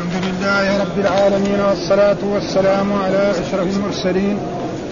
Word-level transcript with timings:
الحمد 0.00 0.24
لله 0.24 0.80
رب 0.80 0.98
العالمين 0.98 1.60
والصلاة 1.60 2.16
والسلام 2.32 2.92
على 2.92 3.30
أشرف 3.30 3.76
المرسلين 3.76 4.38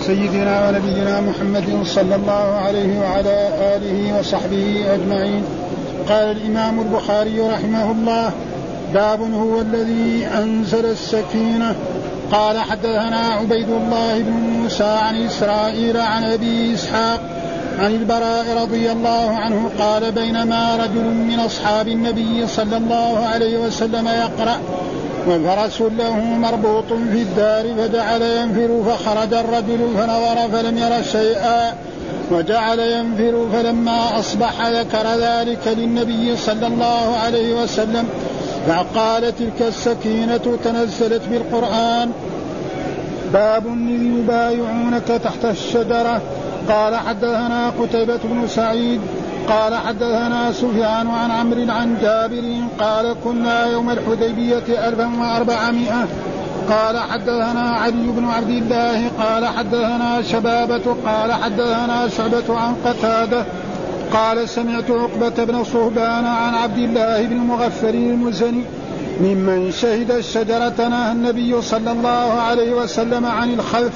سيدنا 0.07 0.69
ونبينا 0.69 1.21
محمد 1.21 1.83
صلى 1.85 2.15
الله 2.15 2.61
عليه 2.67 3.01
وعلى 3.01 3.49
آله 3.77 4.19
وصحبه 4.19 4.85
أجمعين. 4.95 5.43
قال 6.09 6.37
الإمام 6.37 6.81
البخاري 6.81 7.41
رحمه 7.41 7.91
الله 7.91 8.31
باب 8.95 9.21
هو 9.21 9.61
الذي 9.61 10.27
أنزل 10.27 10.87
السكينة. 10.87 11.75
قال 12.33 12.59
حدثنا 12.59 13.29
عبيد 13.29 13.69
الله 13.69 14.19
بن 14.19 14.33
موسى 14.33 14.85
عن 14.85 15.27
إسرائيل 15.27 15.97
عن 15.97 16.25
أبي 16.25 16.75
إسحاق 16.75 17.21
عن 17.79 17.95
البراء 17.95 18.63
رضي 18.63 18.93
الله 18.93 19.37
عنه 19.37 19.71
قال 19.79 20.13
بينما 20.13 20.77
رجل 20.77 21.05
من 21.05 21.41
أصحاب 21.41 21.89
النبي 21.89 22.47
صلى 22.47 22.77
الله 22.77 23.27
عليه 23.27 23.59
وسلم 23.59 24.09
يقرأ 24.09 24.59
وفرس 25.29 25.81
له 25.81 26.21
مربوط 26.21 26.93
في 27.13 27.23
الدار 27.23 27.65
فجعل 27.79 28.23
ينفر 28.23 28.83
فخرج 28.87 29.35
الرجل 29.35 29.79
فنظر 29.97 30.49
فلم 30.53 30.79
ير 30.79 31.03
شيئا 31.03 31.75
وجعل 32.31 32.79
ينفر 32.79 33.49
فلما 33.53 34.19
أصبح 34.19 34.67
ذكر 34.67 35.07
ذلك 35.19 35.69
للنبي 35.79 36.37
صلى 36.37 36.67
الله 36.67 37.17
عليه 37.17 37.63
وسلم 37.63 38.09
فقال 38.69 39.37
تلك 39.37 39.63
السكينة 39.63 40.59
تنزلت 40.65 41.23
بالقرآن. 41.31 42.11
باب 43.33 43.67
إذ 43.67 44.03
يبايعونك 44.03 45.09
تحت 45.25 45.45
الشجرة. 45.45 46.21
قال 46.69 46.97
حدثنا 46.97 47.73
قتيبة 47.81 48.21
بن 48.25 48.49
سعيد 48.49 49.01
قال 49.49 49.75
حدثنا 49.75 50.53
سفيان 50.53 51.09
عن 51.11 51.31
عمرو 51.31 51.73
عن 51.73 51.99
جابر 52.03 52.45
قال 52.81 53.17
كنا 53.25 53.67
يوم 53.67 53.91
الحديبية 53.91 54.89
ألفا 54.89 55.11
وأربعمائة. 55.21 56.07
قال 56.69 56.99
حدثنا 56.99 57.71
علي 57.71 58.07
بن 58.07 58.25
عبد 58.29 58.51
الله 58.51 59.09
قال 59.09 59.47
حدثنا 59.47 60.23
شبابة 60.23 60.97
قال 61.07 61.33
حدثنا 61.33 62.09
شعبة 62.09 62.59
عن 62.59 62.75
قتادة. 62.85 63.45
قال 64.13 64.49
سمعت 64.49 64.91
عقبة 64.91 65.45
بن 65.45 65.65
صهبان 65.65 66.27
عن 66.27 66.55
عبد 66.55 66.79
الله 66.79 67.23
بن 67.23 67.37
مغفر 67.37 67.89
المزني 67.89 68.65
ممن 69.21 69.73
شهد 69.73 70.11
الشجرة 70.11 70.89
نهى 70.89 71.13
النبي 71.13 71.63
صلى 71.63 71.93
الله 71.93 72.41
عليه 72.41 72.73
وسلم 72.73 73.27
عن 73.27 73.55
الخلف. 73.55 73.93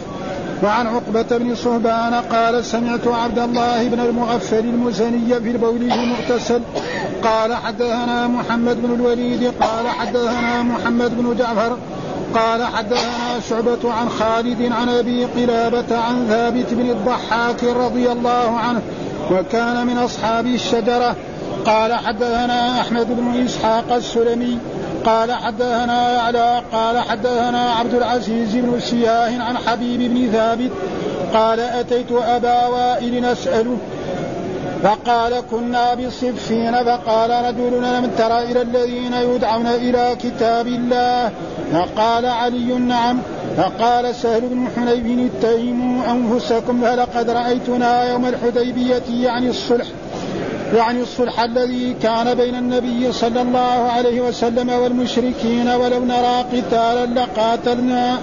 وعن 0.62 0.86
عقبة 0.86 1.38
بن 1.38 1.54
صهبان 1.54 2.14
قال 2.14 2.64
سمعت 2.64 3.06
عبد 3.06 3.38
الله 3.38 3.88
بن 3.88 4.00
المغفر 4.00 4.58
المزني 4.58 5.40
في 5.40 5.50
البول 5.50 5.82
المغتسل 5.82 6.60
قال 7.24 7.54
حدثنا 7.54 8.26
محمد 8.26 8.82
بن 8.82 8.94
الوليد 8.94 9.52
قال 9.60 9.88
حدثنا 9.88 10.62
محمد 10.62 11.18
بن 11.18 11.36
جعفر 11.38 11.76
قال 12.34 12.64
حدثنا 12.64 13.40
شعبة 13.48 13.92
عن 13.92 14.08
خالد 14.08 14.72
عن 14.72 14.88
أبي 14.88 15.24
قلابة 15.24 15.98
عن 15.98 16.26
ثابت 16.28 16.74
بن 16.74 16.90
الضحاك 16.90 17.64
رضي 17.64 18.12
الله 18.12 18.58
عنه 18.58 18.80
وكان 19.30 19.86
من 19.86 19.98
أصحاب 19.98 20.46
الشجرة. 20.46 21.16
قال 21.66 21.94
حدثنا 21.94 22.80
أحمد 22.80 23.06
بن 23.08 23.44
إسحاق 23.44 23.92
السلمي 23.92 24.58
قال 25.04 25.32
حدثنا 25.32 26.12
يعلى 26.12 26.62
قال 26.72 26.98
حدثنا 26.98 27.72
عبد 27.72 27.94
العزيز 27.94 28.56
بن 28.56 28.80
سياه 28.80 29.42
عن 29.42 29.58
حبيب 29.58 30.00
بن 30.00 30.32
ثابت 30.32 30.70
قال 31.34 31.60
أتيت 31.60 32.12
أبا 32.12 32.66
وائل 32.66 33.22
نسأله 33.22 33.76
فقال 34.82 35.42
كنا 35.50 35.94
بصفين 35.94 36.84
فقال 36.84 37.30
رجل 37.30 37.82
لم 37.82 38.10
تر 38.18 38.38
إلى 38.38 38.62
الذين 38.62 39.14
يدعون 39.14 39.66
إلى 39.66 40.16
كتاب 40.22 40.66
الله 40.66 41.30
فقال 41.72 42.26
علي 42.26 42.74
نعم 42.78 43.18
فقال 43.56 44.14
سهل 44.14 44.40
بن 44.40 44.68
حنيف 44.76 45.30
اتهموا 45.34 46.12
أنفسكم 46.12 46.82
فلقد 46.82 47.30
رأيتنا 47.30 48.10
يوم 48.10 48.26
الحديبية 48.26 49.02
يعني 49.20 49.48
الصلح 49.48 49.86
يعني 50.74 51.02
الصلح 51.02 51.40
الذي 51.40 51.96
كان 52.02 52.34
بين 52.34 52.54
النبي 52.54 53.12
صلى 53.12 53.42
الله 53.42 53.90
عليه 53.96 54.20
وسلم 54.20 54.70
والمشركين 54.70 55.68
ولو 55.68 56.04
نرى 56.04 56.44
قتالا 56.52 57.06
لقاتلنا. 57.06 58.18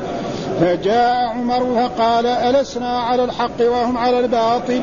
فجاء 0.61 1.15
عمر 1.15 1.75
فقال 1.75 2.25
ألسنا 2.25 2.99
على 2.99 3.23
الحق 3.23 3.61
وهم 3.61 3.97
على 3.97 4.19
الباطل 4.19 4.81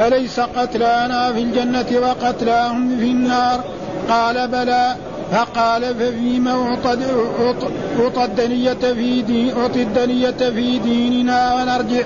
أليس 0.00 0.40
قتلانا 0.40 1.32
في 1.32 1.38
الجنة 1.38 1.86
وقتلاهم 2.02 2.98
في 2.98 3.04
النار؟ 3.04 3.60
قال 4.08 4.48
بلى. 4.48 4.96
فقال 5.32 5.94
ففيما 5.94 6.52
أعطى 8.00 8.24
الدنية 8.24 8.72
في 8.72 9.22
دين 9.22 9.56
أعطي 9.56 9.82
الدنية 9.82 10.30
في 10.30 10.78
ديننا 10.78 11.54
ونرجع. 11.54 12.04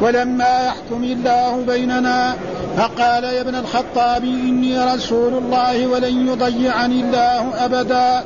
ولما 0.00 0.66
يحكم 0.66 1.04
الله 1.04 1.64
بيننا 1.66 2.34
فقال 2.76 3.24
يا 3.24 3.40
ابن 3.40 3.54
الخطاب 3.54 4.24
إني 4.24 4.94
رسول 4.94 5.34
الله 5.34 5.86
ولن 5.86 6.28
يضيعني 6.28 7.00
الله 7.00 7.64
أبدا. 7.64 8.24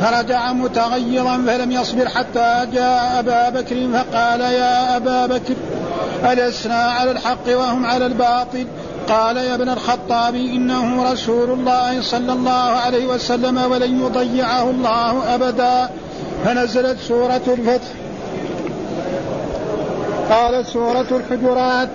فرجع 0.00 0.52
متغيظا 0.52 1.44
فلم 1.46 1.72
يصبر 1.72 2.08
حتى 2.08 2.66
جاء 2.72 3.18
أبا 3.18 3.48
بكر 3.48 3.76
فقال 3.92 4.40
يا 4.40 4.96
أبا 4.96 5.26
بكر 5.26 5.54
ألسنا 6.24 6.74
على 6.74 7.10
الحق 7.10 7.48
وهم 7.48 7.86
على 7.86 8.06
الباطل؟ 8.06 8.66
قال 9.08 9.36
يا 9.36 9.54
ابن 9.54 9.68
الخطاب 9.68 10.34
إنه 10.34 11.12
رسول 11.12 11.50
الله 11.50 12.02
صلى 12.02 12.32
الله 12.32 12.52
عليه 12.52 13.06
وسلم 13.06 13.58
ولن 13.70 14.00
يضيعه 14.00 14.70
الله 14.70 15.34
أبدا. 15.34 15.88
فنزلت 16.44 16.98
سورة 17.08 17.42
الفتح. 17.48 17.88
قالت 20.30 20.66
سورة 20.66 21.06
الحجرات 21.10 21.88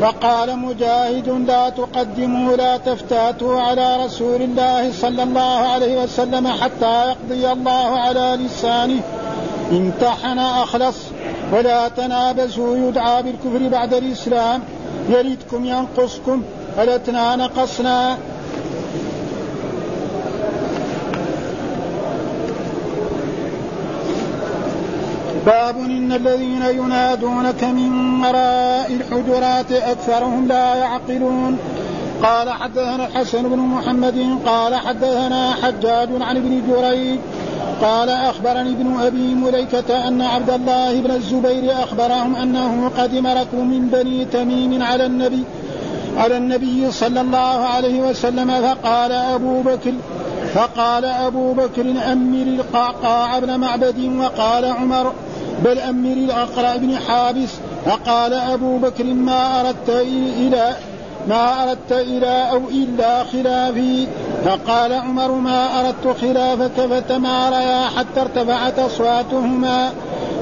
وقال 0.00 0.58
مجاهد 0.58 1.28
لا 1.28 1.68
تقدموا 1.68 2.56
لا 2.56 2.76
تفتاتوا 2.76 3.60
على 3.60 4.04
رسول 4.04 4.42
الله 4.42 4.92
صلى 4.92 5.22
الله 5.22 5.58
عليه 5.72 6.02
وسلم 6.02 6.46
حتى 6.48 7.08
يقضي 7.08 7.52
الله 7.52 7.98
على 7.98 8.38
لسانه. 8.40 9.00
امتحن 9.72 10.38
أخلص 10.38 10.96
ولا 11.52 11.88
تنابزوا 11.88 12.76
يدعى 12.76 13.22
بالكفر 13.22 13.68
بعد 13.68 13.94
الإسلام. 13.94 14.62
يردكم 15.08 15.64
ينقصكم. 15.64 16.42
ألتنا 16.78 17.36
نقصنا 17.36 18.18
باب 25.46 25.76
إن 25.78 26.12
الذين 26.12 26.62
ينادونك 26.62 27.64
من 27.64 28.20
وراء 28.24 28.90
الحجرات 28.92 29.72
أكثرهم 29.72 30.48
لا 30.48 30.74
يعقلون. 30.74 31.58
قال 32.22 32.50
حدثنا 32.50 33.06
الحسن 33.06 33.42
بن 33.42 33.58
محمد 33.58 34.38
قال 34.46 34.74
حدثنا 34.74 35.50
حجاج 35.62 36.08
عن 36.20 36.36
ابن 36.36 36.62
جريج 36.68 37.18
قال 37.82 38.08
أخبرني 38.08 38.70
ابن 38.70 39.00
أبي 39.00 39.34
مليكة 39.34 40.08
أن 40.08 40.22
عبد 40.22 40.50
الله 40.50 41.00
بن 41.00 41.10
الزبير 41.10 41.72
أخبرهم 41.72 42.36
أنه 42.36 42.90
قدم 42.98 43.26
ركب 43.26 43.58
من 43.58 43.88
بني 43.92 44.24
تميم 44.24 44.82
على 44.82 45.06
النبي 45.06 45.44
على 46.16 46.36
النبي 46.36 46.90
صلى 46.92 47.20
الله 47.20 47.66
عليه 47.66 48.00
وسلم 48.00 48.50
فقال 48.50 49.12
أبو 49.12 49.62
بكر 49.62 49.92
فقال 50.54 51.04
أبو 51.04 51.52
بكر 51.52 52.12
أمر 52.12 52.42
القعقاع 52.42 53.38
بن 53.38 53.60
معبد 53.60 54.10
وقال 54.18 54.64
عمر 54.64 55.12
بل 55.64 55.78
أمر 55.78 56.12
الأقرع 56.12 56.76
بن 56.76 56.96
حابس 57.08 57.50
فقال 57.86 58.32
أبو 58.32 58.78
بكر 58.78 59.04
ما 59.04 59.60
أردت 59.60 59.90
إلى 60.38 60.76
ما 61.28 61.62
أردت 61.62 61.92
إلى 61.92 62.50
أو 62.50 62.60
إلا 62.68 63.24
خلافي. 63.24 64.06
فقال 64.44 64.92
عمر 64.92 65.32
ما 65.32 65.80
أردت 65.80 66.20
خلافك 66.20 66.86
فتماريا 66.90 67.88
حتى 67.96 68.20
ارتفعت 68.20 68.78
أصواتهما. 68.78 69.90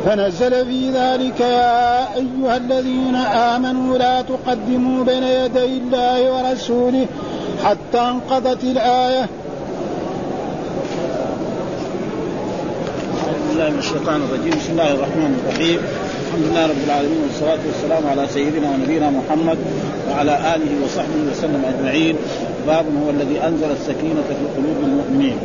فنزل 0.04 0.66
في 0.66 0.90
ذلك 0.90 1.40
يا 1.40 2.14
أيها 2.14 2.56
الذين 2.56 3.14
آمنوا 3.14 3.98
لا 3.98 4.22
تقدموا 4.22 5.04
بين 5.04 5.22
يدي 5.22 5.64
الله 5.64 6.32
ورسوله 6.32 7.06
حتى 7.64 8.00
انقضت 8.00 8.64
الآية. 8.64 9.28
بالله 13.52 13.70
من 13.70 13.78
الشيطان 13.78 14.20
الرجيم. 14.22 14.54
بسم 14.60 14.72
الله 14.72 14.90
الرحمن 14.96 15.32
الرحيم. 15.40 15.78
الحمد 16.26 16.44
لله 16.48 16.64
رب 16.72 16.82
العالمين 16.86 17.20
والصلاة 17.22 17.62
والسلام 17.68 18.02
على 18.12 18.24
سيدنا 18.36 18.68
ونبينا 18.70 19.08
محمد 19.10 19.58
وعلى 20.08 20.34
آله 20.54 20.72
وصحبه 20.84 21.20
وسلم 21.30 21.62
أجمعين. 21.72 22.16
باب 22.66 22.84
هو 23.04 23.10
الذي 23.10 23.36
أنزل 23.48 23.70
السكينة 23.78 24.20
في 24.28 24.44
قلوب 24.56 24.78
المؤمنين. 24.88 25.36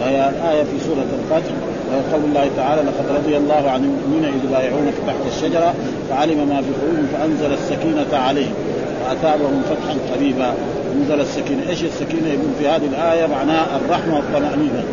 وهي 0.00 0.18
الآية 0.34 0.62
في 0.70 0.76
سورة 0.86 1.10
الفتح. 1.18 1.54
وقول 1.90 2.22
الله 2.28 2.46
تعالى 2.56 2.82
لقد 2.82 3.06
رضي 3.18 3.36
الله 3.36 3.62
عن 3.74 3.80
المؤمنين 3.88 4.24
إذ 4.24 4.40
يبايعونك 4.48 4.96
تحت 5.06 5.22
الشجرة 5.32 5.74
فعلم 6.10 6.38
ما 6.50 6.58
في 6.64 6.70
قلوبهم 6.80 7.06
فأنزل 7.14 7.50
السكينة 7.58 8.12
عليهم. 8.26 8.54
وأثابهم 9.02 9.62
فتحا 9.70 9.94
قريبا 10.14 10.54
أنزل 10.94 11.20
السكينة. 11.20 11.62
إيش 11.68 11.84
السكينة 11.84 12.28
يقول 12.28 12.52
في 12.58 12.68
هذه 12.68 12.86
الآية؟ 12.94 13.26
معناها 13.26 13.66
الرحمة 13.76 14.16
والطمأنينة. 14.16 14.84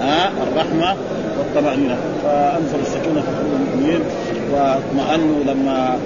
ها؟ 0.00 0.30
الرحمة 0.46 0.96
والطمانينه 1.40 1.96
فأنزل 2.22 2.78
السكينة 2.82 3.20
في 3.20 3.30
قلوب 3.38 3.60
المؤمنين 3.60 4.00
واطمأنوا 4.52 5.44
لما 5.44 5.98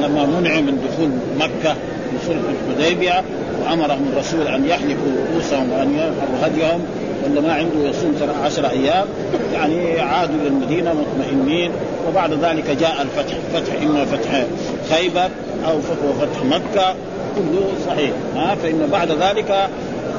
لما 0.00 0.26
منع 0.26 0.60
من 0.60 0.88
دخول 0.88 1.10
مكة 1.38 1.76
بصلح 2.14 2.36
الحديبية 2.68 3.22
وأمرهم 3.62 4.06
الرسول 4.12 4.46
أن 4.46 4.66
يحلقوا 4.66 5.12
رؤوسهم 5.32 5.72
وأن 5.72 5.90
ينحروا 5.90 6.46
هديهم. 6.46 6.80
ولا 7.24 7.40
ما 7.40 7.52
عنده 7.52 7.88
يصوم 7.88 8.14
عشر 8.44 8.70
أيام 8.70 9.06
يعني 9.52 10.00
عادوا 10.00 10.34
إلى 10.34 10.48
المدينة 10.48 10.94
مطمئنين. 10.94 11.70
وبعد 12.08 12.32
ذلك 12.32 12.76
جاء 12.80 13.02
الفتح 13.02 13.36
فتح 13.54 13.82
إما 13.82 14.04
فتح 14.04 14.44
خيبر 14.90 15.28
أو 15.66 15.80
فتح 16.20 16.44
مكة. 16.44 16.94
كله 17.36 17.64
صحيح. 17.86 18.10
ها 18.36 18.54
فإن 18.54 18.88
بعد 18.92 19.10
ذلك 19.10 19.68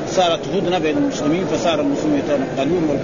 صارت 0.08 0.40
هدنة 0.56 0.80
بين 0.80 0.98
المسلمين 0.98 1.46
فصار 1.46 1.80
المسلمون 1.80 2.20
يتنقلون. 2.20 3.00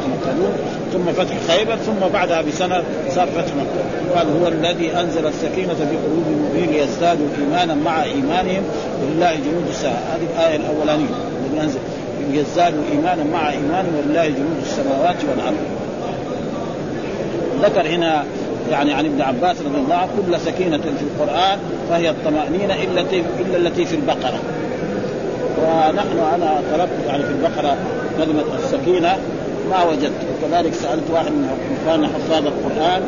ويتنقلون 0.00 0.52
ثم 0.92 1.12
فتح 1.12 1.34
خيبر 1.48 1.76
ثم 1.76 2.08
بعدها 2.12 2.42
بسنة 2.42 2.82
صار 3.10 3.26
فتح 3.26 3.52
مكة. 3.54 4.16
قال 4.18 4.26
هو 4.40 4.48
الذي 4.48 4.92
أنزل 5.00 5.26
السكينة 5.26 5.74
في 5.74 5.96
قلوب 5.96 6.24
المؤمنين 6.28 6.70
ليزدادوا 6.70 7.26
إيمانا 7.40 7.74
مع 7.74 8.04
إيمانهم 8.04 8.62
ولله 9.02 9.34
جنود 9.34 9.64
السماء. 9.70 10.02
هذه 10.16 10.26
الآية 10.34 10.56
الأولانية 10.56 11.14
الذي 11.46 11.62
أنزل. 11.62 11.78
ليزدادوا 12.32 12.82
إيمانا 12.92 13.24
مع 13.24 13.50
إيمانهم 13.50 13.92
ولله 13.98 14.26
جنود 14.26 14.56
السماوات 14.62 15.16
والأرض. 15.30 15.56
ذكر 17.62 17.86
هنا 17.86 18.24
يعني 18.70 18.92
عن 18.92 19.04
ابن 19.04 19.22
عباس 19.22 19.56
رضي 19.60 19.78
الله 19.78 19.94
عنه 19.94 20.10
كل 20.26 20.40
سكينة 20.40 20.78
في 20.78 21.02
القرآن 21.02 21.58
فهي 21.90 22.10
الطمأنينة 22.10 22.74
إلا 22.74 23.00
إلا 23.40 23.56
التي 23.56 23.84
في 23.84 23.96
البقرة. 23.96 24.40
ونحن 25.58 26.18
أنا 26.34 26.62
طلبت 26.72 27.06
يعني 27.08 27.22
في 27.22 27.30
البقرة 27.30 27.76
كلمة 28.18 28.44
السكينة. 28.64 29.18
ما 29.70 29.84
وجدت. 29.84 30.20
وكذلك 30.30 30.74
سألت 30.74 31.10
واحد 31.12 31.32
من 31.32 31.48
إخواننا 31.82 32.08
حفاظ 32.08 32.46
القرآن 32.46 33.02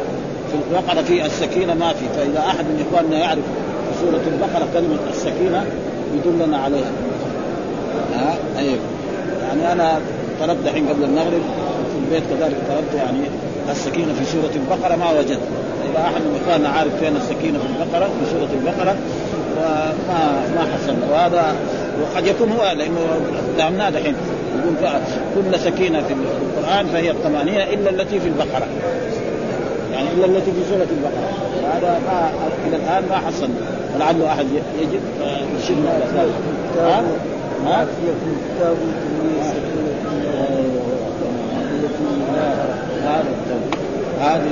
في 0.51 0.55
البقرة 0.55 1.03
في 1.03 1.27
السكينة 1.27 1.75
ما 1.75 1.93
في. 1.93 2.05
فإذا 2.17 2.39
أحد 2.39 2.65
من 2.65 2.87
إخواننا 2.89 3.19
يعرف 3.19 3.39
في 3.39 4.01
سورة 4.01 4.23
البقرة 4.33 4.69
كلمة 4.75 4.99
السكينة 5.11 5.67
يدلنا 6.15 6.59
عليها. 6.59 6.93
ها؟ 8.15 8.35
أيوه 8.59 8.79
يعني 9.43 9.73
أنا 9.73 10.01
طلبت 10.41 10.67
الحين 10.67 10.89
قبل 10.89 11.05
المغرب 11.05 11.43
في 11.93 11.99
البيت 12.05 12.23
كذلك 12.31 12.57
طلبت 12.69 12.95
يعني 12.97 13.19
السكينة 13.71 14.13
في 14.13 14.25
سورة 14.25 14.51
البقرة 14.57 14.97
ما 14.97 15.11
وجدت. 15.19 15.41
إذا 15.91 16.01
أحد 16.01 16.21
من 16.21 16.41
إخواننا 16.45 16.69
عارف 16.69 16.97
فين 17.01 17.17
السكينة 17.17 17.59
في 17.59 17.65
البقرة 17.67 18.07
في 18.07 18.31
سورة 18.31 18.49
البقرة 18.61 18.97
ما 19.57 19.95
ما 20.55 20.61
حصل 20.61 20.95
وهذا 21.13 21.55
وقد 22.03 22.27
يكون 22.27 22.53
هو 22.53 22.73
لأنه 22.77 22.99
فهمناه 23.59 23.91
دحين. 23.91 24.15
يقول 24.59 24.75
كل 25.35 25.61
سكينة 25.61 26.01
في 26.01 26.15
القرآن 26.15 26.87
فهي 26.87 27.11
الطمأنينة 27.11 27.65
إلا 27.65 27.91
التي 27.91 28.21
في 28.21 28.29
البقرة. 28.29 28.67
يعني 29.93 30.09
إلا 30.17 30.27
التي 30.27 30.53
في 30.53 30.61
سورة 30.71 30.87
البقرة. 30.91 31.29
هذا 31.73 32.01
ما 32.07 32.31
إلى 32.69 32.77
الآن 32.77 33.05
ما 33.11 33.17
حصل. 33.17 33.49
ولعله 33.95 34.33
أحد 34.33 34.47
يجد 34.81 35.01
يرشدنا 35.55 35.91
ها؟ 36.79 37.03
ها؟ 37.67 37.87
هذا 43.05 43.27
هذه 44.21 44.51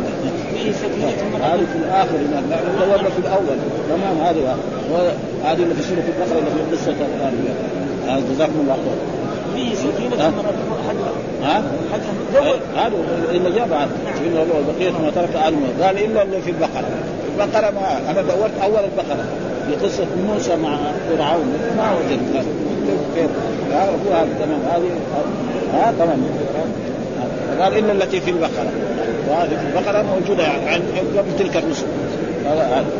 هذه 1.43 1.67
في 1.73 1.79
الآخر 1.79 2.17
دورنا 2.87 3.09
في 3.09 3.19
الأول؟ 3.19 3.59
تمام 3.89 4.17
هذه 4.27 4.57
هذه 5.45 5.63
اللي 5.63 5.75
في 5.75 5.83
سورة 5.83 6.05
البقرة 6.09 6.39
اللي 6.39 6.51
في 6.51 6.77
قصة 6.77 6.93
الآن. 7.17 7.35
جزاكم 8.35 8.61
الله 8.61 8.75
خير. 8.75 9.20
في 9.55 9.77
سكينة 9.77 10.33
ها؟ 11.43 11.63
هذا 12.77 12.93
اللي 13.31 13.51
جاء 13.51 13.69
بعد 13.69 13.89
بقية 14.79 14.91
ما 14.91 15.11
ترك 15.11 15.37
آل 15.49 15.85
قال 15.85 15.99
إلا 16.05 16.23
اللي 16.23 16.41
في 16.43 16.51
البقرة 16.51 16.89
البقرة 17.41 17.71
ما 17.71 18.11
أنا 18.11 18.23
دورت 18.23 18.51
أول 18.63 18.85
البقرة. 18.85 19.25
في 19.67 19.87
قصة 19.87 20.07
موسى 20.29 20.57
مع 20.57 20.77
فرعون. 21.09 21.53
ما 21.77 21.93
وجدت. 21.93 22.47
كيف؟ 23.15 23.31
هو 23.73 24.15
هذا 24.15 24.29
تمام. 24.41 24.61
هذه 24.73 24.91
ها؟ 25.75 25.93
تمام. 25.99 26.25
قال 27.61 27.79
إلا 27.79 27.93
التي 27.93 28.21
في 28.21 28.31
البقرة. 28.31 28.73
وهذه 29.29 29.49
في 29.49 29.79
البقرة 29.79 30.03
موجودة 30.03 30.43
يعني 30.43 30.85
قبل 31.19 31.37
تلك 31.39 31.57
الرسل. 31.57 31.87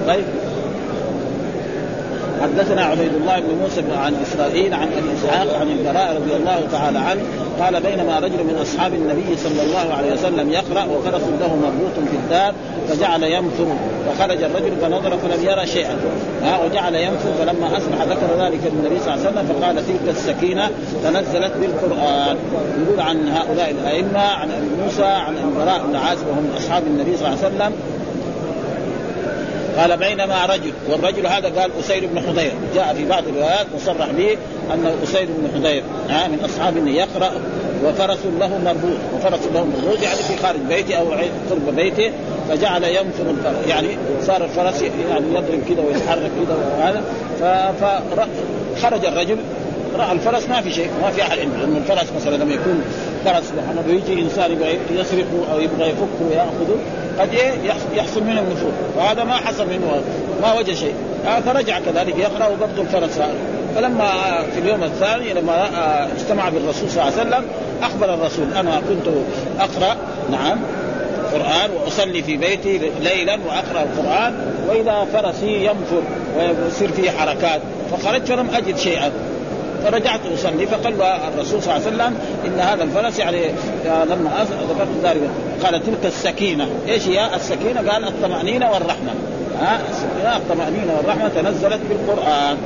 طيب. 0.07 0.25
حدثنا 2.43 2.85
عبيد 2.85 3.15
الله 3.15 3.41
بن 3.41 3.55
موسى 3.63 3.83
عن 3.97 4.15
إسرائيل 4.23 4.75
عن 4.75 4.89
أبي 4.93 5.09
إسحاق 5.15 5.61
عن 5.61 5.69
البراء 5.69 6.17
رضي 6.17 6.37
الله 6.37 6.69
تعالى 6.73 6.99
عنه 6.99 7.21
قال 7.61 7.83
بينما 7.83 8.19
رجل 8.19 8.45
من 8.45 8.59
أصحاب 8.63 8.95
النبي 8.95 9.37
صلى 9.37 9.63
الله 9.63 9.95
عليه 9.95 10.13
وسلم 10.13 10.51
يقرأ 10.51 10.85
وفرس 10.85 11.23
له 11.41 11.57
مربوط 11.57 12.09
في 12.11 12.17
الدار 12.17 12.55
فجعل 12.89 13.23
ينفر 13.23 13.67
فخرج 14.07 14.43
الرجل 14.43 14.73
فنظر 14.83 15.19
فلم 15.19 15.45
يرى 15.45 15.67
شيئا. 15.67 15.97
ها 16.43 16.65
وجعل 16.65 16.95
ينفر 16.95 17.31
فلما 17.39 17.67
أصبح 17.77 18.03
ذكر 18.03 18.45
ذلك 18.45 18.61
للنبي 18.73 19.01
صلى 19.01 19.15
الله 19.15 19.27
عليه 19.27 19.31
وسلم 19.31 19.47
فقال 19.47 19.77
تلك 19.87 20.09
السكينة 20.09 20.71
تنزلت 21.03 21.53
بالقرآن. 21.61 22.37
يقول 22.87 23.01
عن 23.01 23.29
هؤلاء 23.29 23.71
الأئمة 23.71 24.21
عن 24.21 24.51
أبي 24.51 24.83
موسى 24.85 25.05
عن 25.05 25.35
البراء 25.37 25.87
بن 25.87 25.97
عازب 25.97 26.27
وهم 26.29 26.51
أصحاب 26.57 26.83
النبي 26.87 27.17
صلى 27.17 27.29
الله 27.29 27.39
عليه 27.45 27.55
وسلم 27.57 27.73
قال 29.79 29.97
بينما 29.97 30.47
رجل 30.47 30.73
والرجل 30.89 31.27
هذا 31.27 31.61
قال 31.61 31.71
أسير 31.81 32.07
بن 32.07 32.21
حضير. 32.21 32.53
جاء 32.75 32.95
في 32.95 33.05
بعض 33.05 33.29
الروايات 33.29 33.67
مصرح 33.77 34.11
به 34.11 34.37
انه 34.75 34.95
أسير 35.05 35.29
بن 35.39 35.49
حضير 35.55 35.83
ها 36.09 36.29
من 36.29 36.45
أصحاب 36.45 36.87
يقرأ 36.87 37.31
وفرس 37.85 38.19
له 38.41 38.59
مربوط 38.65 38.99
وفرس 39.15 39.41
له 39.55 39.65
مربوط 39.65 40.03
يعني 40.03 40.17
في 40.17 40.37
خارج 40.43 40.61
بيته 40.61 40.95
أو 40.95 41.07
قرب 41.51 41.77
بيته 41.77 42.11
فجعل 42.49 42.85
ينفر 42.85 43.31
الفرس 43.31 43.69
يعني 43.69 43.89
صار 44.27 44.45
الفرس 44.45 44.83
يعني 44.83 45.27
يضرب 45.35 45.61
كذا 45.69 45.83
ويتحرك 45.87 46.31
كذا 46.47 46.57
وهذا 46.79 47.03
فخرج 48.77 49.05
الرجل 49.05 49.37
رأى 49.99 50.13
الفرس 50.13 50.49
ما 50.49 50.61
في 50.61 50.73
شيء 50.73 50.91
ما 51.03 51.11
في 51.11 51.23
أحد 51.23 51.39
عنده 51.39 51.57
لأن 51.57 51.77
الفرس 51.77 52.07
مثلا 52.17 52.37
لما 52.37 52.53
يكون 52.53 52.85
فرس 53.25 53.45
سبحان 53.45 53.85
يجي 53.89 54.23
إنسان 54.23 54.53
يبغى 54.53 54.79
يسرقه 54.91 55.53
أو 55.53 55.61
يبغى 55.61 55.89
يفكه 55.89 56.27
ويأخذه 56.31 56.77
قد 57.21 57.35
إيه؟ 57.35 57.53
يحصل 57.95 58.25
منه 58.25 58.41
النفوذ. 58.41 58.73
وهذا 58.97 59.25
ما 59.25 59.35
حصل 59.37 59.67
منه 59.67 60.03
ما 60.43 60.53
وجد 60.53 60.75
شيء. 60.75 60.95
فرجع 61.47 61.79
كذلك 61.79 62.19
يقرأ 62.19 62.47
وبرضه 62.47 62.83
الفرس. 62.83 63.21
فلما 63.75 64.11
في 64.55 64.59
اليوم 64.61 64.83
الثاني 64.85 65.33
لما 65.33 65.69
اجتمع 66.13 66.49
بالرسول 66.49 66.91
صلى 66.91 67.03
الله 67.03 67.21
عليه 67.21 67.29
وسلم 67.29 67.45
أخبر 67.83 68.15
الرسول 68.15 68.55
أنا 68.55 68.83
كنت 68.89 69.15
أقرأ 69.61 69.97
نعم 70.31 70.59
القرآن 71.25 71.71
وأصلي 71.71 72.23
في 72.23 72.37
بيتي 72.37 72.79
ليلا 73.01 73.39
وأقرأ 73.47 73.83
القرآن 73.83 74.35
وإذا 74.69 75.07
فرسي 75.13 75.65
ينفر 75.65 76.03
ويصير 76.39 76.93
فيه 76.93 77.11
حركات 77.11 77.61
فخرجت 77.93 78.29
فلم 78.29 78.49
أجد 78.55 78.77
شيئا. 78.77 79.13
فرجعت 79.85 80.21
اصلي 80.35 80.67
فقال 80.67 80.99
له 80.99 81.29
الرسول 81.29 81.63
صلى 81.63 81.77
الله 81.77 81.87
عليه 81.87 81.97
وسلم 81.97 82.19
إن 82.47 82.61
هذا 82.61 82.85
الفرس 82.85 83.19
يعني 83.19 83.43
لما 83.85 84.47
ذكرت 84.71 84.89
ذلك 85.05 85.31
قال 85.65 85.83
تلك 85.87 86.05
السكينة، 86.05 86.69
إيش 86.89 87.09
هي 87.09 87.35
السكينة؟ 87.35 87.91
قال 87.93 88.05
الطمأنينة 88.05 88.71
والرحمة. 88.71 89.13
ها 89.61 89.81
السكينة 89.91 90.37
الطمأنينة 90.37 90.97
والرحمة 90.97 91.29
تنزلت 91.29 91.81
بالقرآن. 91.89 92.57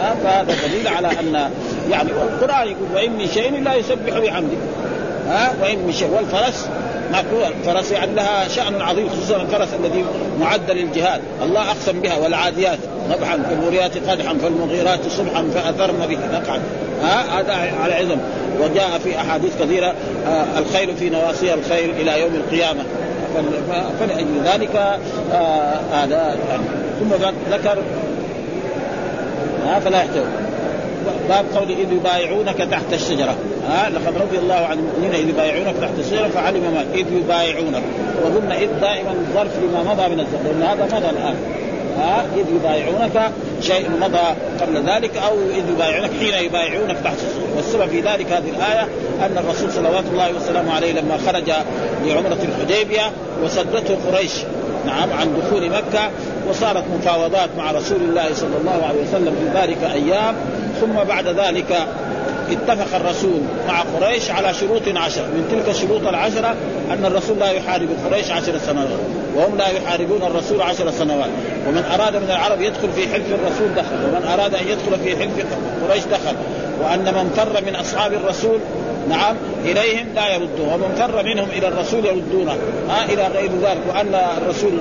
ها 0.00 0.14
فهذا 0.24 0.54
دليل 0.66 0.88
على 0.88 1.08
أن 1.08 1.50
يعني 1.90 2.10
القرآن 2.10 2.68
يقول 2.68 2.88
وإن 2.94 3.12
من 3.12 3.26
شيء 3.34 3.62
لا 3.62 3.74
يسبح 3.74 4.18
بحمده. 4.18 4.56
ها 5.28 5.54
وإن 5.62 5.78
من 5.78 5.92
شيء 5.92 6.10
والفرس 6.16 6.68
مكروه 7.10 7.48
الفرس 7.48 7.92
يعني 7.92 8.14
لها 8.14 8.48
شأن 8.48 8.80
عظيم 8.80 9.08
خصوصا 9.08 9.42
الفرس 9.42 9.68
الذي 9.84 10.04
معد 10.40 10.70
للجهاد. 10.70 11.20
الله 11.42 11.70
أقسم 11.70 12.00
بها 12.00 12.16
والعاديات. 12.16 12.78
نبحا 13.10 13.38
فالموريات 13.50 13.96
قدحا 14.08 14.34
فالمغيرات 14.34 15.00
صبحا 15.08 15.50
فأثرن 15.54 16.06
به. 16.08 16.18
نقعا 16.32 16.60
ها؟ 17.02 17.40
هذا 17.40 17.54
على 17.82 17.94
عظم 17.94 18.16
وجاء 18.60 18.98
في 19.04 19.16
أحاديث 19.16 19.62
كثيرة 19.62 19.94
آه 20.26 20.58
الخير 20.58 20.94
في 20.94 21.10
نواصي 21.10 21.54
الخير 21.54 21.90
إلى 21.90 22.20
يوم 22.20 22.34
القيامة. 22.34 22.84
فلأجل 24.00 24.40
ذلك. 24.44 24.76
آه 25.32 25.80
هذا 25.92 26.36
يعني. 26.50 26.64
ثم 27.00 27.30
ذكر 27.50 27.78
فلا 29.84 29.98
يحتوي. 29.98 30.49
باب 31.28 31.44
قول 31.54 31.70
إذ 31.70 31.92
يبايعونك 31.92 32.56
تحت 32.56 32.92
الشجرة. 32.92 33.34
ها 33.68 33.90
لقد 33.90 34.16
رضي 34.22 34.38
الله 34.38 34.54
عن 34.54 34.78
المؤمنين 34.78 35.14
إذ 35.14 35.28
يبايعونك 35.28 35.74
تحت 35.80 35.98
الشجرة 35.98 36.28
فعلم 36.28 36.60
ما 36.60 36.84
إذ 36.94 37.12
يبايعونك. 37.12 37.82
وقلنا 38.22 38.58
إذ 38.58 38.68
دائما 38.80 39.14
ظرف 39.34 39.50
لما 39.58 39.92
مضى 39.92 40.08
من 40.08 40.20
الزمن 40.20 40.44
لأن 40.44 40.62
هذا 40.62 40.84
مضى 40.84 41.10
الآن. 41.10 41.34
ها 41.98 42.24
إذ 42.36 42.44
يبايعونك 42.56 43.30
شيء 43.60 43.90
مضى 44.00 44.26
قبل 44.60 44.90
ذلك 44.90 45.16
أو 45.16 45.34
إذ 45.50 45.70
يبايعونك 45.70 46.10
حين 46.20 46.44
يبايعونك 46.44 46.96
تحت 47.04 47.16
الشجرة. 47.16 47.56
والسبب 47.56 47.88
في 47.88 48.00
ذلك 48.00 48.32
هذه 48.32 48.50
الآية 48.56 48.88
أن 49.26 49.38
الرسول 49.38 49.72
صلوات 49.72 50.04
الله 50.12 50.32
وسلامه 50.36 50.72
عليه 50.72 50.92
لما 50.92 51.18
خرج 51.26 51.52
لعمرة 52.06 52.38
الحديبية 52.42 53.10
وسدته 53.44 53.96
قريش 54.06 54.32
نعم 54.86 55.12
عن 55.12 55.36
دخول 55.42 55.70
مكة 55.70 56.10
وصارت 56.48 56.84
مفاوضات 56.98 57.48
مع 57.58 57.70
رسول 57.70 58.00
الله 58.00 58.34
صلى 58.34 58.56
الله 58.60 58.86
عليه 58.88 59.02
وسلم 59.08 59.34
في 59.40 59.58
ذلك 59.58 59.78
أيام. 59.92 60.34
ثم 60.80 61.08
بعد 61.08 61.26
ذلك 61.28 61.86
اتفق 62.50 62.96
الرسول 62.96 63.40
مع 63.68 63.80
قريش 63.80 64.30
على 64.30 64.54
شروط 64.54 64.82
عشر. 64.96 65.22
من 65.22 65.48
تلك 65.50 65.74
الشروط 65.74 66.06
العشرة 66.06 66.54
أن 66.90 67.04
الرسول 67.04 67.38
لا 67.38 67.50
يحارب 67.50 67.88
قريش 68.04 68.30
عشر 68.30 68.58
سنوات 68.58 68.88
وهم 69.36 69.56
لا 69.56 69.68
يحاربون 69.68 70.22
الرسول 70.22 70.62
عشر 70.62 70.90
سنوات. 70.90 71.30
ومن 71.68 71.84
أراد 71.94 72.16
من 72.16 72.30
العرب 72.30 72.60
يدخل 72.60 72.88
في 72.96 73.08
حلف 73.08 73.26
الرسول 73.26 73.74
دخل 73.76 73.96
ومن 74.04 74.28
أراد 74.32 74.54
أن 74.54 74.66
يدخل 74.68 75.04
في 75.04 75.16
حلف 75.16 75.46
قريش 75.88 76.04
دخل. 76.04 76.36
وأن 76.82 77.04
من 77.04 77.30
فر 77.36 77.64
من 77.66 77.76
أصحاب 77.76 78.12
الرسول 78.12 78.58
نعم 79.08 79.36
إليهم 79.64 80.06
لا 80.14 80.34
يردون 80.34 80.68
ومن 80.72 80.94
فر 80.98 81.22
منهم 81.22 81.48
إلى 81.50 81.68
الرسول 81.68 82.04
يردونه. 82.04 82.56
ها 82.88 83.04
إلى 83.04 83.26
غير 83.26 83.50
ذلك 83.62 83.80
وأن 83.88 84.14
الرسول 84.42 84.72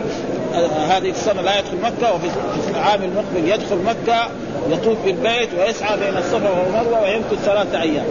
هذه 0.90 1.10
السنة 1.10 1.42
لا 1.42 1.60
يدخل 1.60 1.78
مكة 1.84 2.16
وفي 2.16 2.28
العام 2.70 3.04
المقبل 3.04 3.50
يدخل 3.50 3.76
مكة 3.76 4.30
يطوف 4.70 4.98
بالبيت 5.06 5.50
ويسعى 5.60 5.98
بين 5.98 6.18
الصفا 6.18 6.50
والمروة 6.50 7.02
ويمكث 7.02 7.46
ثلاثة 7.46 7.82
أيام. 7.82 8.06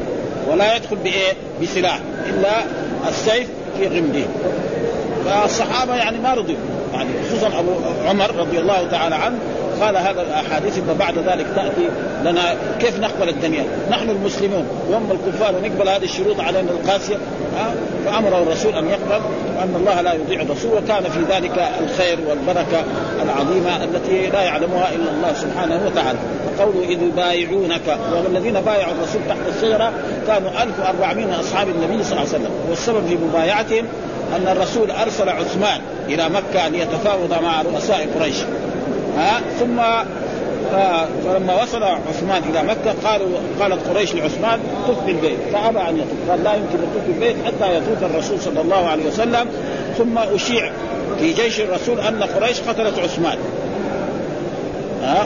ولا 0.50 0.76
يدخل 0.76 0.96
بإيه؟ 0.96 1.32
بسلاح. 1.62 2.00
إلا 2.28 2.50
السيف 3.08 3.48
في 3.78 3.86
غمده. 3.86 4.26
فالصحابة 5.24 5.96
يعني 5.96 6.18
ما 6.18 6.34
رضوا 6.34 6.54
يعني 6.92 7.10
خصوصا 7.28 7.46
أبو 7.46 7.70
عمر 8.08 8.36
رضي 8.36 8.58
الله 8.58 8.88
تعالى 8.90 9.14
عنه 9.14 9.38
قال 9.80 9.96
هذا 9.96 10.22
الأحاديث 10.22 10.74
ثم 10.74 10.92
بعد 10.98 11.18
ذلك 11.18 11.46
تأتي 11.56 11.88
لنا 12.24 12.56
كيف 12.80 13.00
نقبل 13.00 13.28
الدنيا؟ 13.28 13.64
نحن 13.90 14.10
المسلمون. 14.10 14.66
وهم 14.90 15.10
الكفار 15.10 15.54
ونقبل 15.56 15.88
هذه 15.88 16.04
الشروط 16.04 16.40
علينا 16.40 16.70
القاسية 16.70 17.16
فأمره 18.04 18.42
الرسول 18.42 18.74
أن 18.74 18.88
يقبل 18.88 19.20
وان 19.58 19.74
الله 19.76 20.00
لا 20.00 20.12
يضيع 20.12 20.42
الرسول 20.42 20.70
وكان 20.72 21.02
في 21.02 21.34
ذلك 21.34 21.70
الخير 21.80 22.18
والبركة 22.28 22.84
العظيمة 23.22 23.84
التي 23.84 24.26
لا 24.26 24.42
يعلمها 24.42 24.88
إلا 24.94 25.10
الله 25.10 25.32
سبحانه 25.32 25.86
وتعالى. 25.86 26.18
فقوله 26.58 26.88
إذ 26.88 27.02
يبايعونك 27.02 27.98
والذين 28.26 28.60
بايعوا 28.60 28.92
الرسول 28.92 29.20
تحت 29.28 29.38
الشجره 29.56 29.92
كانوا 30.26 30.50
1400 30.62 31.26
من 31.26 31.34
أصحاب 31.34 31.68
النبي 31.68 32.04
صلى 32.04 32.12
الله 32.12 32.20
عليه 32.20 32.30
وسلم. 32.30 32.50
والسبب 32.70 33.06
في 33.08 33.16
مبايعتهم 33.16 33.84
أن 34.36 34.48
الرسول 34.48 34.90
أرسل 34.90 35.28
عثمان 35.28 35.80
إلى 36.08 36.28
مكة 36.28 36.68
ليتفاوض 36.68 37.42
مع 37.42 37.62
رؤساء 37.62 38.08
قريش. 38.18 38.36
ها؟ 39.16 39.40
ثم 39.60 39.80
فلما 41.24 41.62
وصل 41.62 41.82
عثمان 41.82 42.42
إلى 42.50 42.62
مكة 42.62 42.94
قالوا 43.04 43.28
قالت 43.60 43.88
قريش 43.88 44.14
لعثمان 44.14 44.60
طف 44.88 45.04
بالبيت. 45.06 45.38
فأبى 45.52 45.78
أن 45.78 45.96
يطوف. 45.96 46.30
قال 46.30 46.44
لا 46.44 46.54
يمكن 46.54 46.78
يطوف 46.78 47.02
بالبيت 47.06 47.36
حتى 47.46 47.76
يطوف 47.76 48.02
الرسول 48.02 48.40
صلى 48.40 48.60
الله 48.60 48.88
عليه 48.88 49.06
وسلم. 49.06 49.48
ثم 49.98 50.18
أشيع 50.18 50.70
في 51.18 51.32
جيش 51.32 51.60
الرسول 51.60 52.00
أن 52.00 52.22
قريش 52.22 52.60
قتلت 52.60 52.98
عثمان. 52.98 53.38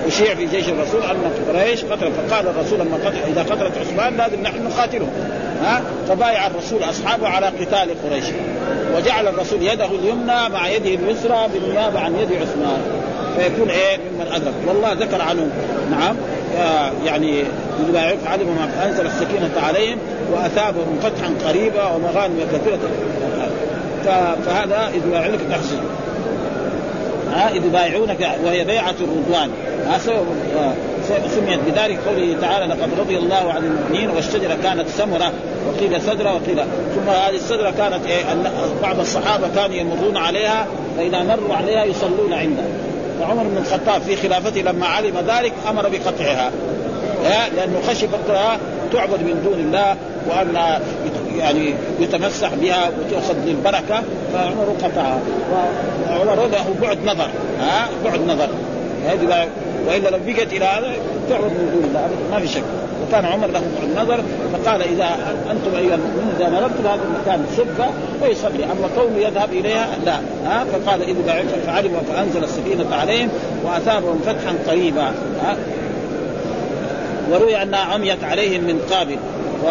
أشيع 0.09 0.35
في 0.35 0.47
جيش 0.47 0.69
الرسول 0.69 1.03
أن 1.03 1.33
قريش 1.49 1.85
قتل 1.85 2.13
فقال 2.13 2.47
الرسول 2.47 2.79
لما 2.79 2.97
قتل 2.97 3.19
إذا 3.27 3.43
قتلت 3.43 3.73
عثمان 3.79 4.17
لازم 4.17 4.43
نحن 4.43 4.65
نقاتلهم. 4.65 5.11
ها؟ 5.65 5.83
فبايع 6.09 6.47
الرسول 6.47 6.81
أصحابه 6.91 7.29
على 7.29 7.47
قتال 7.47 7.89
قريش. 8.11 8.25
وجعل 8.97 9.29
الرسول 9.29 9.63
يده 9.63 9.87
اليمنى 9.87 10.49
مع 10.53 10.69
يده 10.69 10.95
اليسرى 10.95 11.49
بالنيابة 11.55 12.01
عن 12.01 12.15
يد 12.15 12.33
عثمان. 12.33 12.83
فيكون 13.39 13.71
إيه 13.71 13.97
ممن 13.97 14.33
ادرك 14.33 14.55
والله 14.67 14.93
ذكر 14.93 15.23
عنهم 15.23 15.51
نعم 15.91 16.17
يعني 17.07 17.45
يبايعوك 17.89 18.19
علم 18.27 18.47
ما 18.47 18.87
أنزل 18.87 19.07
السكينة 19.07 19.51
عليهم 19.57 19.99
وأثابهم 20.33 20.99
فتحا 21.03 21.49
قريبا 21.49 21.91
ومغانم 21.91 22.41
كثيرة. 22.53 22.79
فهذا 24.47 24.91
إذ 24.95 25.07
يبايعونك 25.09 25.41
تحسن 25.51 25.79
ها 27.33 27.49
إذ 27.49 27.67
يبايعونك 27.67 28.29
وهي 28.45 28.65
بيعة 28.65 28.95
الرضوان. 29.01 29.51
سميت 31.29 31.59
بذلك 31.67 31.99
قوله 32.09 32.37
تعالى 32.41 32.75
لقد 32.75 32.89
رضي 32.99 33.19
الله 33.19 33.53
عن 33.53 33.65
المؤمنين 33.65 34.11
والشجرة 34.11 34.57
كانت 34.63 34.89
سمرة 34.89 35.33
وقيل 35.69 36.03
سدره 36.03 36.35
وقيل 36.35 36.65
ثم 36.95 37.11
هذه 37.11 37.35
السدره 37.35 37.71
كانت 37.79 38.07
إيه 38.07 38.25
بعض 38.83 39.01
الصحابة 39.01 39.49
كانوا 39.55 39.77
يمرون 39.77 40.17
عليها 40.17 40.67
فإذا 40.97 41.23
مروا 41.23 41.55
عليها 41.55 41.85
يصلون 41.85 42.33
عندها. 42.33 42.92
فعمر 43.21 43.43
بن 43.43 43.57
الخطاب 43.57 44.03
في 44.03 44.17
خلافته 44.17 44.61
لما 44.61 44.87
علم 44.87 45.15
ذلك 45.29 45.53
أمر 45.71 45.89
بقطعها. 45.89 46.51
لأنه 47.57 47.81
خشي 47.89 48.07
تعبد 48.93 49.21
من 49.21 49.41
دون 49.45 49.59
الله 49.59 49.97
وأن 50.29 50.81
يعني 51.39 51.75
يتمسح 52.01 52.55
بها 52.55 52.89
وتؤخذ 52.89 53.35
للبركه 53.47 54.03
فعمر 54.33 54.77
قطعها. 54.83 55.21
وعمر 56.11 56.47
له 56.47 56.75
بعد 56.83 56.99
نظر 57.05 57.29
ها 57.61 57.89
بعد 58.05 58.21
نظر. 58.21 58.49
هذه 59.07 59.49
وإلا 59.89 60.09
لو 60.09 60.19
بقت 60.27 60.53
إلى 60.53 60.65
هذا 60.65 60.93
تعبد 61.31 61.45
من 61.45 61.71
دون 61.75 61.85
الله 61.85 62.11
ما 62.31 62.41
في 62.41 62.49
شك. 62.49 62.63
وكان 63.13 63.25
عمر 63.25 63.47
له 63.47 63.63
بعد 63.81 64.05
نظر 64.05 64.23
فقال 64.53 64.83
إذا 64.83 65.17
أنتم 65.51 65.77
أيها 65.77 65.95
المؤمنون 65.95 66.35
إذا 66.41 66.49
مررتم 66.49 66.87
هذا 66.87 67.01
المكان 67.05 67.47
سبه 67.57 67.87
فيصلي 68.23 68.65
أما 68.65 68.89
كونه 68.97 69.19
يذهب 69.19 69.53
إليها 69.53 69.89
لا 70.05 70.17
ها؟ 70.45 70.65
فقال 70.65 71.03
إذا 71.03 71.19
بعث 71.27 71.67
فعلموا 71.67 72.01
فأنزل 72.01 72.45
السكينة 72.45 72.95
عليهم 72.95 73.29
وأثابهم 73.65 74.21
فتحا 74.27 74.55
قريبا 74.69 75.13
ها؟ 75.43 75.57
وروي 77.31 77.63
أنها 77.63 77.81
عميت 77.81 78.25
عليهم 78.25 78.65
من 78.65 78.81
قابل 78.91 79.17
و 79.65 79.69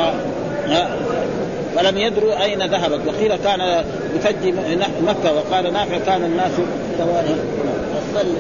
فلم 1.75 1.97
يدروا 1.97 2.43
أين 2.43 2.65
ذهبت 2.65 2.99
وقيل 3.07 3.35
كان 3.35 3.83
يفجي 4.15 4.53
مكة 5.07 5.33
وقال 5.33 5.73
نافع 5.73 5.97
كان 5.97 6.23
الناس 6.23 6.51
صلي 8.13 8.37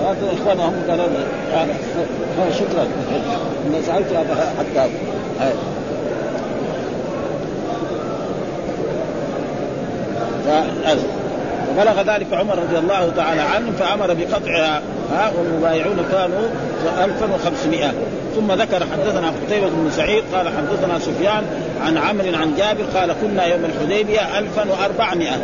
هذا 0.00 0.32
اخوانا 0.42 0.68
هم 0.68 0.74
قالوا 0.88 1.06
شكرا. 2.52 2.86
أنا 3.66 3.82
سألت 3.86 4.06
حتى 4.58 4.88
فبلغ 11.76 12.14
ذلك 12.14 12.26
عمر 12.32 12.58
رضي 12.58 12.78
الله 12.78 13.12
تعالى 13.16 13.40
عنه 13.40 13.72
فأمر 13.78 14.14
بقطعها 14.14 14.82
ها 15.12 15.32
والمبايعون 15.38 15.96
كانوا 16.12 16.48
1500 17.04 17.92
ثم 18.36 18.52
ذكر 18.52 18.86
حدثنا 18.92 19.32
قتيبة 19.46 19.68
بن 19.68 19.90
سعيد 19.90 20.24
قال 20.34 20.48
حدثنا 20.48 20.98
سفيان 20.98 21.42
عن 21.82 21.98
عمرو 21.98 22.36
عن 22.36 22.54
جابر 22.56 22.84
قال 22.94 23.14
كنا 23.22 23.44
يوم 23.44 23.64
الحديبية 23.64 24.38
1400 24.38 25.30
ها 25.30 25.38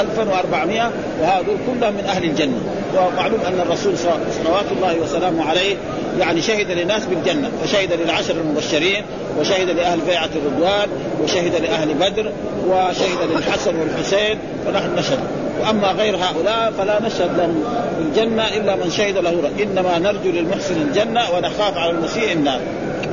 1400 0.00 0.90
وهذول 1.20 1.56
كلهم 1.66 1.92
من 1.92 2.04
أهل 2.04 2.24
الجنة. 2.24 2.60
ومعلوم 2.96 3.40
أن 3.46 3.60
الرسول 3.60 3.98
صلوات 4.42 4.64
الله 4.76 4.96
وسلامه 5.02 5.48
عليه 5.48 5.76
يعني 6.20 6.42
شهد 6.42 6.70
للناس 6.70 7.06
بالجنة 7.06 7.50
فشهد 7.64 7.92
للعشر 7.92 8.34
المبشرين 8.34 9.02
وشهد 9.40 9.70
لأهل 9.70 10.00
بيعة 10.00 10.28
الرضوان 10.36 10.88
وشهد 11.22 11.54
لأهل 11.62 11.94
بدر 11.94 12.32
وشهد 12.68 13.30
للحسن 13.30 13.76
والحسين 13.76 14.38
فنحن 14.66 14.94
نشهد. 14.94 15.18
وأما 15.60 15.88
غير 15.88 16.16
هؤلاء 16.16 16.72
فلا 16.78 17.00
نشهد 17.02 17.38
لهم 17.38 17.64
بالجنة 17.98 18.48
إلا 18.48 18.76
من 18.76 18.90
شهد 18.90 19.18
له 19.18 19.50
إنما 19.62 19.98
نرجو 19.98 20.30
للمحسن 20.30 20.76
الجنة 20.76 21.20
ونخاف 21.36 21.78
على 21.78 21.90
المسيء 21.90 22.32
النار. 22.32 22.60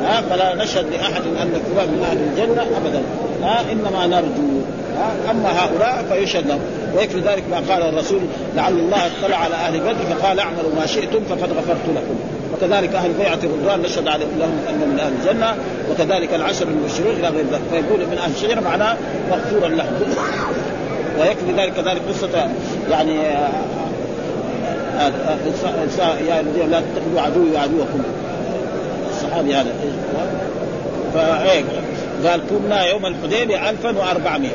ها 0.04 0.22
فلا 0.30 0.56
نشهد 0.56 0.86
لأحد 0.94 1.22
أن 1.42 1.62
فلان 1.76 1.90
من 1.90 2.06
أهل 2.12 2.18
الجنة 2.18 2.78
ابدا. 2.78 3.02
ها 3.44 3.72
إنما 3.72 4.08
نرجو 4.08 4.61
أما 5.32 5.50
هؤلاء 5.50 6.06
فيشهد 6.10 6.48
لهم. 6.48 6.60
ويكفي 6.96 7.20
ذلك 7.20 7.44
ما 7.52 7.74
قال 7.74 7.84
الرسول 7.84 8.20
لعل 8.56 8.74
الله 8.74 8.98
اطلع 8.98 9.38
على 9.38 9.56
أهل 9.56 9.80
بدر 9.80 10.16
فقال 10.16 10.40
اعملوا 10.40 10.76
ما 10.80 10.86
شئتم 10.86 11.20
فقد 11.30 11.52
غفرت 11.52 11.88
لكم. 11.96 12.16
وكذلك 12.54 12.96
أهل 12.96 13.12
بيعة 13.14 13.40
الرضوان 13.44 13.82
نشهد 13.82 14.06
لهم 14.06 14.60
أنهم 14.70 14.90
من 14.90 15.00
أهل 15.00 15.14
الجنة. 15.22 15.56
وكذلك 15.92 16.34
العشر 16.34 16.68
المبشرون 16.68 17.16
إلى 17.16 17.28
غير 17.28 17.46
ذلك. 17.52 17.62
فيقول 17.72 18.00
من 18.00 18.18
أهل 18.18 18.32
الشجره 18.32 18.60
معناه 18.60 18.98
مغفورا 19.32 19.68
لهم. 19.68 19.94
ويكفي 21.20 21.52
ذلك 21.58 21.74
كذلك 21.74 22.02
قصة 22.10 22.50
يعني 22.92 23.20
آه، 23.20 23.50
آه، 25.00 25.12
آه، 26.00 26.20
يا 26.28 26.40
الذين 26.40 26.70
لا 26.70 26.82
تتخذوا 26.82 27.22
عدوي 27.22 27.52
وعدوكم. 27.56 28.04
الصحابي 29.22 29.56
هذا 29.56 29.74
فايه 31.14 31.64
قال 32.26 32.42
كنا 32.50 32.86
يوم 32.86 33.06
الحديبية 33.06 33.70
1400 33.70 34.50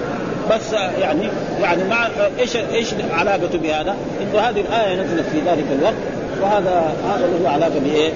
بس 0.50 0.73
يعني 1.00 1.29
يعني 1.61 1.85
مع 1.85 2.09
إيش 2.38 2.57
إيش 2.57 2.95
علاقته 3.11 3.59
بهذا؟ 3.59 3.97
إنه 4.23 4.41
هذه 4.41 4.61
الآية 4.61 4.95
نزلت 4.95 5.26
في 5.33 5.41
ذلك 5.47 5.65
الوقت 5.79 5.95
وهذا 6.43 6.95
هذا 7.09 7.26
له 7.26 7.50
علاقة 7.50 7.79
بإيه؟ 7.79 8.12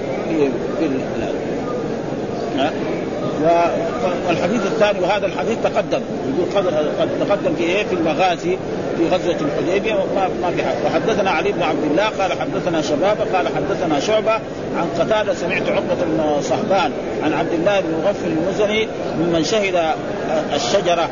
والحديث 4.27 4.65
الثاني 4.65 4.99
وهذا 4.99 5.25
الحديث 5.25 5.57
تقدم 5.63 6.01
يقول 6.27 6.71
قد 6.99 7.09
تقدم 7.27 7.55
في 7.55 7.63
إيه؟ 7.63 7.83
في 7.83 7.95
المغازي 7.95 8.57
في 9.01 9.15
غزوة 9.15 9.35
الحديبية 9.41 9.93
وما 9.93 10.29
ما 10.41 10.51
في 10.51 10.63
حاجة 10.63 10.77
وحدثنا 10.85 11.31
علي 11.31 11.51
بن 11.51 11.63
عبد 11.63 11.83
الله 11.83 12.03
قال 12.03 12.31
حدثنا 12.33 12.81
شبابة 12.81 13.37
قال 13.37 13.47
حدثنا 13.47 13.99
شعبة 13.99 14.33
عن 14.77 14.87
قتادة 14.99 15.33
سمعت 15.33 15.69
عقبة 15.69 16.05
بن 16.05 16.41
صهبان 16.41 16.91
عن 17.23 17.33
عبد 17.33 17.53
الله 17.53 17.79
بن 17.79 18.03
مغفل 18.03 18.27
المزني 18.27 18.87
ممن 19.19 19.43
شهد 19.43 19.75
الشجرة 20.55 21.09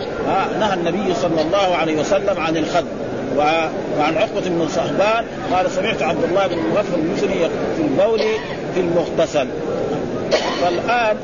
نهى 0.59 0.73
النبي 0.73 1.13
صلى 1.13 1.41
الله 1.41 1.75
عليه 1.75 1.99
وسلم 1.99 2.39
عن 2.39 2.57
الخذ 2.57 2.83
وعن 3.37 4.17
عقبة 4.17 4.41
بن 4.45 4.67
صهبان 4.69 5.25
قال 5.53 5.71
سمعت 5.71 6.01
عبد 6.01 6.23
الله 6.23 6.47
بن 6.47 6.57
مغفل 6.57 6.99
المزني 6.99 7.49
في 7.75 7.81
البول 7.81 8.19
في 8.73 8.79
المغتسل. 8.79 9.47
فالآن 10.61 11.17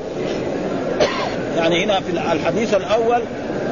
يعني 1.58 1.84
هنا 1.84 2.00
في 2.00 2.12
الحديث 2.34 2.74
الأول 2.74 3.22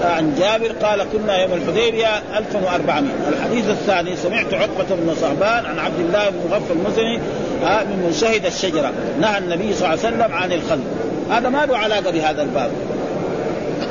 عن 0.02 0.36
جابر 0.40 0.72
قال 0.72 1.06
كنا 1.14 1.38
يوم 1.38 1.54
الحديبية 1.54 2.08
1400 2.38 3.12
الحديث 3.30 3.70
الثاني 3.70 4.16
سمعت 4.16 4.54
عقبة 4.54 4.96
بن 4.96 5.16
صعبان 5.22 5.66
عن 5.66 5.80
عبد 5.80 6.00
الله 6.00 6.30
بن 6.30 6.38
مغفل 6.52 6.72
المزني 6.72 7.20
آه، 7.64 7.84
من 7.84 8.18
شهد 8.22 8.46
الشجرة. 8.46 8.92
نهى 9.22 9.38
النبي 9.38 9.74
صلى 9.74 9.94
الله 9.94 10.06
عليه 10.06 10.16
وسلم 10.16 10.34
عن 10.34 10.52
الخلق. 10.52 10.84
هذا 11.32 11.50
ما 11.50 11.66
له 11.66 11.78
علاقة 11.78 12.12
بهذا 12.12 12.42
الباب. 12.42 12.72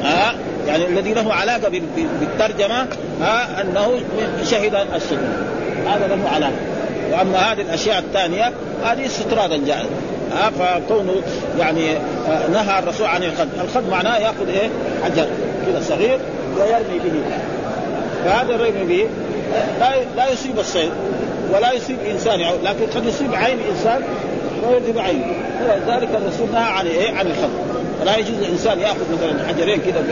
ها 0.02 0.30
آه، 0.30 0.34
يعني 0.66 0.86
الذي 0.86 1.14
له 1.14 1.34
علاقة 1.34 1.68
بالترجمة 2.20 2.86
ها 3.20 3.58
آه، 3.58 3.60
أنه 3.60 4.00
شهد 4.50 4.74
الشجرة. 4.94 5.46
هذا 5.86 6.06
له 6.06 6.28
علاقة. 6.28 6.52
وأما 7.12 7.38
هذه 7.38 7.60
الأشياء 7.60 7.98
الثانية 7.98 8.52
هذه 8.84 9.06
استطرادا 9.06 9.66
جاءت. 9.66 9.88
فكونه 10.58 11.14
يعني 11.58 11.88
نهى 12.52 12.78
الرسول 12.78 13.06
عن 13.06 13.22
الخد، 13.22 13.48
الخد 13.64 13.88
معناه 13.88 14.18
يأخذ 14.18 14.48
إيه؟ 14.48 14.68
حجر 15.04 15.26
كذا 15.66 15.80
صغير 15.88 16.18
ويرمي 16.56 16.98
به. 16.98 17.22
فهذا 18.24 18.54
الرمي 18.54 18.84
به 18.84 19.06
لا 19.80 19.90
لا 20.16 20.32
يصيب 20.32 20.58
الصيد 20.58 20.90
ولا 21.54 21.72
يصيب 21.72 21.96
إنسان. 22.10 22.40
يعني 22.40 22.56
لكن 22.64 22.86
قد 22.94 23.06
يصيب 23.06 23.34
عين 23.34 23.58
إنسان 23.70 24.02
ويذهب 24.68 24.98
عينه 24.98 25.26
ولذلك 25.62 26.08
الرسول 26.14 26.48
نهى 26.52 26.62
عن 26.62 26.86
إيه؟ 26.86 27.10
عن 27.10 27.26
الخط 27.26 27.50
فلا 28.00 28.16
يجوز 28.16 28.38
الانسان 28.42 28.80
يأخذ 28.80 29.12
مثلا 29.12 29.48
حجرين 29.48 29.80
كذا 29.80 30.04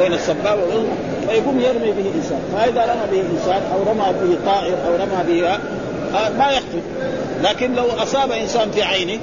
بين 0.00 0.12
السبابه 0.12 0.62
والأذن 0.62 0.88
فيقوم 1.28 1.60
يرمي 1.60 1.92
به 1.92 2.10
إنسان. 2.16 2.40
فإذا 2.56 2.82
رمى 2.82 3.20
به 3.20 3.26
إنسان 3.38 3.62
أو 3.74 3.92
رمى 3.92 4.12
به 4.22 4.36
طائر 4.52 4.74
أو 4.86 4.94
رمى 4.94 5.40
به 5.40 5.58
ما 6.38 6.50
يخطب 6.50 6.82
لكن 7.42 7.74
لو 7.74 7.86
أصاب 8.02 8.32
إنسان 8.32 8.70
في 8.70 8.82
عينه 8.82 9.18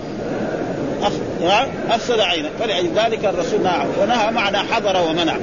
أفسد 1.89 2.20
عينه. 2.20 2.50
فلذلك 2.60 3.25
الرسول 3.25 3.63
نهى 3.63 3.86
ونهى 4.01 4.32
معنى 4.32 4.58
حضر 4.58 5.01
ومنع. 5.10 5.36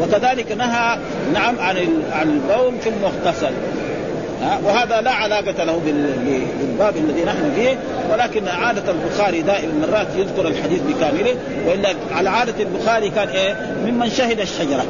وكذلك 0.00 0.52
نهى 0.52 0.98
نعم 1.34 1.58
عن 1.58 1.76
عن 2.12 2.28
البول 2.28 2.80
في 2.80 2.88
المغتسل 2.88 3.52
وهذا 4.64 5.00
لا 5.00 5.10
علاقة 5.10 5.64
له 5.64 5.80
بالباب 5.84 6.96
الذي 6.96 7.24
نحن 7.24 7.52
فيه 7.54 7.78
ولكن 8.12 8.48
عادة 8.48 8.92
البخاري 8.92 9.42
دائما 9.42 9.86
مرات 9.86 10.06
يذكر 10.16 10.48
الحديث 10.48 10.80
بكامله 10.82 11.34
وإلا 11.66 11.88
على 12.12 12.30
عادة 12.30 12.54
البخاري 12.60 13.10
كان 13.10 13.28
إيه؟ 13.28 13.56
ممن 13.86 14.10
شهد 14.10 14.40
الشجرة. 14.40 14.84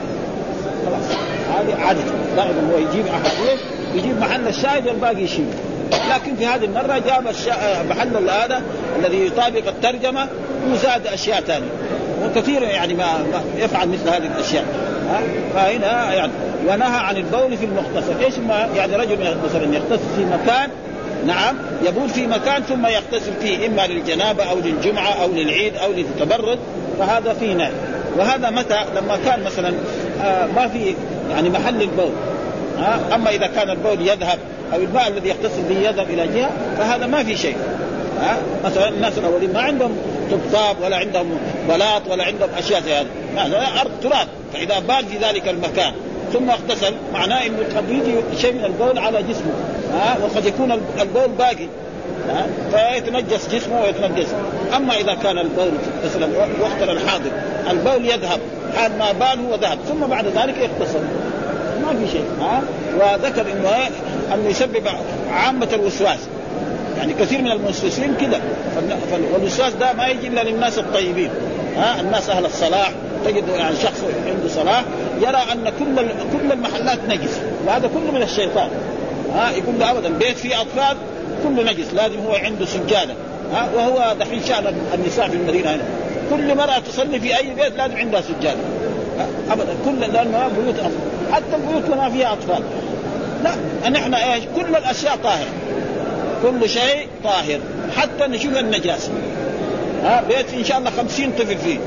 خلاص. 0.87 1.05
هذه 1.59 1.81
عادة. 1.81 2.01
دائما 2.37 2.73
هو 2.73 2.79
يجيب 2.79 3.07
أحاديث 3.07 3.61
يجيب 3.95 4.21
محل 4.21 4.49
الشاهد 4.49 4.87
والباقي 4.87 5.23
يشيل. 5.23 5.49
لكن 6.15 6.37
في 6.37 6.47
هذه 6.47 6.65
المرة 6.65 6.99
جاب 6.99 7.25
محل 7.91 8.29
هذا 8.31 8.63
الذي 8.99 9.27
يطابق 9.27 9.69
الترجمة 9.69 10.29
وزاد 10.73 11.07
أشياء 11.07 11.41
ثانية. 11.41 11.69
وكثير 12.25 12.63
يعني 12.63 12.95
ما 12.95 13.05
يفعل 13.57 13.89
مثل 13.89 14.09
هذه 14.09 14.27
الأشياء. 14.27 14.65
فهنا 15.55 16.15
يعني 16.15 16.33
ونهى 16.69 16.99
عن 16.99 17.17
البول 17.17 17.57
في 17.57 17.65
المغتسل 17.65 18.25
إيش 18.25 18.39
ما 18.39 18.69
يعني 18.77 18.97
رجل 18.97 19.19
مثلا 19.45 19.75
يغتسل 19.75 20.09
في 20.17 20.25
مكان؟ 20.25 20.71
نعم 21.27 21.57
يبول 21.87 22.09
في 22.09 22.27
مكان 22.27 22.63
ثم 22.63 22.87
يغتسل 22.87 23.33
فيه 23.41 23.67
إما 23.67 23.87
للجنابة 23.87 24.45
أو 24.45 24.57
للجمعة 24.59 25.23
أو 25.23 25.29
للعيد 25.33 25.77
أو 25.77 25.93
للتبرد 25.93 26.59
فهذا 26.99 27.33
فيه 27.33 27.55
نهي. 27.55 27.71
وهذا 28.19 28.51
متى؟ 28.51 28.79
لما 28.97 29.19
كان 29.25 29.43
مثلا 29.43 29.73
آه 30.25 30.47
ما 30.47 30.69
في 30.69 30.95
يعني 31.31 31.51
محل 31.51 31.83
البول 31.83 32.13
آه 32.79 33.15
أما 33.15 33.31
إذا 33.31 33.47
كان 33.47 33.71
البول 33.71 34.09
يذهب 34.09 34.39
أو 34.75 34.79
الماء 34.79 35.09
الذي 35.09 35.29
يغتسل 35.29 35.63
به 35.69 35.79
يذهب 35.79 36.11
إلى 36.11 36.27
جهة 36.27 36.51
فهذا 36.79 37.07
ما 37.07 37.25
في 37.25 37.37
شيء 37.37 37.57
ها. 38.21 38.37
مثلا 38.65 38.89
الناس 38.89 39.19
الأولين 39.19 39.53
ما 39.53 39.61
عندهم 39.61 39.97
طبطاب 40.31 40.77
ولا 40.83 40.97
عندهم 40.97 41.39
بلاط 41.69 42.03
ولا 42.09 42.25
عندهم 42.25 42.49
أشياء 42.59 42.81
زي 42.81 42.95
هذا. 42.95 43.07
أرض 43.81 43.91
تراب. 44.03 44.29
فإذا 44.53 44.79
بال 44.79 45.07
في 45.07 45.19
ذلك 45.19 45.49
المكان. 45.49 45.93
ثم 46.33 46.51
اغتسل 46.51 46.95
معناه 47.13 47.47
إنه 47.47 47.59
قد 47.77 47.91
يجي 47.91 48.41
شيء 48.41 48.53
من 48.53 48.65
البول 48.65 48.99
على 48.99 49.23
جسمه. 49.23 49.53
ها 49.95 50.17
وقد 50.23 50.47
يكون 50.47 50.73
البول 51.01 51.29
باقي. 51.39 51.69
فيتنجس 52.73 53.49
جسمه 53.49 53.83
ويتنجس. 53.83 54.29
أما 54.77 54.95
إذا 54.95 55.15
كان 55.15 55.39
البول 55.39 55.71
مثلا 56.05 56.29
وقت 56.61 56.83
الحاضر 56.83 57.31
البول 57.71 58.07
يذهب. 58.07 58.41
حال 58.77 58.99
ما 58.99 59.13
بال 59.13 59.47
هو 59.47 59.55
ذهب. 59.55 59.79
ثم 59.89 60.07
بعد 60.07 60.27
ذلك 60.27 60.59
يغتسل. 60.59 61.01
ما 61.83 61.91
في 62.01 62.13
شيء. 62.13 62.25
ها 62.41 62.63
وذكر 62.99 63.53
إنه 63.53 63.89
انه 64.35 64.49
يسبب 64.49 64.89
عامة 65.31 65.69
الوسواس. 65.73 66.19
يعني 66.99 67.13
كثير 67.15 67.43
من 67.43 67.51
الموسوسين 67.51 68.15
كذا 68.21 68.41
والوسواس 69.35 69.73
ده 69.73 69.93
ما 69.93 70.07
يجي 70.07 70.27
إلا 70.27 70.45
للناس 70.45 70.79
الطيبين. 70.79 71.31
ها 71.77 72.01
الناس 72.01 72.31
أهل 72.31 72.45
الصلاح. 72.45 72.93
تجد 73.25 73.45
يعني 73.49 73.77
شخص 73.77 74.05
عنده 74.27 74.49
صلاح 74.49 74.85
يرى 75.21 75.43
أن 75.53 75.73
كل 75.79 75.97
كل 76.33 76.53
المحلات 76.53 76.99
نجس. 77.09 77.41
وهذا 77.67 77.89
كله 77.89 78.13
من 78.13 78.23
الشيطان. 78.23 78.69
ها 79.35 79.51
يقول 79.51 79.79
له 79.79 79.91
ابدا 79.91 80.09
بيت 80.09 80.39
فيه 80.39 80.61
أطفال 80.61 80.97
كله 81.45 81.73
نجس. 81.73 81.95
لازم 81.95 82.21
هو 82.21 82.35
عنده 82.35 82.67
سجادة. 82.67 83.15
ها 83.53 83.69
وهو 83.77 84.15
دحين 84.21 84.43
شان 84.43 84.75
النساء 84.95 85.29
في 85.29 85.37
المدينة 85.37 85.75
هنا. 85.75 85.85
كل 86.31 86.57
مرأة 86.57 86.79
تصلي 86.79 87.21
في 87.21 87.37
أي 87.37 87.55
بيت 87.55 87.77
لازم 87.77 87.97
عندها 87.97 88.21
سجادة. 88.21 88.61
أبدا. 89.51 89.75
كل 89.85 90.01
لأنه 90.01 90.49
بيوت 90.49 90.79
أطفال. 90.79 91.33
حتى 91.33 91.57
البيوت 91.57 91.97
ما 91.97 92.11
فيها 92.11 92.33
أطفال. 92.33 92.63
لا 93.45 93.89
نحن 93.91 94.15
إيش؟ 94.15 94.45
كل 94.57 94.77
الأشياء 94.77 95.17
طاهرة. 95.25 95.49
كل 96.45 96.69
شيء 96.69 97.09
طاهر 97.25 97.59
حتى 97.97 98.27
نشوف 98.27 98.59
النجاسة. 98.59 99.11
ها 100.05 100.25
بيت 100.29 100.55
إن 100.55 100.65
شاء 100.65 100.79
الله 100.79 100.91
خمسين 100.91 101.33
طفل 101.39 101.59
فيه. 101.59 101.79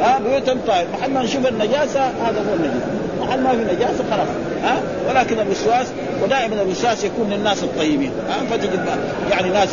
ها 0.00 0.18
بيوت 0.18 0.50
طاهر. 0.66 0.86
محل 0.98 1.10
ما 1.10 1.22
نشوف 1.22 1.46
النجاسة 1.46 2.00
هذا 2.00 2.44
هو 2.48 2.54
النجاسة. 2.54 2.86
محل 3.20 3.40
ما 3.40 3.50
في 3.50 3.74
نجاسة 3.74 4.04
خلاص. 4.10 4.28
ها 4.62 4.80
ولكن 5.08 5.40
الوسواس 5.40 5.86
ودائما 6.22 6.62
الوسواس 6.62 7.04
يكون 7.04 7.30
للناس 7.30 7.62
الطيبين. 7.62 8.12
ها 8.28 8.56
فتجد 8.56 8.86
يعني 9.30 9.48
ناس 9.48 9.68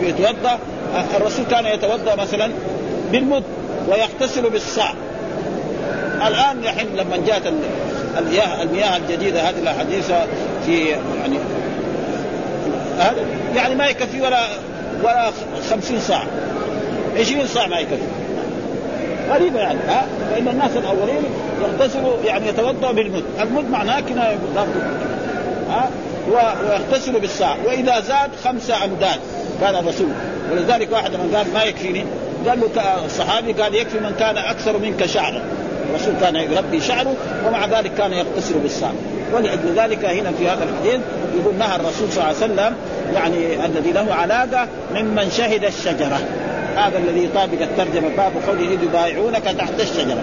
يتوضأ. 0.00 0.58
الرسول 1.16 1.44
كان 1.50 1.66
يتوضأ 1.66 2.14
مثلا 2.14 2.50
بالمد 3.12 3.44
ويغتسل 3.88 4.50
بالصاع. 4.50 4.94
الآن 6.26 6.58
الحين 6.58 6.86
لما 6.96 7.26
جاءت 7.26 7.42
المياه 8.18 8.62
المياه 8.62 8.96
الجديدة 8.96 9.40
هذه 9.40 9.58
الأحاديث 9.58 10.12
في 10.66 10.84
يعني 10.88 11.38
هذا 13.00 13.24
يعني 13.56 13.74
ما 13.74 13.86
يكفي 13.86 14.20
ولا 14.20 14.38
ولا 15.02 15.30
50 15.70 16.00
صاع 16.00 16.22
20 17.18 17.46
صاع 17.46 17.66
ما 17.66 17.78
يكفي. 17.78 18.02
غريبة 19.30 19.60
يعني 19.60 19.78
ها؟ 19.88 20.06
فإن 20.30 20.48
الناس 20.48 20.70
الأولين 20.76 21.22
يغتسلوا 21.62 22.16
يعني 22.24 22.48
يتوضأ 22.48 22.92
بالمد. 22.92 23.24
المد 23.40 23.70
معناه 23.70 24.00
كنا 24.00 24.34
ها؟ 25.70 25.90
ويغتسلوا 26.30 27.20
بالصاع 27.20 27.56
وإذا 27.66 28.00
زاد 28.00 28.30
خمسة 28.44 28.84
أمداد 28.84 29.20
كان 29.60 29.74
الرسول. 29.74 30.08
ولذلك 30.52 30.92
واحد 30.92 31.10
من 31.10 31.36
قال 31.36 31.46
ما 31.54 31.62
يكفيني 31.62 32.04
قال 32.48 32.60
له 32.60 33.04
الصحابي 33.04 33.52
قال 33.52 33.74
يكفي 33.74 33.98
من 33.98 34.14
كان 34.18 34.38
أكثر 34.38 34.78
منك 34.78 35.06
شعرا. 35.06 35.42
الرسول 35.90 36.14
كان 36.20 36.36
يربي 36.36 36.80
شعره 36.80 37.14
ومع 37.46 37.66
ذلك 37.66 37.94
كان 37.94 38.12
يغتسل 38.12 38.58
بالصعب. 38.58 38.94
ولأجل 39.32 39.74
ذلك 39.76 40.04
هنا 40.04 40.32
في 40.38 40.48
هذا 40.48 40.64
الحديث 40.64 41.00
يقول 41.40 41.54
نهى 41.58 41.76
الرسول 41.76 42.12
صلى 42.12 42.24
الله 42.24 42.26
عليه 42.26 42.36
وسلم 42.36 42.74
يعني 43.14 43.66
الذي 43.66 43.92
له 43.92 44.14
علاقة 44.14 44.66
ممن 44.94 45.30
شهد 45.30 45.64
الشجرة. 45.64 46.18
هذا 46.76 46.98
الذي 46.98 47.24
يطابق 47.24 47.60
الترجمة 47.60 48.08
باب 48.16 48.32
قوله 48.48 48.74
إذ 48.74 48.82
يبايعونك 48.82 49.44
تحت 49.44 49.80
الشجرة. 49.80 50.22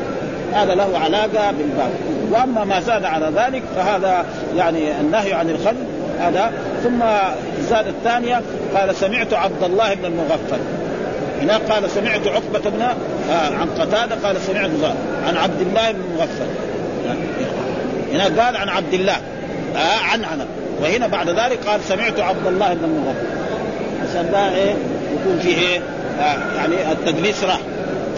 هذا 0.53 0.75
له 0.75 0.99
علاقة 0.99 1.51
بالباب 1.51 1.91
وأما 2.31 2.65
ما 2.65 2.81
زاد 2.81 3.05
على 3.05 3.31
ذلك 3.35 3.63
فهذا 3.75 4.25
يعني 4.55 4.99
النهي 5.01 5.33
عن 5.33 5.49
الخل 5.49 5.75
هذا. 6.19 6.51
ثم 6.83 6.99
زاد 7.69 7.87
الثانية 7.87 8.41
قال 8.75 8.95
سمعت 8.95 9.33
عبد 9.33 9.63
الله 9.63 9.93
بن 9.93 10.05
المغفل. 10.05 10.59
هنا 11.41 11.57
قال 11.57 11.89
سمعت 11.89 12.27
عقبة 12.27 12.69
بن 12.69 12.81
آه 12.81 13.55
عن 13.55 13.69
قتادة 13.79 14.15
قال 14.27 14.41
سمعت 14.41 14.69
عن 15.27 15.37
عبد 15.37 15.61
الله 15.61 15.91
بن 15.91 16.01
مغفل. 16.17 16.47
هنا 18.13 18.23
قال 18.43 18.57
عن 18.57 18.69
عبد 18.69 18.93
الله 18.93 19.15
آه 19.75 19.99
عن 20.11 20.23
عن 20.23 20.45
وهنا 20.81 21.07
بعد 21.07 21.29
ذلك 21.29 21.59
قال 21.67 21.81
سمعت 21.87 22.19
عبد 22.19 22.47
الله 22.47 22.73
بن 22.73 22.89
مغفل. 22.89 23.27
عشان 24.09 24.31
ده 24.31 24.55
إيه؟ 24.55 24.75
يكون 25.13 25.39
فيه 25.41 25.57
إيه؟ 25.57 25.79
آه 26.19 26.55
يعني 26.55 26.91
التدليس 26.91 27.43
راح. 27.43 27.59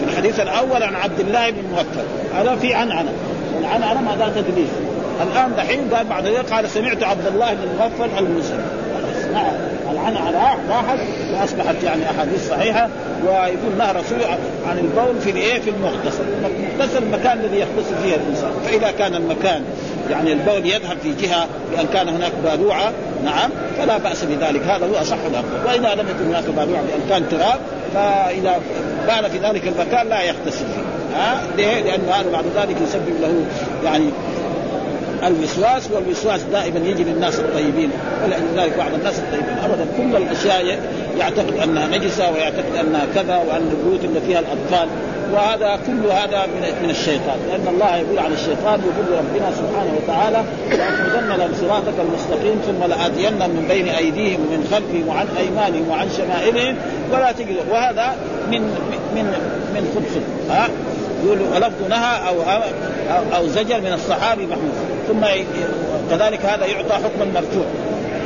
في 0.00 0.06
الحديث 0.06 0.40
الأول 0.40 0.82
عن 0.82 0.94
عبد 0.94 1.20
الله 1.20 1.50
بن 1.50 1.62
مغفل. 1.72 2.04
هذا 2.34 2.56
في 2.56 2.74
عنعنه 2.74 3.12
والعنعنه 3.56 4.00
ما 4.00 4.16
ذا 4.16 4.42
تدليس. 4.42 4.70
الآن 5.22 5.52
دحين 5.56 5.94
قال 5.94 6.06
بعد 6.06 6.26
ذلك 6.26 6.52
قال 6.52 6.70
سمعت 6.70 7.02
عبد 7.02 7.26
الله 7.26 7.54
بن 7.54 7.68
مغفل 7.78 8.18
المسلم. 8.18 8.64
نعم 9.32 9.52
العنعنه 9.90 10.54
راحت 10.70 10.98
واصبحت 11.34 11.82
يعني 11.84 12.10
أحاديث 12.10 12.48
صحيحة 12.48 12.88
ويقول 13.26 13.78
نهى 13.78 13.92
رسول 13.92 14.18
عن 14.68 14.78
البول 14.78 15.20
في 15.20 15.30
الإيه؟ 15.30 15.60
في 15.60 15.70
المغتسل، 15.70 16.22
المغتسل 16.44 17.02
المكان 17.02 17.38
الذي 17.38 17.56
يغتسل 17.56 17.94
فيه 18.02 18.14
الإنسان، 18.14 18.50
فإذا 18.66 18.90
كان 18.90 19.14
المكان 19.14 19.64
يعني 20.10 20.32
البول 20.32 20.66
يذهب 20.66 20.98
في 21.02 21.26
جهة 21.26 21.46
بأن 21.72 21.86
كان 21.92 22.08
هناك 22.08 22.32
بالوعه 22.44 22.92
نعم 23.24 23.50
فلا 23.78 23.98
بأس 23.98 24.24
بذلك. 24.24 24.62
هذا 24.62 24.86
هو 24.86 25.00
أصح 25.00 25.18
الافضل، 25.30 25.66
وإذا 25.66 25.94
لم 26.02 26.08
يكن 26.08 26.26
هناك 26.26 26.44
بالوعه 26.44 26.82
بأن 26.82 27.00
كان 27.08 27.28
تراب 27.28 27.60
فإذا 27.94 28.60
بال 29.06 29.30
في 29.30 29.38
ذلك 29.38 29.62
المكان 29.68 30.08
لا 30.08 30.22
يغتسل 30.22 30.64
فيه. 30.64 31.18
ها؟ 31.18 31.42
ليه؟ 31.56 31.80
لأن 31.82 32.00
هذا 32.08 32.30
بعد 32.32 32.44
ذلك 32.56 32.76
يسبب 32.82 33.20
له 33.20 33.44
يعني 33.84 34.10
الوسواس 35.26 35.90
والوسواس 35.90 36.42
دائما 36.42 36.78
يجي 36.78 37.04
للناس 37.04 37.38
الطيبين 37.40 37.90
ولذلك 38.24 38.78
بعض 38.78 38.94
الناس 38.94 39.18
الطيبين 39.18 39.58
ابدا. 39.64 39.86
كل 39.96 40.16
الأشياء 40.16 40.80
يعتقد 41.18 41.58
أنها 41.62 41.86
نجسة 41.86 42.30
ويعتقد 42.30 42.76
أنها 42.80 43.06
كذا 43.14 43.36
وأن 43.36 43.70
البيوت 43.70 44.04
اللي 44.04 44.20
فيها 44.20 44.40
الأطفال 44.40 44.88
وهذا 45.32 45.78
كل 45.86 46.10
هذا 46.10 46.46
من 46.46 46.62
من 46.82 46.90
الشيطان. 46.90 47.38
لأن 47.48 47.74
الله 47.74 47.96
يقول 47.96 48.18
على 48.18 48.34
الشيطان 48.34 48.80
يقول 48.80 49.18
ربنا 49.18 49.50
سبحانه 49.50 49.98
وتعالى 50.02 50.44
لاخذن 50.70 51.28
لهم 51.38 51.50
صراطك 51.60 51.94
المستقيم 52.00 52.60
ثم 52.66 52.84
لآتينهم 52.88 53.50
من 53.50 53.66
بين 53.68 53.88
أيديهم 53.88 54.40
ومن 54.40 54.68
خلفهم 54.72 55.08
وعن 55.08 55.26
أيمانهم 55.38 55.88
وعن 55.88 56.08
شمائلهم. 56.16 56.76
ولا 57.12 57.32
تجد 57.32 57.56
وهذا 57.70 58.16
من 58.50 58.60
من 59.14 59.24
من 59.74 59.92
خبث. 59.94 60.22
ها؟ 60.50 60.68
يقول 61.24 61.38
ولفظ 61.40 61.88
نهى 61.88 62.28
أو 62.28 62.42
أو, 63.36 63.48
زجر 63.48 63.80
من 63.80 63.92
الصحابي 63.92 64.46
محمود. 64.46 64.72
ثم 65.08 65.26
كذلك 66.10 66.44
هذا 66.44 66.66
يعطى 66.66 66.94
حكم 66.94 67.22
المرفوع 67.22 67.64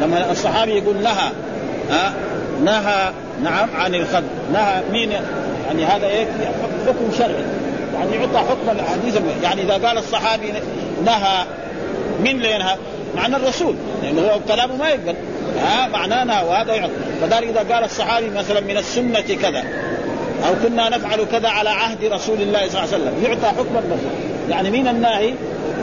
لما 0.02 0.30
الصحابي 0.30 0.72
يقول 0.72 0.96
نهى 1.02 1.30
ها 1.90 2.12
نهى 2.64 3.12
نعم 3.42 3.68
عن 3.76 3.94
الخد. 3.94 4.24
نهى 4.52 4.82
مين؟ 4.92 5.10
يعني 5.66 5.84
هذا 5.84 6.06
إيه؟ 6.06 6.26
حكم 6.86 7.18
شرعي. 7.18 7.44
يعني 7.94 8.16
يعطى 8.16 8.38
حكم 8.38 8.70
الحديث 8.70 9.20
يعني 9.42 9.62
إذا 9.62 9.88
قال 9.88 9.98
الصحابي 9.98 10.52
نهى 11.04 11.44
من 12.20 12.30
اللي 12.30 12.54
ينهى؟ 12.54 12.76
معنى 13.16 13.36
الرسول. 13.36 13.74
لأنه 14.02 14.20
يعني 14.20 14.34
هو 14.34 14.40
كلامه 14.48 14.76
ما 14.76 14.88
يقبل. 14.88 15.14
ها 15.62 15.88
معناه 15.88 16.24
نهى 16.24 16.44
وهذا 16.44 16.74
يعطى. 16.74 16.92
فذلك 17.20 17.48
إذا 17.48 17.74
قال 17.74 17.84
الصحابي 17.84 18.30
مثلا 18.30 18.60
من 18.60 18.76
السنة 18.76 19.20
كذا 19.20 19.64
أو 20.48 20.54
كنا 20.62 20.88
نفعل 20.88 21.26
كذا 21.32 21.48
على 21.48 21.70
عهد 21.70 22.04
رسول 22.04 22.42
الله 22.42 22.68
صلى 22.68 22.84
الله 22.84 22.94
عليه 22.94 23.04
وسلم 23.04 23.24
يعطى 23.24 23.46
حكم 23.46 23.76
الرسول 23.76 24.10
يعني 24.50 24.70
مين 24.70 24.88
الناهي؟ 24.88 25.34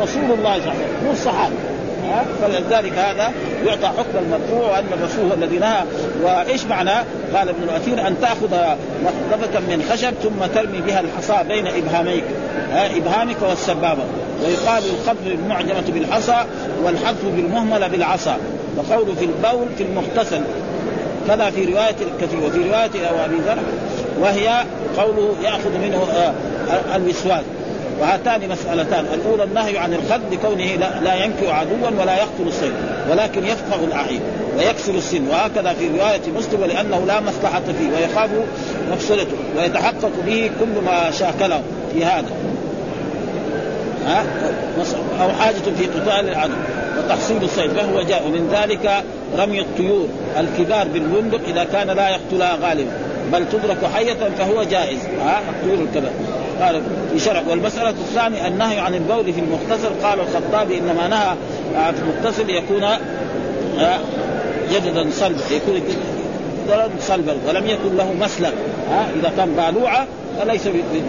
رسول 0.02 0.24
الله 0.24 0.34
صلى 0.34 0.38
الله 0.40 0.50
عليه 0.50 0.62
وسلم 0.62 1.06
مو 1.06 1.16
فلذلك 2.42 2.94
هذا 2.94 3.32
يعطى 3.66 3.88
حكم 3.88 4.18
المرفوع 4.26 4.72
وأن 4.72 4.86
الرسول 4.94 5.44
الذي 5.44 5.58
نهى 5.58 5.84
وإيش 6.24 6.66
معنى؟ 6.66 7.06
قال 7.36 7.50
ابن 7.50 7.64
الأثير 7.64 8.08
أن 8.08 8.16
تأخذ 8.22 8.76
مخطفه 9.04 9.60
من 9.60 9.86
خشب 9.92 10.14
ثم 10.24 10.46
ترمي 10.56 10.82
بها 10.82 11.00
الحصى 11.00 11.44
بين 11.48 11.68
إبهاميك 11.68 12.24
إبهامك 12.72 13.36
والسبابة. 13.42 14.04
ويقال 14.46 14.84
القبض 14.84 15.28
المعجمة 15.28 15.84
بالحصى 15.94 16.38
والحذف 16.84 17.26
بالمهملة 17.26 17.88
بالعصا. 17.88 18.38
وقول 18.78 19.16
في 19.16 19.26
البول 19.26 19.68
في 19.78 19.84
المغتسل 19.84 20.42
كذا 21.28 21.50
في 21.50 21.66
رواية 21.66 21.96
الكثير 22.02 22.40
وفي 22.46 22.58
رواية 22.58 23.26
أبي 23.26 23.36
ذر 23.36 23.58
وهي 24.20 24.64
قوله 24.98 25.36
يأخذ 25.44 25.78
منه 25.78 26.08
آه، 26.14 26.34
الوسواس. 26.96 27.44
وهاتان 28.02 28.50
مسألتان. 28.50 29.06
الأولى 29.14 29.44
النهي 29.44 29.78
عن 29.78 29.94
الخد 29.94 30.22
لكونه 30.32 30.66
لا, 30.66 31.02
لا 31.04 31.16
عدوا 31.52 32.02
ولا 32.02 32.16
يقتل 32.16 32.48
الصيد 32.48 32.74
ولكن 33.12 33.46
يفقه 33.46 33.84
الأعين 33.84 34.22
ويكسر 34.58 34.96
السن. 34.96 35.28
وهكذا 35.28 35.74
في 35.74 35.88
رواية 35.88 36.22
مسلم 36.38 36.62
ولأنه 36.62 37.06
لا 37.08 37.20
مصلحة 37.20 37.62
فيه 37.62 37.90
ويخاف 37.96 38.30
مفسدته 38.92 39.38
ويتحقق 39.58 40.12
به 40.26 40.52
كل 40.60 40.82
ما 40.86 41.12
شاكله 41.12 41.62
في 41.94 42.06
هذا. 42.06 42.32
ها؟ 44.06 44.24
أو 45.22 45.30
حاجة 45.30 45.56
في 45.78 45.86
قتال 45.86 46.30
العدو 46.30 46.54
وتحصيل 46.98 47.44
الصيد 47.44 47.72
فهو 47.72 48.02
جاء. 48.02 48.28
ومن 48.28 48.50
ذلك 48.62 49.04
رمي 49.38 49.62
الطيور 49.62 50.08
الكبار 50.40 50.88
بالبندق 50.88 51.42
إذا 51.48 51.64
كان 51.64 51.88
لا 51.88 52.10
يقتلها 52.10 52.58
غالبا. 52.62 52.92
بل 53.34 53.46
تدرك 53.50 53.86
حية 53.94 54.18
فهو 54.38 54.64
جائز. 54.64 55.00
ها؟ 55.26 55.40
الطيور 55.50 55.88
الكبار 55.88 56.12
قال 56.62 56.82
في 57.14 57.20
شرع 57.20 57.44
والمسألة 57.50 57.90
الثانية 57.90 58.48
النهي 58.48 58.80
عن 58.80 58.94
البول 58.94 59.34
في 59.34 59.40
المغتسل. 59.40 59.90
قال 60.04 60.20
الخطابي 60.20 60.78
إنما 60.78 61.08
نهى 61.08 61.36
في 61.94 62.02
المغتسل 62.02 62.50
يكون 62.50 62.86
جددا 64.72 65.10
صلبا. 65.12 65.42
يكون 65.52 65.76
جددا 65.76 66.90
صلبا 67.00 67.38
ولم 67.48 67.68
يكن 67.68 67.98
له 67.98 68.14
مسلك. 68.14 68.54
ها؟ 68.92 69.08
إذا 69.20 69.32
كان 69.38 69.54
بالوعة 69.56 70.08
فليس 70.40 70.62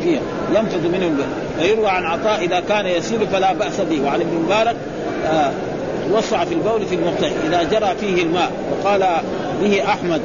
فيها 0.02 0.20
ينفذ 0.54 0.88
منه 0.88 1.06
البول 1.06 1.24
ويروى 1.60 1.88
عن 1.88 2.04
عطاء 2.04 2.44
إذا 2.44 2.60
كان 2.68 2.86
يسير 2.86 3.26
فلا 3.32 3.52
بأس 3.52 3.80
به. 3.80 4.04
وعن 4.04 4.20
ابن 4.20 4.42
مبارك 4.44 4.76
آه 5.26 5.50
وسع 6.12 6.44
في 6.44 6.54
البول 6.54 6.86
في 6.86 6.94
المغتسل. 6.94 7.32
إذا 7.46 7.62
جرى 7.62 7.94
فيه 8.00 8.22
الماء. 8.22 8.50
وقال 8.72 9.06
به 9.62 9.84
أحمد 9.84 10.20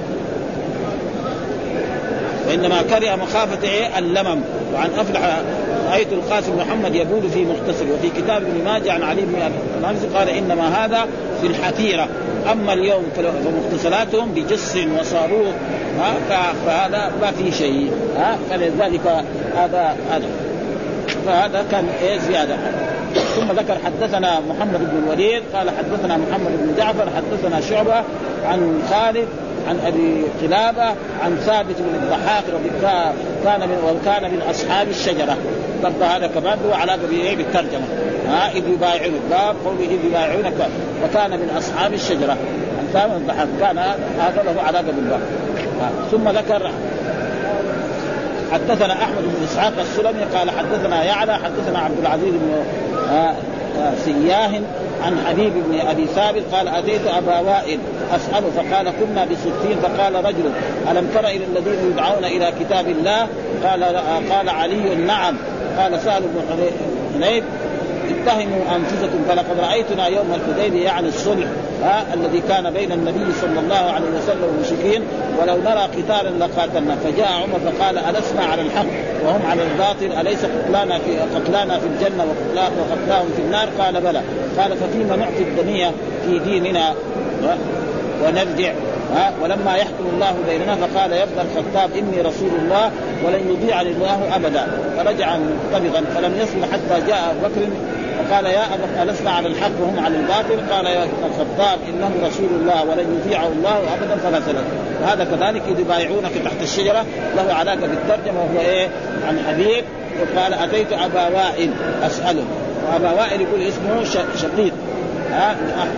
وإنما 2.48 2.82
كره 2.82 3.16
مخافة 3.16 3.68
إيه؟ 3.68 4.00
اللمم. 4.00 4.42
وعن 4.74 4.90
أفلح 5.00 5.42
رأيت 5.92 6.14
القاسم 6.14 6.56
محمد 6.58 6.96
يبول 6.96 7.30
في 7.30 7.46
مغتسل 7.46 7.92
وفي 7.92 8.10
كتاب 8.10 8.42
ابن 8.42 8.64
ماجه 8.66 8.94
عن 8.94 9.04
علي 9.04 9.22
بن 9.22 9.42
أبي 9.42 10.16
قال 10.16 10.30
إنما 10.30 10.86
هذا 10.86 11.08
في 11.42 11.48
الحفيره 11.48 12.08
أما 12.52 12.74
اليوم 12.74 13.04
فمغتسلاتهم 13.16 14.32
بجس 14.32 14.78
وصاروخ 15.00 15.54
فهذا 16.66 17.12
ما 17.22 17.32
في 17.32 17.52
شيء 17.52 17.92
ها 18.18 18.38
فلذلك 18.50 19.24
هذا 19.56 19.96
هذا. 20.12 20.28
فهذا 21.26 21.66
كان 21.72 21.88
إيه؟ 22.02 22.18
زيادة. 22.18 22.56
ثم 23.36 23.52
ذكر 23.52 23.78
حدثنا 23.86 24.40
محمد 24.40 24.80
بن 24.80 25.04
الوليد 25.04 25.44
قال 25.54 25.70
حدثنا 25.70 26.18
محمد 26.18 26.52
بن 26.60 26.74
جعفر 26.78 27.10
حدثنا 27.16 27.62
شعبة 27.62 28.04
عن 28.46 28.82
خالد 28.92 29.28
عن 29.68 29.80
أبي 29.86 30.24
قلابة 30.42 30.96
عن 31.24 31.36
ثابت 31.46 31.76
بن 31.80 31.96
الضحاك 31.96 32.44
رضي 32.54 32.70
كان 33.44 33.60
من 33.60 33.78
وكان 33.84 34.32
من 34.32 34.42
أصحاب 34.50 34.90
الشجرة. 34.90 35.38
برضه 35.84 36.06
هذا 36.06 36.28
كمان 36.28 36.58
له 36.70 36.76
علاقه 36.76 37.08
بايه 37.10 37.36
بالترجمة. 37.36 37.86
ها 38.28 38.52
إذ 38.52 38.70
يبايعونك 38.70 39.22
باب 39.30 39.56
قوله 39.66 39.86
إذ 39.86 40.06
يبايعونك. 40.06 40.54
وكان 41.04 41.32
من 41.32 41.56
أصحاب 41.58 41.94
الشجرة. 41.94 42.38
عن 42.80 42.88
ثابت 42.94 43.12
بن 43.12 43.22
الضحاك. 43.22 43.48
كان 43.60 43.78
هذا 44.20 44.44
له 44.44 44.62
علاقة 44.62 44.92
بالباب. 44.92 45.22
ثم 46.12 46.30
ذكر 46.30 46.72
حدثنا 48.52 48.94
أحمد 48.94 49.22
بن 49.22 49.44
إسحاق 49.44 49.74
السلمي 49.80 50.24
قال 50.36 50.52
حدثنا 50.52 51.04
يعلى 51.04 51.34
حدثنا 51.34 51.80
عبد 51.80 52.00
العزيز 52.00 52.34
بن 52.34 52.64
سياه 54.06 54.52
عن 55.04 55.18
حبيب 55.28 55.54
بن 55.54 55.80
أبي 55.88 56.06
ثابت 56.06 56.44
قال 56.54 56.68
أتيت 56.68 57.08
أبا 57.08 57.40
وائل 57.40 57.80
اساله 58.16 58.50
فقال 58.56 58.94
كنا 59.00 59.26
بستين 59.26 59.78
فقال 59.82 60.26
رجل 60.26 60.52
ألم 60.92 61.10
تر 61.14 61.28
إلى 61.28 61.46
الذين 61.46 61.92
يدعون 61.92 62.26
إلى 62.26 62.54
كتاب 62.60 62.88
الله؟ 62.88 63.28
قال 63.64 63.84
قال 64.32 64.50
علي 64.50 64.96
نعم. 64.96 65.38
قال 65.78 66.00
سهل 66.00 66.22
بن 66.22 66.42
حنيف 67.14 67.44
اتهموا 68.28 68.76
أنفسكم. 68.76 69.20
فلقد 69.30 69.60
رأيتنا 69.60 70.08
يوم 70.08 70.34
الحديبية 70.34 70.86
يعني 70.86 71.08
الصلح 71.08 71.48
ها 71.84 72.06
الذي 72.14 72.42
كان 72.50 72.70
بين 72.74 72.92
النبي 72.92 73.34
صلى 73.42 73.60
الله 73.60 73.76
عليه 73.76 74.08
وسلم 74.18 74.44
والمشركين 74.44 75.02
ولو 75.42 75.58
نرى 75.58 75.82
قتالا 75.82 76.46
لقاتلنا. 76.46 76.96
فجاء 76.96 77.28
عمر 77.34 77.60
فقال 77.60 77.98
ألسنا 77.98 78.44
على 78.46 78.62
الحق 78.62 78.86
وهم 79.26 79.42
على 79.46 79.62
الباطل؟ 79.64 80.20
أليس 80.22 80.46
قتلانا 80.46 81.00
في 81.00 81.20
قتلانا 81.36 81.80
في 81.80 81.86
الجنة 81.86 82.26
وقتلاهم 82.26 83.28
في 83.36 83.42
النار؟ 83.42 83.70
قال 83.80 84.02
بلى. 84.02 84.22
قال 84.60 84.78
ففيما 84.78 85.16
نعطي 85.16 85.44
الدنيا 85.44 85.92
في 86.26 86.40
ديننا 86.40 86.94
ونرجع 88.24 88.74
ها 89.16 89.34
ولما 89.42 89.76
يحكم 89.76 90.06
الله 90.14 90.36
بيننا 90.50 90.76
فقال 90.76 91.12
يا 91.12 91.24
ابن 91.24 91.34
الخطاب 91.40 91.90
إني 91.98 92.22
رسول 92.22 92.50
الله 92.62 92.92
ولن 93.26 93.50
يضيعني 93.50 93.90
الله 93.90 94.36
أبدا. 94.36 94.68
فرجع 94.98 95.38
منقبضا 95.38 96.04
فلم 96.16 96.34
يصل 96.38 96.74
حتى 96.74 97.08
جاء 97.08 97.32
أبو 97.32 97.48
بكر 97.48 97.68
فقال 98.18 98.46
يا 98.46 98.64
ألسنا 99.04 99.32
على 99.32 99.48
الحق 99.48 99.72
وهم 99.82 100.06
على 100.06 100.16
الباطل؟ 100.18 100.74
قال 100.74 100.86
يا 100.86 101.04
الخطاب 101.04 101.80
انه 101.90 102.12
رسول 102.28 102.50
الله 102.62 102.84
ولن 102.84 103.20
يطيعه 103.20 103.48
الله 103.48 103.78
أبدا 103.78 104.16
فلا 104.16 104.42
سلام 104.46 104.64
وهذا 105.02 105.24
كذلك 105.24 105.62
اذ 105.68 105.80
يبايعونك 105.80 106.32
تحت 106.46 106.62
الشجرة 106.62 107.06
له 107.36 107.54
علاقة 107.54 107.88
بالترجمة 107.88 108.40
وهو 108.40 108.60
إيه؟ 108.60 108.88
عن 109.28 109.40
حبيب. 109.48 109.84
وقال 110.22 110.54
أتيت 110.54 110.94
أبا 110.94 111.28
وائل 111.28 111.70
اساله 112.06 112.44
وأبا 112.88 113.12
وائل 113.12 113.42
يقول 113.42 113.62
اسمه 113.62 114.04
شقيق. 114.36 114.74
ها 115.32 115.54
من 115.54 115.74
أحد 115.78 115.90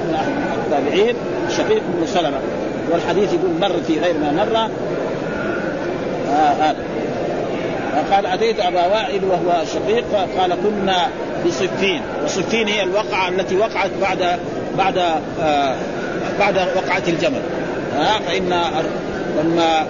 التابعين 0.58 1.16
شقيق 1.58 1.82
بن 1.88 2.06
سلمة. 2.08 2.40
والحديث 2.92 3.34
يقول 3.34 3.52
مر 3.62 3.76
في 3.88 4.00
غير 4.00 4.14
ما 4.14 4.32
مر. 4.32 4.70
هذا. 6.34 6.76
آه 7.96 8.16
قال 8.16 8.26
أتيت 8.26 8.60
أبا 8.60 8.86
وائل 8.86 9.22
وهو 9.26 9.66
شقيق 9.66 10.06
قال 10.40 10.56
كنا 10.64 11.08
بصفين 11.46 12.02
وصفين 12.26 12.68
هي 12.68 12.84
الوقعة 12.84 13.30
التي 13.30 13.56
وقعت 13.56 13.92
بعد 14.02 14.40
بعد 14.78 14.98
آه 15.42 15.76
بعد 16.40 16.58
وقعة 16.58 17.04
الجمل. 17.08 17.42
آه 17.98 18.20
فإن 18.28 18.62
لما 19.40 19.86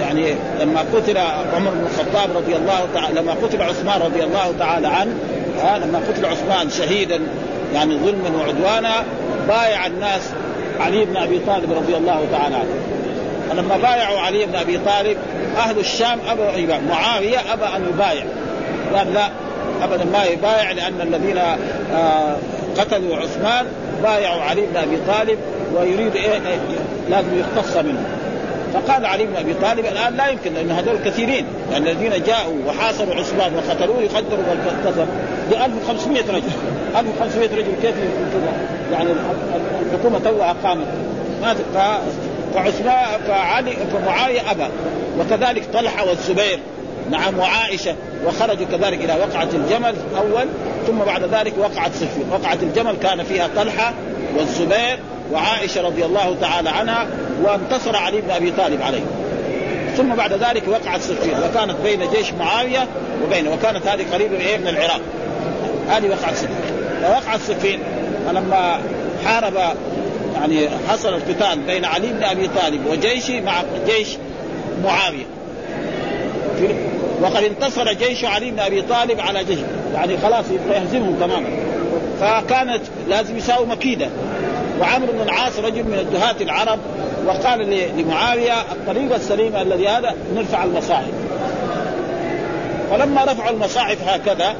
يعني 0.00 0.34
لما 0.60 0.80
قتل 0.94 1.18
عمر 1.56 1.70
بن 1.70 1.86
الخطاب 1.86 2.36
رضي 2.36 2.56
الله 2.56 2.86
تعالى 2.94 3.20
لما 3.20 3.32
قتل 3.32 3.62
عثمان 3.62 4.00
رضي 4.02 4.24
الله 4.24 4.54
تعالى 4.58 4.86
عنه 4.86 5.12
آه 5.62 5.78
لما 5.78 5.98
قتل 5.98 6.26
عثمان 6.26 6.70
شهيدا 6.70 7.20
يعني 7.74 7.98
ظلما 7.98 8.30
وعدوانا 8.38 9.04
بايع 9.48 9.86
الناس 9.86 10.30
علي 10.80 11.04
بن 11.04 11.16
أبي 11.16 11.38
طالب 11.38 11.72
رضي 11.72 11.96
الله 11.96 12.26
تعالى 12.32 12.56
عنه. 12.56 12.74
فلما 13.50 13.76
بايعوا 13.76 14.18
علي 14.18 14.46
بن 14.46 14.54
أبي 14.54 14.78
طالب 14.78 15.16
أهل 15.56 15.78
الشام 15.78 16.18
أبوا 16.28 16.78
معاوية 16.88 17.38
أبى 17.52 17.64
أن 17.76 17.86
يبايع. 17.94 18.24
قال 18.94 19.14
لا 19.14 19.28
ابدا 19.82 20.04
ما 20.04 20.24
يبايع 20.24 20.72
لأن 20.72 21.00
الذين 21.00 21.38
آه 21.38 22.36
قتلوا 22.78 23.16
عثمان 23.16 23.66
بايعوا 24.02 24.42
علي 24.42 24.60
بن 24.60 24.76
أبي 24.76 24.96
طالب 25.08 25.38
ويريد 25.74 26.16
إيه, 26.16 26.32
إيه 26.32 26.58
لازم 27.10 27.28
يختص 27.38 27.76
منه. 27.76 28.04
فقال 28.74 29.06
علي 29.06 29.26
بن 29.26 29.36
أبي 29.36 29.54
طالب 29.54 29.86
الآن 29.86 30.16
لا 30.16 30.28
يمكن 30.28 30.54
لأن 30.54 30.70
هذول 30.70 30.98
كثيرين. 31.04 31.46
لأن 31.70 31.82
الذين 31.82 32.22
جاءوا 32.26 32.54
وحاصروا 32.66 33.14
عثمان 33.14 33.52
وقتلوه 33.54 34.02
يقدروا 34.02 34.44
ب 35.50 35.52
1500 35.52 36.22
رجل. 36.22 36.42
1500 36.96 37.48
رجل 37.48 37.72
كيف 37.82 37.94
يعني 38.92 39.08
الحكومة 39.92 40.18
توها 40.18 40.56
قامت 40.64 40.86
ما 41.42 41.54
فعثمان 42.54 43.20
فعلي 43.28 43.72
فمعاوية 43.92 44.50
أبى. 44.50 44.66
وكذلك 45.20 45.64
طلحة 45.72 46.08
والزبير. 46.08 46.60
نعم 47.10 47.38
وعائشة 47.38 47.94
وخرجوا 48.26 48.66
كذلك 48.66 49.04
إلى 49.04 49.14
وقعة 49.14 49.48
الجمل 49.54 49.94
أول 50.18 50.46
ثم 50.86 50.98
بعد 50.98 51.22
ذلك 51.22 51.52
وقعت 51.58 51.94
صفين 51.94 52.24
وقعة 52.30 52.58
الجمل 52.62 52.96
كان 53.02 53.24
فيها 53.24 53.48
طلحة 53.56 53.94
والزبير 54.36 54.98
وعائشة 55.32 55.82
رضي 55.82 56.04
الله 56.04 56.36
تعالى 56.40 56.70
عنها 56.70 57.06
وانتصر 57.42 57.96
علي 57.96 58.20
بن 58.20 58.30
أبي 58.30 58.50
طالب 58.50 58.82
عليه. 58.82 59.04
ثم 59.96 60.14
بعد 60.14 60.32
ذلك 60.32 60.62
وقعت 60.68 61.00
صفين 61.00 61.34
وكانت 61.38 61.76
بين 61.84 62.10
جيش 62.10 62.32
معاوية 62.32 62.86
وبينه 63.24 63.50
وكانت 63.52 63.86
هذه 63.86 64.04
قريبه 64.12 64.36
إيه؟ 64.36 64.58
من 64.58 64.68
العراق. 64.68 65.00
هذه 65.88 66.08
وقعت 66.08 66.34
صفين 66.34 66.56
فوقعت 67.02 67.40
صفين 67.40 67.80
فلما 68.26 68.80
حارب 69.24 69.54
يعني 70.34 70.68
حصل 70.88 71.08
القتال 71.08 71.58
بين 71.58 71.84
علي 71.84 72.06
بن 72.12 72.22
أبي 72.22 72.48
طالب 72.48 72.86
وجيشه 72.86 73.40
مع 73.40 73.62
جيش 73.86 74.08
معاوية. 74.84 75.26
وقد 77.22 77.42
انتصر 77.42 77.92
جيش 77.92 78.24
علي 78.24 78.50
بن 78.50 78.58
أبي 78.58 78.82
طالب 78.82 79.20
على 79.20 79.44
جيش. 79.44 79.58
يعني 79.94 80.18
خلاص 80.18 80.44
يهزمهم 80.70 81.16
تماما. 81.20 81.48
فكانت 82.20 82.82
لازم 83.08 83.36
يساووا 83.36 83.66
مكيدة. 83.66 84.08
وعمرو 84.80 85.12
بن 85.12 85.20
العاص 85.20 85.58
رجل 85.58 85.84
من 85.84 85.98
الدهاة 85.98 86.36
العرب 86.40 86.78
وقال 87.26 87.90
لمعاوية 87.98 88.60
الطريق 88.60 89.14
السليم 89.14 89.56
الذي 89.56 89.88
هذا 89.88 90.14
نرفع 90.34 90.64
المصاحف. 90.64 91.12
فلما 92.90 93.24
رفعوا 93.24 93.50
المصاحف 93.50 94.08
هكذا 94.08 94.54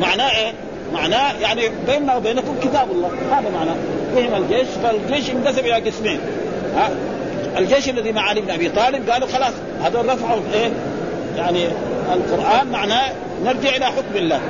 معناه 0.00 0.30
إيه؟ 0.30 0.52
معناه 0.92 1.32
يعني 1.40 1.62
بيننا 1.86 2.16
وبينكم 2.16 2.54
كتاب 2.62 2.90
الله. 2.90 3.10
هذا 3.30 3.50
معناه. 3.50 3.76
فهم 4.14 4.42
الجيش 4.42 4.68
فالجيش 4.82 5.30
انقسم 5.30 5.58
إلى 5.58 5.74
قسمين. 5.74 6.20
ها؟ 6.76 6.90
الجيش 7.58 7.88
الذي 7.88 8.12
مع 8.12 8.22
علي 8.22 8.40
بن 8.40 8.50
أبي 8.50 8.68
طالب 8.68 9.10
قالوا 9.10 9.28
خلاص 9.28 9.52
هذول 9.82 10.08
رفعوا 10.08 10.40
إيه؟ 10.54 10.70
يعني 11.36 11.66
القرآن 12.12 12.68
معناه 12.72 13.12
نرجع 13.44 13.76
إلى 13.76 13.84
حكم 13.84 14.16
الله 14.16 14.40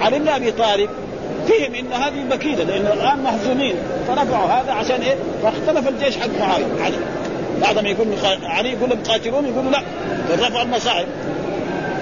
علي 0.00 0.18
بن 0.18 0.28
أبي 0.28 0.50
طالب 0.50 0.90
فهم 1.48 1.74
إن 1.74 1.92
هذه 1.92 2.24
مكيدة 2.30 2.64
لأن 2.64 2.86
الآن 2.86 3.18
مهزومين 3.18 3.74
فرفعوا 4.08 4.46
هذا 4.46 4.72
عشان 4.72 5.00
إيه؟ 5.00 5.14
فاختلف 5.42 5.88
الجيش 5.88 6.16
حق 6.16 6.28
معاوية 6.40 6.64
علي 6.80 6.96
بعضهم 7.62 7.86
يقول 7.86 8.06
علي 8.42 8.72
يقول 8.72 8.90
لهم 8.90 8.98
قاتلون 9.08 9.44
يقولوا 9.44 9.70
لا 9.70 9.82
رفعوا 10.32 10.62
المصاعب 10.62 11.06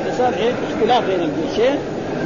فصار 0.07 0.35
إيه؟ 0.39 0.53
اختلاف 0.73 1.05
بين 1.05 1.21
الجيشين 1.21 1.79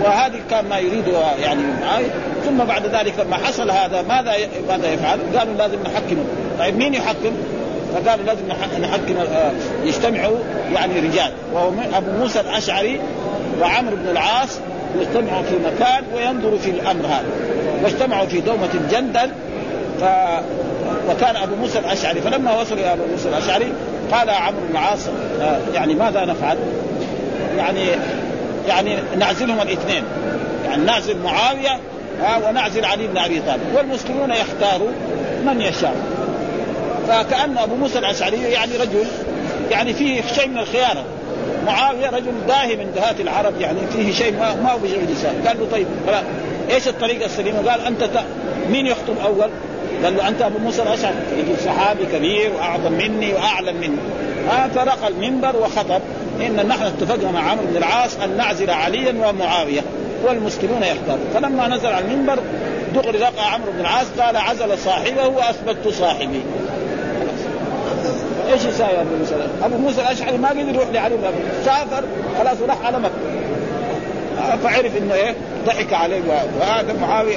وهذه 0.05 0.41
كان 0.51 0.69
ما 0.69 0.79
يريده 0.79 1.19
يعني 1.43 1.63
معاوية 1.81 2.11
ثم 2.45 2.65
بعد 2.65 2.87
ذلك 2.87 3.15
لما 3.19 3.37
حصل 3.37 3.71
هذا 3.71 4.03
ماذا 4.03 4.33
ماذا 4.69 4.93
يفعل؟ 4.93 5.19
قالوا 5.39 5.55
لازم 5.55 5.79
نحكمه 5.83 6.25
طيب 6.59 6.77
مين 6.77 6.95
يحكم؟ 6.95 7.33
فقالوا 7.95 8.25
لازم 8.27 8.41
نحكم 8.81 9.17
آه، 9.17 9.53
يجتمعوا 9.85 10.37
يعني 10.75 11.01
رجال. 11.01 11.33
وهو 11.53 11.71
أبو 11.95 12.11
موسى 12.11 12.41
الأشعري 12.41 13.01
وعمرو 13.61 13.97
بن 13.97 14.09
العاص 14.09 14.59
يجتمعوا 15.01 15.43
في 15.43 15.55
مكان 15.57 16.05
وينظروا 16.15 16.59
في 16.59 16.71
الأمر 16.71 17.07
هذا. 17.07 17.27
واجتمعوا 17.83 18.27
في 18.27 18.41
دومة 18.41 18.69
جندل 18.91 19.31
ف 20.01 20.05
وكان 21.11 21.37
أبو 21.37 21.55
موسى 21.55 21.79
الأشعري. 21.79 22.21
فلما 22.21 22.61
وصلوا 22.61 22.79
إلى 22.79 22.93
أبو 22.93 23.03
موسى 23.13 23.29
الأشعري 23.29 23.73
قال 24.13 24.31
عمرو 24.31 24.61
بن 24.69 24.71
العاص 24.71 25.09
آه، 25.41 25.59
يعني 25.75 25.95
ماذا 25.95 26.25
نفعل؟ 26.25 26.59
يعني 27.57 27.85
يعني 28.69 28.97
نعزلهم 29.19 29.61
الاثنين. 29.61 30.03
يعني 30.69 30.85
نعزل 30.85 31.17
معاوية 31.19 31.79
ونعزل 32.49 32.85
علي 32.85 33.07
بن 33.07 33.19
أبي 33.19 33.41
طالب. 33.47 33.61
والمسلمون 33.77 34.31
يختاروا 34.31 34.91
من 35.47 35.61
يشاء. 35.61 35.95
فكأن 37.09 37.59
أبو 37.59 37.75
موسى 37.75 37.99
الأشعري 37.99 38.37
يعني 38.37 38.77
رجل 38.77 39.05
يعني 39.71 39.95
فيه 39.95 40.23
شيء 40.35 40.49
من 40.49 40.59
الخيانة. 40.59 41.05
معاوية 41.67 42.11
رجل 42.11 42.33
داهي 42.49 42.77
من 42.77 42.93
دهات 42.97 43.21
العرب 43.21 43.61
يعني 43.61 43.79
فيه 43.93 44.13
شيء 44.13 44.33
ما, 44.33 44.55
ما 44.55 44.73
هو 44.73 44.79
بيجي 44.79 44.97
لسان 45.13 45.43
قال 45.47 45.61
له 45.61 45.67
طيب 45.73 45.87
فلا 46.07 46.23
إيش 46.71 46.89
الطريقة 46.89 47.27
السليمة؟ 47.27 47.71
قال 47.71 47.81
أنت 47.81 48.05
ت... 48.05 48.25
مين 48.71 48.87
يخطب 48.87 49.19
أول؟ 49.25 49.51
قال 50.05 50.17
له 50.17 50.29
أنت 50.29 50.43
أبو 50.43 50.59
موسى 50.59 50.83
الأشعري. 50.83 51.17
يجي 51.39 51.61
صحابي 51.65 52.07
كبير 52.07 52.53
وأعظم 52.53 52.93
مني 52.93 53.33
وأعلم 53.33 53.77
مني. 53.77 53.99
آه 54.51 54.69
فرق 54.69 55.07
المنبر 55.07 55.57
وخطب. 55.57 56.01
إن 56.41 56.67
نحن 56.69 56.83
اتفقنا 56.83 57.31
مع 57.31 57.51
عمرو 57.51 57.67
بن 57.67 57.77
العاص 57.77 58.17
أن 58.25 58.37
نعزل 58.37 58.71
عليا 58.71 59.29
ومعاوية 59.29 59.81
والمسلمون 60.25 60.83
يختارون 60.83 61.25
فلما 61.35 61.69
نزل 61.69 61.87
على 61.87 62.05
المنبر 62.05 62.39
دغري 62.95 63.19
لقى 63.19 63.53
عمرو 63.53 63.73
بن 63.73 63.81
العاص 63.81 64.07
قال 64.19 64.37
عزل 64.37 64.79
صاحبه 64.79 65.27
وأثبت 65.27 65.89
صاحبي. 65.89 66.41
إيش 68.53 68.65
يساوي 68.65 69.01
أبو 69.01 69.17
موسى؟ 69.17 69.35
أبو 69.63 69.79
موسى 69.79 70.01
الأشعري 70.01 70.39
ما 70.39 70.49
قدر 70.49 70.75
يروح 70.75 70.89
لعلي 70.93 71.17
بن 71.17 71.23
سافر 71.65 72.05
خلاص 72.39 72.57
وراح 72.63 72.87
على 72.87 72.99
مكة. 72.99 73.13
فعرف 74.63 74.97
إنه 74.97 75.15
إيه 75.15 75.35
ضحك 75.67 75.93
عليه 75.93 76.21
وهذا 76.61 76.93
معاوية 77.01 77.37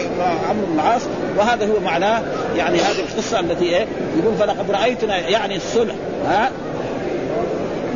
عمرو 0.49 0.65
بن 0.65 0.79
العاص 0.79 1.01
وهذا 1.37 1.65
هو 1.65 1.79
معناه 1.79 2.21
يعني 2.57 2.77
هذه 2.77 2.99
القصة 2.99 3.39
التي 3.39 3.65
إيه 3.65 3.85
يقول 4.19 4.35
فلقد 4.39 4.71
رأيتنا 4.71 5.17
يعني 5.17 5.55
الصلح 5.55 5.95
ها؟ 6.27 6.51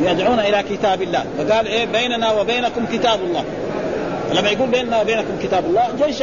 يدعون 0.02 0.38
إلى 0.38 0.62
كتاب 0.70 1.02
الله. 1.02 1.24
فقال 1.38 1.66
إيه 1.66 1.84
بيننا 1.84 2.32
وبينكم 2.32 2.86
كتاب 2.92 3.20
الله. 3.20 3.44
لما 4.34 4.50
يقول 4.50 4.68
بيننا 4.68 5.00
وبينكم 5.00 5.38
كتاب 5.42 5.64
الله 5.64 5.88
جيش 6.06 6.22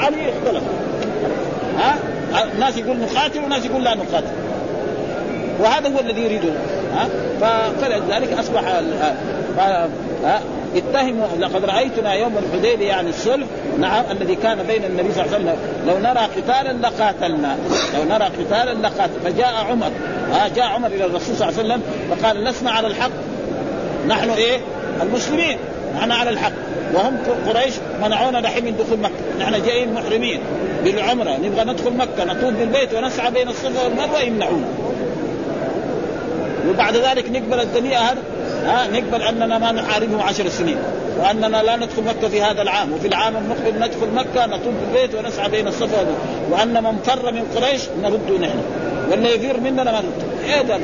علي 0.00 0.32
اختلف. 0.32 0.62
ها؟ 1.78 1.98
الناس 2.54 2.76
يقول 2.76 2.96
نقاتل 2.96 3.44
وناس 3.44 3.64
يقول 3.64 3.84
لا 3.84 3.94
نقاتل 3.94 4.41
وهذا 5.62 5.88
هو 5.88 6.00
الذي 6.00 6.20
يريده 6.20 6.52
ها؟ 6.94 7.08
فلذلك 7.80 8.32
أصبح 8.38 8.80
اتهموا 10.76 11.26
لقد 11.40 11.64
رأيتنا 11.64 12.14
يوم 12.14 12.38
الحديبية 12.38 12.86
يعني 12.86 13.10
الصلح 13.10 13.46
نعم 13.78 14.04
الذي 14.10 14.34
كان 14.34 14.62
بين 14.62 14.84
النبي 14.84 15.12
صلى 15.12 15.24
الله 15.24 15.34
عليه 15.34 15.44
وسلم. 15.44 15.56
لو 15.86 15.98
نرى 15.98 16.28
قتالا 16.36 16.88
لقاتلنا 16.88 17.56
لو 17.94 18.04
نرى 18.04 18.24
قتالا 18.24 18.88
لقاتل 18.88 19.20
فجاء 19.24 19.54
عمر 19.70 19.90
ها؟ 20.32 20.48
جاء 20.56 20.64
عمر 20.64 20.86
إلى 20.88 21.04
الرسول 21.04 21.36
صلى 21.36 21.48
الله 21.48 21.58
عليه 21.58 21.68
وسلم 21.68 21.82
فقال 22.10 22.44
لسنا 22.44 22.70
على 22.70 22.86
الحق 22.86 23.10
نحن 24.08 24.30
إيه؟ 24.30 24.60
المسلمين 25.02 25.58
نحن 25.96 26.12
على 26.12 26.30
الحق. 26.30 26.52
وهم 26.94 27.16
قريش 27.48 27.74
منعونا 28.02 28.40
دحين 28.40 28.64
من 28.64 28.76
دخول 28.76 28.98
مكة 28.98 29.12
نحن 29.40 29.62
جايين 29.66 29.94
محرمين. 29.94 30.40
بالعمرة 30.84 31.36
نبغى 31.36 31.64
ندخل 31.64 31.92
مكة 31.96 32.24
نطوف 32.24 32.54
بالبيت 32.54 32.94
ونسعى 32.94 33.30
بين 33.30 33.48
الصفا 33.48 33.84
والمروة 33.84 34.20
يمنعونا. 34.20 34.64
وبعد 36.68 36.96
ذلك 36.96 37.30
نقبل 37.30 37.60
الدنيا 37.60 37.98
هذا 37.98 38.22
ها 38.64 38.86
نقبل 38.86 39.22
أننا 39.22 39.58
ما 39.58 39.72
نحاربهم 39.72 40.20
عشر 40.20 40.48
سنين 40.48 40.76
وأننا 41.18 41.62
لا 41.62 41.76
ندخل 41.76 42.02
مكة 42.02 42.28
في 42.28 42.42
هذا 42.42 42.62
العام 42.62 42.92
وفي 42.92 43.06
العام 43.08 43.36
المقبل 43.36 43.78
ندخل 43.78 44.08
مكة 44.14 44.46
نطوف 44.46 44.74
بالبيت 44.80 45.14
ونسعى 45.14 45.48
بين 45.48 45.68
الصفا 45.68 46.06
وأن 46.50 46.82
من 46.82 46.98
فر 47.04 47.32
من 47.32 47.44
قريش 47.56 47.82
نرده 48.02 48.38
نحن 48.46 48.58
واللي 49.10 49.34
يفير 49.34 49.60
مننا 49.60 49.84
ما 49.84 49.90
نرده 50.00 50.54
إيه 50.54 50.62
ده؟ 50.62 50.78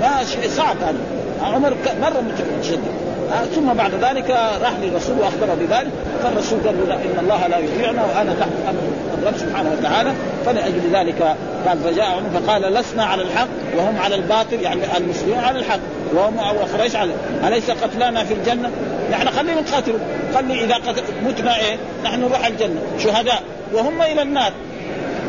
ما 0.00 0.24
شيء 0.24 0.50
صعب 0.50 0.76
هذا. 0.76 0.98
عمر 1.42 1.74
مرة 2.00 2.24
متشدد. 2.58 3.08
ثم 3.54 3.72
بعد 3.72 3.94
ذلك 3.94 4.30
راح 4.62 4.72
للرسول 4.82 5.18
واخبره 5.18 5.54
بذلك 5.60 5.90
فالرسول 6.22 6.58
قال 6.66 6.88
له 6.88 6.94
إن 6.94 7.18
الله 7.20 7.46
لا 7.46 7.58
يطيعنا 7.58 8.04
وأنا 8.04 8.34
تحت 8.40 8.48
أمر 8.68 8.80
الرب 9.22 9.36
سبحانه 9.36 9.72
وتعالى 9.78 10.12
فلاجل 10.46 10.80
ذلك. 10.92 11.36
قال 11.66 11.78
فجاء 11.78 12.06
عمر 12.06 12.40
فقال 12.40 12.62
لسنا 12.62 13.04
على 13.04 13.22
الحق 13.22 13.48
وهم 13.76 13.98
على 13.98 14.14
الباطل 14.14 14.60
يعني 14.60 14.96
المسلمون 14.96 15.38
على 15.38 15.58
الحق 15.58 15.80
وهم 16.14 16.38
وقريش 16.38 16.96
على 16.96 17.12
أليس 17.44 17.70
قتلانا 17.70 18.24
في 18.24 18.34
الجنة؟ 18.34 18.70
نحن 19.10 19.30
خلينا 19.30 19.60
نقاتلوا 19.60 19.98
خلي 20.34 20.64
إذا 20.64 20.76
متنا 21.24 21.56
إيه؟ 21.56 21.76
نحن 22.04 22.20
نروح 22.20 22.46
الجنة. 22.46 22.80
شهداء. 22.98 23.42
وهم 23.72 24.02
إلى 24.02 24.22
النار. 24.22 24.52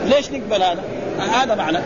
ليش 0.06 0.32
نقبل 0.32 0.63
هذا؟ 0.63 0.84
هذا 1.19 1.56
معنى. 1.56 1.78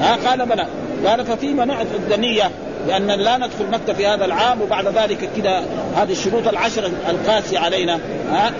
ها؟ 0.00 0.18
قال 0.26 0.46
بلى. 0.46 0.66
قال 1.06 1.26
ففيما 1.26 1.64
نعطي 1.64 1.96
الدنية 1.96 2.50
لأن 2.86 3.06
لا 3.06 3.36
ندخل 3.36 3.66
مكة 3.72 3.92
في 3.92 4.06
هذا 4.06 4.24
العام 4.24 4.62
وبعد 4.62 4.86
ذلك 4.86 5.30
كده 5.36 5.62
هذه 5.96 6.12
الشروط 6.12 6.48
العشرة 6.48 6.90
القاسية 7.08 7.58
علينا. 7.58 7.98
ها؟ 8.32 8.52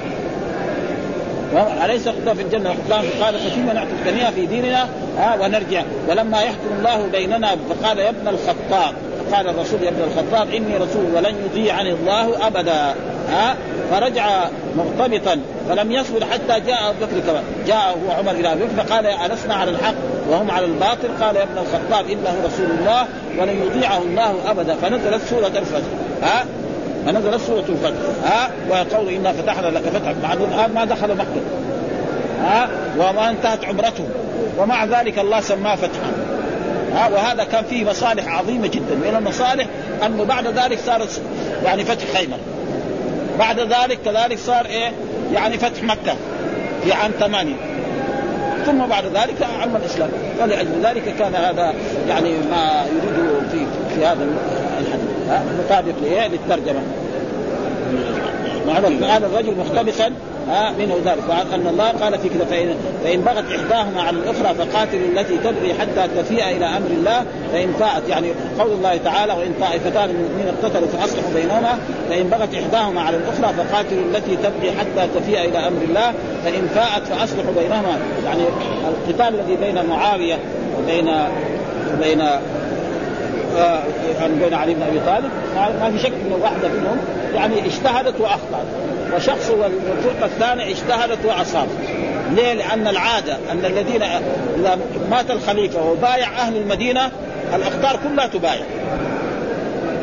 أليس 1.85 2.09
خطبة 2.09 2.35
في 2.35 2.43
الجنة؟ 2.43 2.71
وخطبان 2.71 3.05
قال 3.23 3.35
ففيما 3.39 3.73
نعطي 3.73 3.91
الدنيا 3.91 4.31
في 4.31 4.47
ديننا 4.47 4.89
ها 5.19 5.37
ونرجع. 5.41 5.83
ولما 6.09 6.43
يحكم 6.43 6.69
الله 6.79 7.07
بيننا 7.13 7.57
فقال 7.71 7.99
يا 7.99 8.09
ابن 8.09 8.29
الخطاب 8.29 8.95
قال 9.33 9.49
الرسول 9.49 9.83
يا 9.83 9.89
ابن 9.89 10.03
الخطاب 10.03 10.51
إني 10.51 10.77
رسول 10.77 11.05
ولن 11.15 11.35
يطيعني 11.47 11.91
الله 11.93 12.47
أبدا 12.47 12.95
ها. 13.31 13.57
فرجع 13.91 14.49
مغتبطا 14.77 15.41
فلم 15.69 15.93
يصبر 15.93 16.25
حتى 16.25 16.61
جاء 16.61 16.91
أبو 16.91 17.07
بكر 17.07 17.21
كمان 17.27 17.43
جاء 17.67 17.99
هو 18.07 18.11
عمر 18.19 18.31
إلى 18.31 18.53
أبي 18.53 18.65
بكر 18.65 18.85
فقال 18.85 19.07
ألسنا 19.07 19.55
على 19.55 19.71
الحق 19.71 19.95
وهم 20.31 20.51
على 20.51 20.67
الباطل؟ 20.67 21.09
قال 21.21 21.37
يا 21.37 21.43
ابن 21.43 21.59
الخطاب 21.59 22.11
إنه 22.11 22.35
رسول 22.45 22.67
الله 22.81 23.07
ولن 23.39 23.67
يطيعه 23.67 23.99
الله 23.99 24.35
أبدا. 24.51 24.75
فنزلت 24.75 25.23
سورة 25.31 25.47
الفجر 25.47 25.89
ها. 26.23 26.45
فنزلت 27.07 27.41
سورة 27.41 27.65
الفجر 27.69 27.95
ها؟ 28.25 28.51
وقول 28.71 29.09
انا 29.09 29.33
فتحنا 29.33 29.67
لك 29.67 29.83
فتحا. 29.83 30.15
مع 30.23 30.33
الآن 30.33 30.75
ما 30.75 30.85
دخل 30.85 31.15
مكه 31.15 31.41
ها؟ 32.43 32.69
وما 32.99 33.31
انتهت 33.31 33.65
عمرته 33.65 34.05
ومع 34.59 34.85
ذلك 34.85 35.19
الله 35.19 35.41
سماه 35.41 35.75
فتحا. 35.75 36.13
ها؟ 36.95 37.09
وهذا 37.09 37.45
كان 37.45 37.65
فيه 37.65 37.85
مصالح 37.85 38.39
عظيمة 38.39 38.67
جدا. 38.67 38.95
من 38.95 39.15
المصالح 39.19 39.67
انه 40.07 40.25
بعد 40.25 40.47
ذلك 40.47 40.79
صار 40.87 41.07
يعني 41.65 41.85
فتح 41.85 42.05
خيمه 42.15 42.37
بعد 43.39 43.61
ذلك 43.61 43.99
كذلك 44.05 44.39
صار 44.39 44.67
إيه؟ 44.67 44.93
يعني 45.35 45.59
فتح 45.59 45.83
مكة. 45.83 46.17
في 46.85 46.93
عام 46.93 47.11
ثمانية. 47.21 47.57
ثم 48.67 48.87
بعد 48.87 49.05
ذلك 49.05 49.37
عم 49.63 49.77
الإسلام. 49.77 50.11
ولأجل 50.43 50.69
ذلك 50.83 51.15
كان 51.19 51.35
هذا 51.35 51.75
يعني 52.09 52.31
ما 52.31 52.85
يريد 52.87 53.49
في 53.53 53.67
في 53.95 54.07
هذا 54.07 54.27
الحديث. 54.81 55.18
مطابق 55.65 55.95
للترجمة. 56.33 56.81
هذا 59.03 59.27
الرجل 59.27 59.55
مختلفا 59.59 60.13
منه 60.79 60.97
ذلك. 61.05 61.23
وأن 61.29 61.67
الله 61.67 61.89
قال 61.89 62.19
في 62.19 62.29
كذا 62.29 62.45
فإن, 62.51 62.75
فإن 63.05 63.21
بغت 63.21 63.45
إحداهما 63.53 64.03
على 64.03 64.17
الأخرى 64.17 64.55
فقاتلوا 64.55 65.09
التي 65.09 65.37
تبغي 65.37 65.75
حتى 65.75 66.09
تفيء 66.17 66.51
إلى 66.57 66.65
أمر 66.67 66.91
الله 66.91 67.25
فإن 67.53 67.73
فاءت. 67.81 68.09
يعني 68.09 68.29
قول 68.59 68.73
الله 68.73 68.97
تعالى 68.97 69.33
وإن 69.33 69.55
طائفتان 69.61 70.09
من 70.09 70.55
اقتتلوا 70.55 70.89
فأصلحوا 70.89 71.31
بينهما 71.35 71.79
فإن 72.11 72.29
بغت 72.29 72.55
إحداهما 72.55 73.01
على 73.01 73.17
الأخرى 73.17 73.55
فقاتلوا 73.55 74.05
التي 74.05 74.37
تبغي 74.37 74.73
حتى 74.79 75.09
تفيء 75.21 75.45
إلى 75.45 75.59
أمر 75.59 75.83
الله 75.89 76.13
فإن 76.45 76.69
فاءت 76.75 77.07
فأصلحوا 77.07 77.53
بينهما. 77.59 77.99
يعني 78.25 78.43
القتال 78.89 79.41
الذي 79.41 79.57
بين 79.57 79.87
معاوية 79.87 80.39
وبين 80.79 81.11
بين 82.01 82.23
آه 83.59 83.83
يعني 84.21 84.35
بين 84.35 84.55
علي 84.55 84.75
بن 84.75 84.83
أبي 84.83 85.01
طالب. 85.07 85.31
ما 85.81 85.91
في 85.91 85.99
شك 85.99 86.13
إنه 86.27 86.39
واحدة 86.43 86.69
منهم. 86.69 86.99
يعني 87.35 87.67
اجتهدت 87.67 88.21
وأخطأت. 88.21 88.67
وشخص 89.17 89.51
والفرقة 89.51 90.25
الثانية 90.25 90.73
اجتهدت 90.73 91.25
وأصابت. 91.25 91.71
ليه؟ 92.37 92.53
لأن 92.53 92.89
العادة 92.89 93.37
أن 93.53 93.65
الذين 93.65 94.03
مات 95.11 95.31
الخليفة 95.31 95.91
وبايع 95.91 96.29
أهل 96.39 96.57
المدينة 96.57 97.11
الأقطار 97.55 98.01
كلها 98.09 98.27
تبايع. 98.27 98.65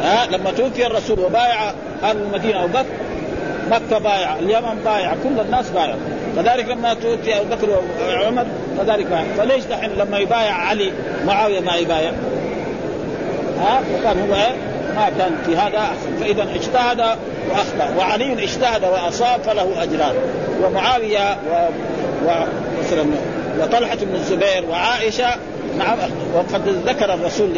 ها؟ 0.02 0.28
لما 0.28 0.52
توفي 0.52 0.88
الرسول 0.88 1.20
وبايع 1.20 1.70
أهل 2.04 2.18
المدينة 2.18 2.64
أبو 2.64 2.74
بكر 2.74 2.86
مكة 3.72 3.98
بايع 3.98 4.36
اليمن 4.36 4.82
بايع 4.86 5.14
كل 5.24 5.40
الناس 5.46 5.70
بايع 5.70 5.96
كذلك 6.36 6.70
لما 6.70 6.94
توفي 6.94 7.38
أبو 7.38 7.56
بكر 7.56 7.68
وعمر 8.10 8.46
كذلك 8.78 9.06
بايع. 9.06 9.26
فليش 9.38 9.66
دحين 9.66 9.90
لما 9.90 10.18
يبايع 10.18 10.54
علي 10.54 10.92
معاوية 11.26 11.60
ما 11.60 11.76
يبايع؟ 11.76 12.12
ها 13.60 13.82
وكان 13.94 14.20
هو 14.20 14.36
ما 14.96 15.10
كان 15.18 15.38
في 15.46 15.58
هذا 15.58 15.78
أحسن. 15.78 16.18
فإذا 16.22 16.44
اجتهد 16.56 17.00
وأخطأ. 17.50 17.96
وعلي 17.98 18.44
اجتهد 18.44 18.84
وأصاب 18.84 19.42
فله 19.42 19.84
أجران. 19.84 20.16
ومعاوية 20.64 21.34
و... 21.34 21.68
ومثلا 22.26 23.06
وطلحة 23.60 23.96
بن 23.96 24.16
الزبير 24.16 24.66
وعائشة 24.70 25.28
نعم 25.78 25.98
وقد 26.36 26.68
ذكر 26.86 27.14
الرسول 27.14 27.50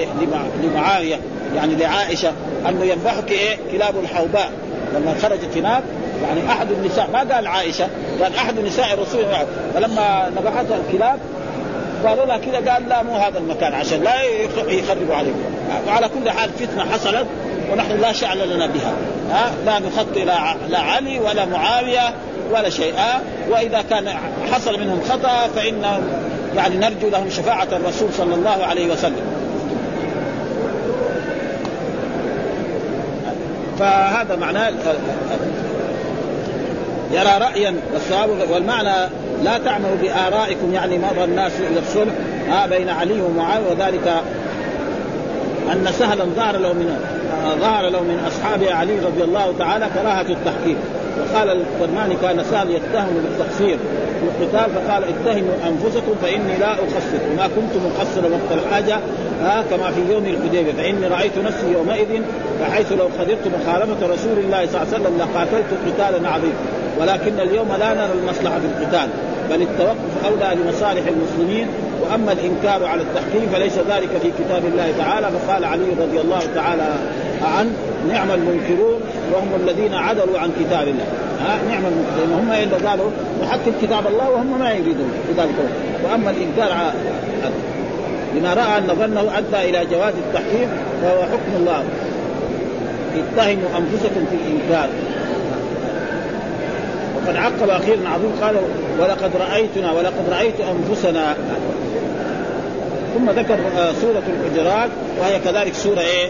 لمعاوية 0.64 1.20
يعني 1.56 1.76
لعائشة 1.76 2.32
أنه 2.70 2.86
ينبحك 2.86 3.32
إيه؟ 3.32 3.58
كلاب 3.72 3.94
الحوباء. 4.04 4.50
لما 4.96 5.16
خرجت 5.22 5.58
هناك 5.58 5.84
يعني 6.28 6.52
أحد 6.52 6.72
النساء 6.72 7.10
ما 7.14 7.20
قال 7.20 7.48
عائشة 7.48 7.88
قال 8.22 8.36
أحد 8.36 8.60
نساء 8.60 8.94
الرسول 8.94 9.26
فلما 9.74 10.32
نبحتها 10.38 10.78
الكلاب 10.88 11.20
قالوا 12.06 12.26
لها 12.26 12.38
كذا 12.38 12.74
قال 12.74 12.90
لا 12.90 13.04
مو 13.04 13.16
هذا 13.16 13.38
المكان 13.38 13.74
عشان 13.74 14.04
لا 14.04 14.22
يخربوا 14.68 15.16
عليكم. 15.16 15.57
وعلى 15.88 16.10
كل 16.10 16.32
حال 16.32 16.50
فتنة 16.50 16.86
حصلت 16.92 17.26
ونحن 17.72 18.02
لا 18.02 18.12
شأن 18.12 18.38
لنا 18.38 18.68
بها. 18.68 18.94
ها؟ 19.32 19.52
لا 19.66 19.80
نخطي 19.80 20.26
لا 20.70 20.80
علي 20.80 21.20
ولا 21.20 21.46
معاوية 21.46 22.14
ولا 22.52 22.70
شيء. 22.70 22.94
وإذا 23.50 23.84
كان 23.90 24.10
حصل 24.52 24.80
منهم 24.80 25.02
خطأ 25.10 25.48
فإن 25.56 25.84
يعني 26.56 26.78
نرجو 26.78 27.10
لهم 27.10 27.30
شفاعة 27.30 27.68
الرسول 27.72 28.10
صلى 28.18 28.36
الله 28.36 28.66
عليه 28.66 28.92
وسلم. 28.92 29.48
فهذا 33.80 34.36
معناه 34.36 34.72
يرى 37.12 37.38
رايا 37.40 37.76
والصواب 37.94 38.30
والمعنى 38.52 39.10
لا 39.44 39.58
تعملوا 39.58 39.98
بآرائكم 40.02 40.74
يعني 40.74 40.98
مضى 40.98 41.24
الناس 41.24 41.52
إلى 41.72 41.80
الصلح 41.80 42.14
بين 42.70 42.90
علي 42.90 43.22
ومعاوية 43.22 43.68
وذلك 43.70 44.22
أن 45.72 45.92
سهلا 45.92 46.24
ظهر 46.24 46.58
له 46.58 46.74
من 46.74 47.00
ظهر 47.62 47.90
له 47.90 48.02
من 48.02 48.20
أصحاب 48.28 48.64
علي 48.64 49.00
رضي 49.00 49.24
الله 49.24 49.54
تعالى 49.60 49.88
كراهة 49.94 50.22
التحكيم 50.22 50.78
وقال 51.20 51.50
الفرماني 51.50 52.16
كان 52.22 52.44
سهل 52.52 52.72
يتهم 52.72 53.24
بالتقصير. 53.24 53.78
في 54.18 54.44
القتال 54.44 54.72
فقال 54.76 55.04
اتهموا 55.04 55.54
أنفسكم 55.68 56.16
فإني 56.22 56.58
لا 56.60 56.72
أقصر. 56.74 57.22
وما 57.32 57.48
كنت 57.48 57.74
مقصرا 57.86 58.30
وقت 58.30 58.60
الحاجة 58.64 59.00
ها 59.42 59.64
كما 59.70 59.92
في 59.92 60.14
يوم 60.14 60.26
الحديبية. 60.26 60.74
فإني 60.74 61.08
رأيت 61.08 61.38
نفسي 61.38 61.72
يومئذ 61.72 62.22
بحيث 62.62 62.92
لو 62.92 63.10
قدرت 63.20 63.48
مخالفة 63.48 64.08
رسول 64.14 64.38
الله 64.38 64.66
صلى 64.66 64.82
الله 64.82 64.94
عليه 64.94 65.04
وسلم 65.04 65.18
لقاتلت 65.18 65.66
قتالا 65.88 66.30
عظيما. 66.30 66.60
ولكن 67.00 67.40
اليوم 67.40 67.68
لا 67.80 67.94
نرى 67.94 68.14
المصلحة 68.22 68.60
في 68.60 68.66
القتال 68.66 69.10
بل 69.50 69.62
التوقف 69.62 70.26
أولى 70.26 70.62
لمصالح 70.62 71.04
المسلمين 71.08 71.68
واما 72.02 72.32
الانكار 72.32 72.86
على 72.86 73.02
التحكيم 73.02 73.50
فليس 73.54 73.74
ذلك 73.74 74.10
في 74.22 74.32
كتاب 74.40 74.66
الله 74.66 74.94
تعالى 74.98 75.28
فقال 75.28 75.66
علي 75.66 75.90
رضي 76.00 76.22
الله 76.22 76.42
تعالى 76.56 76.90
عنه 77.58 77.72
نعم 78.10 78.32
المنكرون 78.32 79.02
وهم 79.34 79.48
الذين 79.56 79.94
عدلوا 79.94 80.40
عن 80.40 80.52
كتاب 80.60 80.88
الله. 80.88 81.06
ها 81.40 81.60
نعم 81.70 81.84
المنكرون. 81.86 82.34
هم 82.40 82.52
الا 82.52 82.90
قالوا 82.90 83.10
نحكم 83.44 83.72
كتاب 83.82 84.08
الله 84.08 84.30
وهم 84.30 84.60
ما 84.60 84.72
يريدون 84.72 85.12
لذلك 85.30 85.56
واما 86.04 86.30
الانكار 86.32 86.72
على 86.72 86.94
لما 88.36 88.54
رأى 88.54 88.78
أن 88.78 88.88
ظنه 88.88 89.38
أدى 89.38 89.70
إلى 89.70 89.86
جواز 89.92 90.14
التحكيم 90.28 90.70
فهو 91.02 91.22
حكم 91.22 91.56
الله. 91.60 91.84
اتهموا 93.18 93.70
أنفسكم 93.78 94.26
في 94.32 94.36
الإنكار. 94.36 94.90
وقد 97.28 97.36
عقب 97.36 97.70
أخيرا 97.70 98.10
عظيم 98.10 98.32
قال 98.42 98.56
ولقد 99.00 99.32
رأيتنا 99.36 99.92
ولقد 99.92 100.30
رأيت 100.32 100.56
أنفسنا. 100.60 101.36
ثم 103.16 103.30
ذكر 103.30 103.60
آه، 103.78 103.94
سورة 104.02 104.24
الحجرات 104.28 104.90
وهي 105.20 105.40
كذلك 105.40 105.74
سورة 105.74 106.00
إيه؟ 106.00 106.30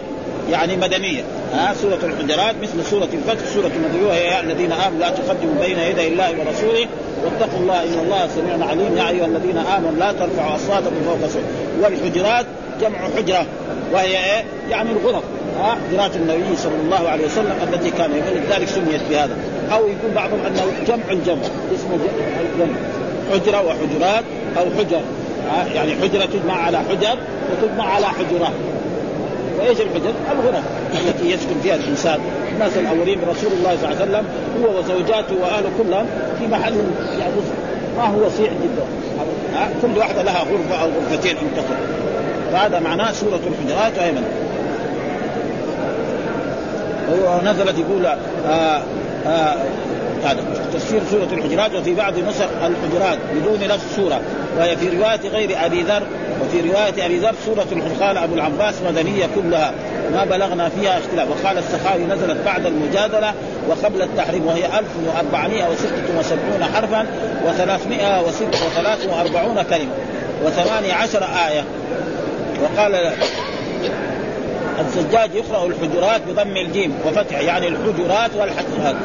يعني 0.51 0.77
مدنية. 0.77 1.23
ها 1.53 1.73
سورة 1.73 1.99
الحجرات 2.03 2.55
مثل 2.61 2.85
سورة 2.89 3.07
الفتح 3.13 3.45
سورة 3.53 3.71
المدنيه 3.75 4.13
يا 4.13 4.41
الذين 4.41 4.71
آمنوا 4.71 4.99
لا 4.99 5.09
تقدموا 5.09 5.65
بين 5.65 5.79
يدي 5.79 6.07
الله 6.07 6.29
ورسوله 6.29 6.87
واتقوا 7.23 7.59
الله 7.59 7.83
إن 7.83 7.99
الله 8.05 8.27
سميع 8.35 8.67
عليم. 8.67 8.97
يا 8.97 9.09
أيها 9.09 9.25
الذين 9.25 9.57
آمنوا 9.57 9.91
لا 9.99 10.11
ترفعوا 10.11 10.55
أصواتكم 10.55 10.95
فوق 11.05 11.29
صوت 11.29 11.43
والحجرات 11.81 12.45
جمع 12.81 12.97
حجرة 13.17 13.45
وهي 13.93 14.17
إيه؟ 14.17 14.43
يعني 14.69 14.89
الغرف 14.91 15.23
ها 15.59 15.77
حجرات 15.89 16.15
النبي 16.15 16.57
صلى 16.57 16.75
الله 16.85 17.09
عليه 17.09 17.25
وسلم 17.25 17.55
التي 17.73 17.91
كان 17.91 18.11
يقول 18.11 18.39
ذلك 18.51 18.67
سميت 18.67 19.01
بهذا. 19.09 19.37
أو 19.71 19.87
يقول 19.87 20.11
بعضهم 20.15 20.39
أنه 20.47 20.63
جمع 20.87 21.11
الجمع 21.11 21.41
اسمه 21.75 21.97
جمع 22.59 22.75
حجرة 23.31 23.67
وحجرات 23.67 24.23
أو 24.57 24.65
حجر. 24.77 25.01
يعني 25.73 25.91
حجرة 25.95 26.25
تجمع 26.25 26.53
على 26.53 26.77
حجر 26.77 27.17
وتجمع 27.51 27.93
على 27.93 28.05
حجرات. 28.05 28.53
وايش 29.59 29.81
الحجر؟ 29.81 30.13
الغرف 30.31 30.63
التي 30.93 31.31
يسكن 31.31 31.59
فيها 31.63 31.75
الإنسان. 31.75 32.19
الناس 32.53 32.77
الأولين 32.77 33.19
برسول 33.27 33.51
الله 33.51 33.77
صلى 33.81 33.91
الله 33.91 34.01
عليه 34.01 34.11
وسلم 34.11 34.25
هو 34.63 34.79
وزوجاته 34.79 35.35
واهله 35.41 35.69
كلهم 35.77 36.05
في 36.39 36.47
محل 36.47 36.73
يعني 37.19 37.33
ما 37.97 38.03
هو 38.03 38.25
وسيع 38.25 38.47
جدا. 38.47 38.83
كل 39.81 39.97
واحدة 39.97 40.23
لها 40.23 40.39
غرفة 40.39 40.81
أو 40.81 40.87
غرفتين 40.87 41.37
ان 41.37 41.47
تكن 41.55 41.75
فهذا 42.51 42.79
معناه 42.79 43.11
سورة 43.11 43.39
الحجرات 43.47 43.97
أيضا. 43.97 44.21
هو 47.09 47.41
نزلت 47.45 47.75
يقول 47.77 48.05
آه 48.05 48.17
آه 48.47 48.81
هذا 50.23 50.43
تفسير 50.73 51.01
سورة 51.11 51.27
الحجرات 51.31 51.75
وفي 51.75 51.95
بعض 51.95 52.13
نسخ 52.17 52.47
الحجرات 52.61 53.17
بدون 53.35 53.59
لفظ 53.59 53.95
سورة 53.95 54.21
وهي 54.57 54.77
في 54.77 54.89
رواية 54.89 55.19
غير 55.33 55.65
أبي 55.65 55.81
ذر 55.81 56.03
وفي 56.41 56.69
رواية 56.69 57.05
أبي 57.05 57.17
ذر 57.17 57.33
سورة 57.45 57.67
الحرقان 57.71 58.17
أبو 58.17 58.35
العباس 58.35 58.75
مدنية 58.87 59.25
كلها. 59.35 59.73
ما 60.13 60.25
بلغنا 60.25 60.69
فيها 60.69 60.97
اختلاف. 60.97 61.27
وقال 61.29 61.57
السخاوي 61.57 62.03
نزلت 62.03 62.37
بعد 62.45 62.65
المجادلة 62.65 63.33
وقبل 63.69 64.01
التحريم 64.01 64.45
وهي 64.45 64.79
1476 64.79 66.63
حرفا 66.63 67.05
و346 67.45 69.69
كلمة 69.69 69.91
وثمانية 70.45 70.93
عشر 70.93 71.23
آية. 71.23 71.63
وقال 72.63 73.11
الزجاج 74.79 75.35
يقرأ 75.35 75.65
الحجرات 75.65 76.21
بضم 76.27 76.57
الجيم 76.57 76.95
وفتح 77.07 77.39
يعني 77.39 77.67
الحجرات 77.67 78.31
والحجرات. 78.39 78.95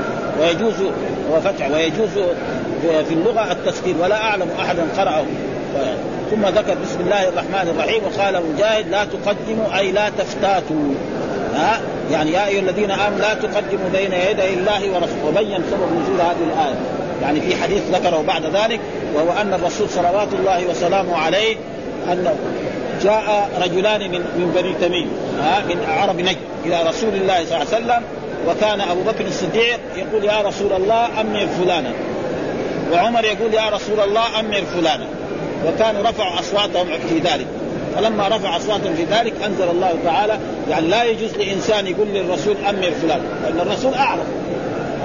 ويجوز 0.41 0.75
وفتح 1.33 1.71
ويجوز 1.71 2.25
في 3.09 3.15
اللغة 3.15 3.53
التسكين 3.53 4.01
ولا 4.01 4.17
أعلم 4.17 4.49
احدا 4.61 4.83
قرأه. 4.97 5.25
ثم 6.31 6.47
ذكر 6.47 6.77
بسم 6.85 7.01
الله 7.01 7.29
الرحمن 7.29 7.75
الرحيم 7.75 8.03
وقال 8.05 8.43
مجاهد 8.55 8.89
لا 8.91 9.05
تقدموا 9.05 9.79
أي 9.79 9.93
لا 9.93 10.09
تفتاتوا. 10.19 10.95
ها؟ 11.55 11.81
يعني 12.11 12.33
يا 12.33 12.47
أيها 12.47 12.61
الذين 12.61 12.91
آمنوا 12.91 13.19
لا 13.19 13.35
تقدموا 13.35 13.89
بين 13.93 14.13
يدي 14.13 14.55
الله 14.55 14.91
ورسوله. 14.91 15.25
وبين 15.27 15.63
سبب 15.71 16.03
نزول 16.03 16.21
هذه 16.21 16.53
الآية. 16.53 16.75
يعني 17.23 17.41
في 17.41 17.63
حديث 17.63 17.83
ذكره 17.93 18.25
بعد 18.29 18.43
ذلك 18.45 18.81
وهو 19.15 19.41
أن 19.41 19.55
الرسول 19.55 19.89
صلوات 19.89 20.29
الله 20.33 20.65
وسلامه 20.71 21.17
عليه 21.17 21.57
أنه 22.13 22.35
جاء 23.03 23.51
رجلان 23.63 24.01
من 24.01 24.21
من 24.21 24.53
بني 24.55 24.89
تميم 24.89 25.09
من 25.69 25.85
عرب 25.89 26.21
نجد 26.21 26.37
إلى 26.65 26.83
رسول 26.89 27.15
الله 27.15 27.45
صلى 27.45 27.63
الله 27.63 27.75
عليه 27.75 27.85
وسلم 27.85 28.03
وكان 28.49 28.81
أبو 28.81 29.03
بكر 29.03 29.27
الصديق 29.27 29.81
يقول 29.97 30.25
يا 30.25 30.41
رسول 30.41 30.73
الله 30.73 31.21
أمر 31.21 31.47
فلانا. 31.47 31.93
وعمر 32.93 33.25
يقول 33.25 33.55
يا 33.55 33.69
رسول 33.69 34.01
الله 34.01 34.41
أمر 34.41 34.63
فلانا. 34.75 35.07
وكانوا 35.67 36.03
رفعوا 36.03 36.41
أصواتهم 36.41 36.87
في 37.09 37.19
ذلك. 37.19 37.47
فلما 37.97 38.29
رفع 38.29 38.57
أصواتهم 38.57 38.95
في 38.95 39.05
ذلك 39.05 39.33
أنزل 39.47 39.71
الله 39.71 39.95
تعالى 40.05 40.39
يعني 40.71 40.87
لا 40.89 41.05
يجوز 41.05 41.37
لإنسان 41.37 41.87
يقول 41.87 42.09
للرسول 42.09 42.57
أمر 42.69 42.91
فلان 43.03 43.21
لأن 43.45 43.61
الرسول 43.61 43.95
أعرف 43.95 44.27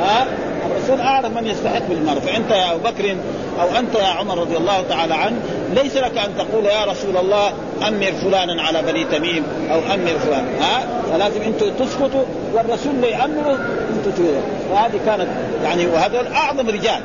ها 0.01 0.27
الرسول 0.65 1.01
أعرف 1.01 1.37
من 1.37 1.47
يستحق 1.47 1.87
بالمرء 1.89 2.19
فانت 2.19 2.51
يا 2.51 2.71
أبو 2.71 2.83
بكر 2.83 3.15
أو 3.61 3.79
أنت 3.79 3.95
يا 3.95 4.07
عمر 4.07 4.37
رضي 4.37 4.57
الله 4.57 4.83
تعالى 4.89 5.13
عنه 5.13 5.37
ليس 5.73 5.95
لك 5.95 6.17
أن 6.17 6.31
تقول 6.37 6.65
يا 6.65 6.85
رسول 6.85 7.17
الله 7.17 7.53
أمر 7.87 8.13
فلانا 8.21 8.61
على 8.61 8.81
بني 8.81 9.05
تميم 9.05 9.43
أو 9.71 9.79
أمر 9.93 10.19
فلان. 10.25 10.45
ها؟ 10.61 10.87
فلازم 11.11 11.41
أنتم 11.41 11.85
تسكتوا 11.85 12.23
والرسول 12.53 12.95
اللي 12.95 13.09
يأمره 13.09 13.59
أنتم 13.89 14.11
تقولوا 14.15 14.41
فهذه 14.71 14.99
كانت 15.05 15.27
يعني 15.63 15.87
وهذول 15.87 16.27
أعظم 16.27 16.69
رجال. 16.69 17.01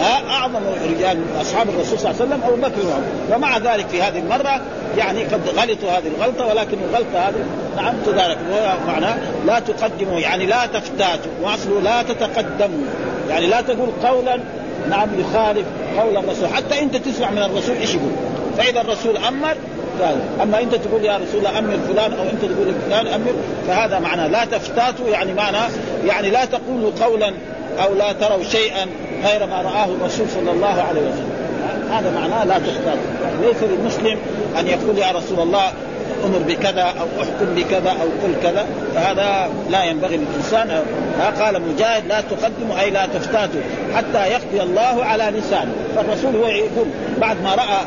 ها؟ 0.00 0.30
أعظم 0.30 0.60
رجال 0.96 1.18
أصحاب 1.40 1.68
الرسول 1.68 1.98
صلى 1.98 2.10
الله 2.10 2.22
عليه 2.22 2.30
وسلم 2.30 2.42
أبو 2.44 2.56
بكر 2.56 3.02
ومع 3.34 3.58
ذلك 3.58 3.88
في 3.88 4.02
هذه 4.02 4.18
المرة 4.18 4.60
يعني 4.98 5.24
قد 5.24 5.48
غلطوا 5.48 5.90
هذه 5.90 6.08
الغلطة 6.16 6.46
ولكن 6.46 6.78
الغلطة 6.90 7.18
هذه 7.18 7.44
نعم 7.76 7.94
تدارك. 8.06 8.38
معناه 8.86 9.18
لا 9.46 9.58
تقدموا 9.58 10.20
يعني 10.20 10.46
لا 10.46 10.66
تفتاتوا. 10.66 11.32
وأصله 11.42 11.80
لا 11.80 12.02
تتقدموا. 12.02 12.84
يعني 13.30 13.46
لا 13.46 13.60
تقول 13.60 13.88
قولا 14.04 14.40
نعم 14.90 15.08
يخالف 15.20 15.66
قول 15.98 16.16
الرسول. 16.16 16.48
حتى 16.48 16.80
انت 16.80 16.96
تسمع 16.96 17.30
من 17.30 17.42
الرسول 17.42 17.76
إيش 17.76 17.94
يقول؟ 17.94 18.12
فإذا 18.58 18.80
الرسول 18.80 19.16
أمر 19.16 19.56
أما 20.42 20.60
انت 20.60 20.74
تقول 20.74 21.04
يا 21.04 21.16
رسول 21.16 21.38
الله 21.38 21.58
أمر 21.58 21.78
فلان 21.88 22.12
أو 22.12 22.22
انت 22.22 22.44
تقول 22.44 22.74
فلان 22.86 23.06
أمر 23.06 23.32
فهذا 23.66 23.98
معناه 23.98 24.26
لا 24.26 24.44
تفتاتوا 24.44 25.08
يعني 25.08 25.34
معنى 25.34 25.56
يعني 26.06 26.30
لا 26.30 26.44
تقولوا 26.44 26.90
قولا 27.00 27.32
أو 27.84 27.94
لا 27.94 28.12
تروا 28.12 28.42
شيئا 28.42 28.86
غير 29.24 29.46
ما 29.46 29.62
رآه 29.62 29.84
الرسول 29.84 30.26
صلى 30.34 30.50
الله 30.50 30.82
عليه 30.82 31.00
وسلم. 31.00 31.30
هذا 31.90 32.10
معناه 32.10 32.44
لا 32.44 32.54
يعني 32.54 33.46
ليس 33.46 33.62
للمسلم 33.62 34.18
أن 34.58 34.66
يقول 34.66 34.98
يا 34.98 35.10
رسول 35.10 35.40
الله 35.40 35.72
أمر 36.24 36.38
بكذا 36.38 36.82
أو 36.82 37.22
أحكم 37.22 37.54
بكذا 37.54 37.90
أو 37.90 38.08
قل 38.22 38.34
كذا 38.42 38.66
فهذا 38.94 39.50
لا 39.70 39.84
ينبغي 39.84 40.16
للإنسان. 40.16 40.82
قال 41.40 41.62
مجاهد 41.62 42.06
لا 42.06 42.20
تقدموا 42.20 42.80
أي 42.80 42.90
لا 42.90 43.06
تفتاتوا 43.06 43.60
حتى 43.94 44.26
يقضي 44.26 44.62
الله 44.62 45.04
على 45.04 45.38
لسانه 45.38 45.72
فالرسول 45.96 46.36
هو 46.36 46.46
يقول 46.46 46.86
بعد 47.18 47.42
ما 47.42 47.54
رأى 47.54 47.80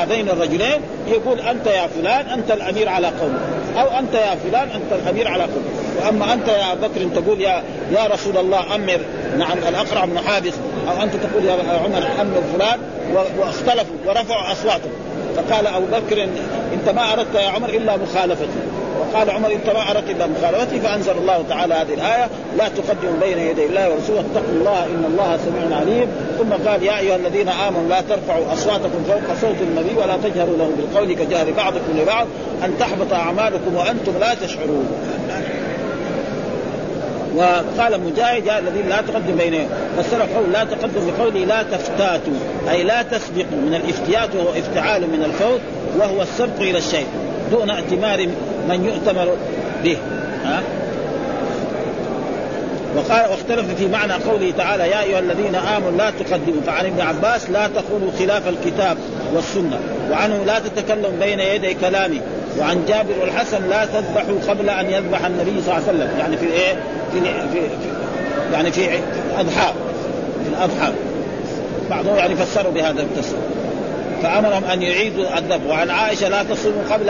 هذين 0.00 0.28
الرجلين 0.28 0.80
يقول 1.08 1.40
أنت 1.40 1.66
يا 1.66 1.86
فلان 1.86 2.26
أنت 2.26 2.50
الأمير 2.50 2.88
على 2.88 3.06
قومك. 3.06 3.40
أو 3.78 3.98
أنت 3.98 4.14
يا 4.14 4.34
فلان 4.34 4.68
أنت 4.68 5.02
الأمير 5.02 5.28
على 5.28 5.42
قومك. 5.42 6.04
وأما 6.04 6.32
أنت 6.32 6.48
يا 6.48 6.74
بكر 6.74 7.20
تقول 7.20 7.40
يا 7.40 7.62
يا 7.92 8.06
رسول 8.12 8.36
الله 8.36 8.74
أمر. 8.74 9.00
نعم 9.38 9.58
الأقرع 9.68 10.04
بن 10.04 10.18
حابس 10.18 10.52
أو 10.88 11.02
أنت 11.02 11.12
تقول 11.16 11.44
يا 11.44 11.52
عمر 11.84 12.20
أمر 12.20 12.42
فلان. 12.54 12.78
واختلفوا 13.38 13.96
ورفعوا 14.06 14.52
أصواتهم. 14.52 14.92
فقال 15.36 15.66
أبو 15.66 15.86
بكر 15.86 16.28
انت 16.74 16.88
ما 16.88 17.12
اردت 17.12 17.34
يا 17.34 17.48
عمر 17.48 17.68
إلا 17.68 17.96
مخالفتي. 17.96 18.46
وقال 19.00 19.30
عمر 19.30 19.52
انت 19.52 19.70
ما 19.70 19.90
اردت 19.90 20.10
إلا 20.10 20.26
مخالفتي 20.26 20.80
فأنزل 20.80 21.12
الله 21.12 21.44
تعالى 21.48 21.74
هذه 21.74 21.94
الآية 21.94 22.28
لا 22.58 22.68
تقدموا 22.68 23.20
بين 23.20 23.38
يدي 23.38 23.66
الله 23.66 23.90
ورسوله 23.90 24.20
اتقوا 24.20 24.54
الله 24.54 24.84
إن 24.84 25.04
الله 25.04 25.38
سميع 25.46 25.78
عليم. 25.78 26.08
ثم 26.38 26.68
قال 26.68 26.82
يا 26.82 26.98
أيها 26.98 27.16
الذين 27.16 27.48
آمنوا 27.48 27.88
لا 27.88 28.00
ترفعوا 28.00 28.52
أصواتكم 28.52 29.04
فوق 29.08 29.36
صوت 29.40 29.56
النبي 29.60 29.94
ولا 29.96 30.16
تجهروا 30.24 30.56
له 30.56 30.70
بالقول 30.76 31.12
كجهر 31.12 31.52
بعضكم 31.56 31.98
لبعض 31.98 32.26
أن 32.64 32.78
تحبط 32.78 33.12
أعمالكم 33.12 33.74
وأنتم 33.76 34.12
لا 34.20 34.34
تشعرون. 34.34 34.88
وقال 37.34 38.00
مجاهد 38.00 38.46
يا 38.46 38.58
الذين 38.58 38.88
لا 38.88 39.00
تقدم 39.00 39.36
بين 39.36 39.68
فسر 39.98 40.22
قول 40.22 40.52
لا 40.52 40.64
تقدم 40.64 41.10
بقوله 41.10 41.44
لا 41.44 41.62
تفتاتوا 41.62 42.32
أي 42.70 42.82
لا 42.82 43.02
تسبقوا 43.02 43.58
من 43.66 43.74
الافتيات 43.74 44.34
وهو 44.34 44.48
افتعال 44.58 45.02
من 45.02 45.24
الفوت 45.24 45.60
وهو 45.98 46.22
السبق 46.22 46.60
إلى 46.60 46.78
الشيء 46.78 47.06
دون 47.50 47.70
ائتمار 47.70 48.26
من 48.68 48.84
يؤتمر 48.84 49.36
به. 49.84 49.98
ها؟ 50.44 50.62
وقال 52.96 53.30
واختلف 53.30 53.74
في 53.78 53.88
معنى 53.88 54.12
قوله 54.12 54.52
تعالى 54.58 54.88
يا 54.88 55.02
أيها 55.02 55.18
الذين 55.18 55.54
آمنوا 55.54 55.90
لا 55.90 56.10
تقدموا 56.10 56.62
فعن 56.66 56.86
ابن 56.86 57.00
عباس 57.00 57.50
لا 57.50 57.68
تقولوا 57.68 58.10
خلاف 58.18 58.48
الكتاب 58.48 58.96
والسنة 59.34 59.80
وعنه 60.10 60.44
لا 60.44 60.58
تتكلم 60.58 61.16
بين 61.20 61.40
يدي 61.40 61.74
كلامي 61.74 62.20
وعن 62.58 62.84
جابر 62.88 63.14
والحسن 63.20 63.68
لا 63.68 63.84
تذبحوا 63.84 64.36
قبل 64.48 64.70
أن 64.70 64.90
يذبح 64.90 65.24
النبي 65.24 65.62
صلى 65.62 65.76
الله 65.76 65.88
عليه 65.88 65.98
وسلم. 65.98 66.18
يعني 66.18 66.36
في 66.36 66.46
إيه؟ 66.46 66.74
في, 67.12 67.20
في, 67.20 67.60
في 67.60 67.88
يعني 68.52 68.72
في 68.72 68.88
اضحى 69.38 69.72
في 70.44 70.50
الأضحى. 70.50 70.92
بعضهم 71.90 72.16
يعني 72.16 72.36
فسروا 72.36 72.72
بهذا 72.72 73.02
التفسير 73.02 73.38
فأمرهم 74.22 74.64
أن 74.64 74.82
يعيدوا 74.82 75.38
الذبح. 75.38 75.66
وعن 75.68 75.90
عائشة 75.90 76.28
لا 76.28 76.42
تصوموا 76.42 76.82
قبل 76.90 77.08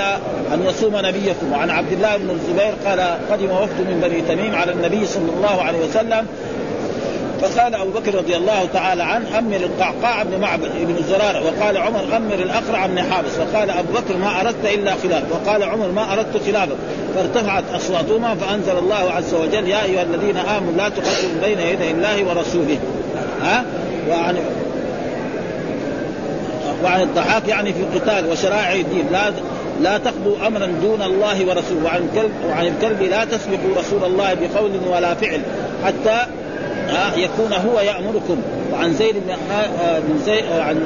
أن 0.55 0.67
يصوم 0.67 0.97
نبيكم. 0.97 1.53
وعن 1.53 1.71
عبد 1.71 1.93
الله 1.93 2.17
بن 2.17 2.31
الزبير 2.31 2.75
قال 2.87 3.01
قدم 3.31 3.51
وفد 3.51 3.81
من 3.81 4.01
بني 4.09 4.35
تميم 4.35 4.55
على 4.55 4.73
النبي 4.73 5.07
صلى 5.07 5.31
الله 5.37 5.63
عليه 5.63 5.79
وسلم 5.79 6.27
فقال 7.49 7.75
أبو 7.75 7.91
بكر 7.91 8.15
رضي 8.15 8.37
الله 8.37 8.69
تعالى 8.73 9.03
عنه 9.03 9.39
أمر 9.39 9.57
القعقاع 9.57 10.23
بن 10.23 10.41
معبد 10.41 10.71
بن 10.81 10.97
الزرار 10.99 11.43
وقال 11.47 11.77
عمر 11.77 12.17
أمر 12.17 12.35
الأقرع 12.35 12.87
بن 12.87 13.03
حابس. 13.03 13.31
وقال 13.39 13.71
أبو 13.71 13.93
بكر 13.93 14.17
ما 14.17 14.41
أردت 14.41 14.65
إلا 14.75 14.95
خلاف 15.03 15.23
وقال 15.33 15.63
عمر 15.63 15.89
ما 15.89 16.13
أردت 16.13 16.47
خلافك. 16.47 16.77
فارتفعت 17.15 17.65
أصواتهما 17.75 18.35
فأنزل 18.35 18.79
الله 18.79 19.11
عز 19.17 19.35
وجل 19.35 19.69
يا 19.69 19.85
أيها 19.85 20.03
الذين 20.03 20.37
آمنوا 20.37 20.73
لا 20.77 20.89
تقدموا 20.89 21.43
بين 21.45 21.61
يدي 21.61 21.91
الله 21.91 22.25
ورسوله. 22.25 22.79
ها؟ 23.43 23.65
وعن 24.11 24.37
وعن 26.85 27.03
الضحاك 27.03 27.49
يعني 27.49 27.73
في 27.73 27.81
القتال 27.81 28.31
وشرائع 28.31 28.73
الدين. 28.73 29.07
لا 29.13 29.33
لا 29.81 29.99
تقضوا 29.99 30.47
أمرا 30.47 30.67
دون 30.67 31.03
الله 31.03 31.47
ورسوله. 31.47 31.85
وعن 31.85 32.09
الكلب 32.09 32.33
وعن 32.49 32.67
الكلب 32.67 33.03
لا 33.03 33.25
تسبقوا 33.25 33.77
رسول 33.77 34.05
الله 34.05 34.35
بقول 34.35 34.71
ولا 34.91 35.15
فعل. 35.15 35.41
حتى 35.85 36.27
يكون 37.17 37.53
هو 37.53 37.81
يأمركم. 37.81 38.43
وعن 38.73 38.95
زيد 38.95 39.15
بن 39.15 39.31
آه، 39.31 40.01
زيد 40.27 40.45
آه، 40.45 40.63
عن 40.63 40.81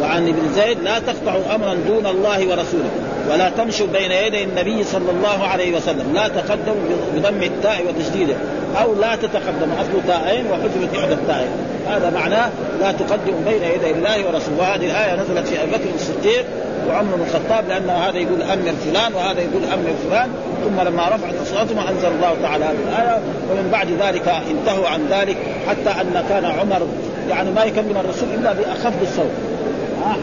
وعن 0.00 0.28
ابن 0.28 0.52
زيد 0.54 0.78
لا 0.82 0.98
تقطعوا 0.98 1.54
أمرا 1.54 1.74
دون 1.74 2.06
الله 2.06 2.38
ورسوله 2.38 2.90
ولا 3.30 3.50
تمشوا 3.50 3.86
بين 3.86 4.12
يدي 4.12 4.44
النبي 4.44 4.84
صلى 4.84 5.10
الله 5.10 5.46
عليه 5.46 5.76
وسلم. 5.76 6.14
لا 6.14 6.28
تقدموا 6.28 6.74
بضم 7.16 7.42
التاء 7.42 7.84
وتشديده 7.88 8.34
أو 8.82 8.94
لا 8.94 9.16
تتقدموا 9.16 9.76
أصل 9.80 10.06
تاءين 10.06 10.46
وحذفت 10.46 10.94
إحدى 10.98 11.12
التاءين. 11.12 11.48
هذا 11.88 12.10
معناه 12.10 12.50
لا 12.80 12.92
تقدموا 12.92 13.40
بين 13.46 13.62
يدي 13.62 13.90
الله 13.90 14.26
ورسوله. 14.26 14.58
وهذه 14.58 14.86
الآية 14.86 15.14
نزلت 15.14 15.48
في 15.48 15.62
أبي 15.62 15.70
بكر 15.70 15.94
الصديق 15.94 16.44
وعمر 16.88 17.16
بن 17.16 17.22
الخطاب 17.22 17.68
لأن 17.68 17.90
هذا 17.90 18.18
يقول 18.18 18.42
أمر 18.42 18.72
فلان 18.84 19.14
وهذا 19.14 19.40
يقول 19.40 19.64
أمر 19.64 19.94
فلان 20.08 20.28
ثم 20.64 20.88
لما 20.88 21.08
رفعت 21.08 21.34
أصواتهم 21.42 21.78
أنزل 21.78 22.08
الله 22.08 22.36
تعالى 22.42 22.64
هذه 22.64 22.76
الآية 22.88 23.20
ومن 23.50 23.68
بعد 23.72 23.88
ذلك 23.90 24.28
انتهوا 24.50 24.88
عن 24.88 25.06
ذلك 25.10 25.36
حتى 25.68 26.00
أن 26.00 26.24
كان 26.28 26.44
عمر 26.44 26.86
يعني 27.28 27.50
ما 27.50 27.64
يكلم 27.64 27.96
الرسول 27.96 28.28
إلا 28.34 28.52
بأخف 28.52 29.02
الصوت 29.02 29.30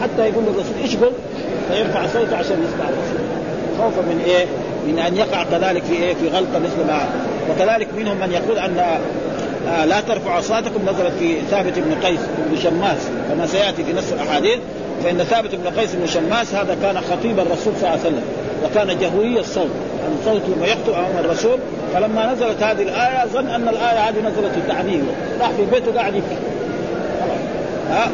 حتى 0.02 0.30
يقول 0.30 0.44
للرسول 0.44 1.02
قل 1.02 1.12
فيرفع 1.72 2.08
صوته 2.08 2.38
عشان 2.38 2.64
يسمع 2.64 2.90
الرسول 2.90 3.22
خوفا 3.78 4.02
من 4.02 4.22
إيه؟ 4.26 4.46
من 4.88 5.00
أن 5.00 5.18
يقع 5.18 5.44
كذلك 5.44 5.84
في 5.84 5.94
إيه؟ 5.94 6.14
في 6.14 6.28
غلطة 6.28 6.60
مثل 6.60 6.88
ما 6.88 7.06
وكذلك 7.50 7.88
منهم 7.98 8.18
من 8.18 8.32
يقول 8.32 8.58
أن 8.58 9.00
آه 9.68 9.86
لا 9.86 10.02
ترفعوا 10.02 10.40
أصواتكم 10.40 10.82
نزلت 10.84 11.14
في 11.20 11.42
ثابت 11.52 11.80
بن 11.80 12.08
قيس 12.08 12.20
بن 12.50 12.58
شماس 12.58 12.98
كما 13.30 13.46
سيأتي 13.46 13.84
في 13.84 13.94
نص 13.94 14.12
الأحاديث 14.12 14.60
فإن 15.04 15.18
ثابت 15.18 15.56
بن 15.56 15.80
قيس 15.80 15.96
بن 15.96 16.08
شماس 16.08 16.56
هذا 16.56 16.78
كان 16.82 17.02
خطيب 17.02 17.40
الرسول 17.40 17.74
صلى 17.80 17.90
الله 17.90 17.90
عليه 17.90 18.02
وسلم 18.02 18.24
وكان 18.66 19.00
جهوري 19.00 19.40
الصوت 19.40 19.70
يعني 20.02 20.16
صوته 20.26 20.56
لما 20.56 20.68
يخطب 20.68 20.94
أمام 20.94 21.26
الرسول. 21.26 21.60
فلما 21.94 22.34
نزلت 22.34 22.64
هذه 22.64 22.82
الآية 22.82 23.26
ظن 23.26 23.48
أن 23.48 23.68
الآية 23.68 24.10
هذه 24.10 24.20
نزلت 24.20 24.58
التعذيب 24.58 25.04
راح 25.42 25.50
في 25.50 25.66
بيته 25.66 25.96
قاعد 25.96 26.16
يبكي 26.16 26.38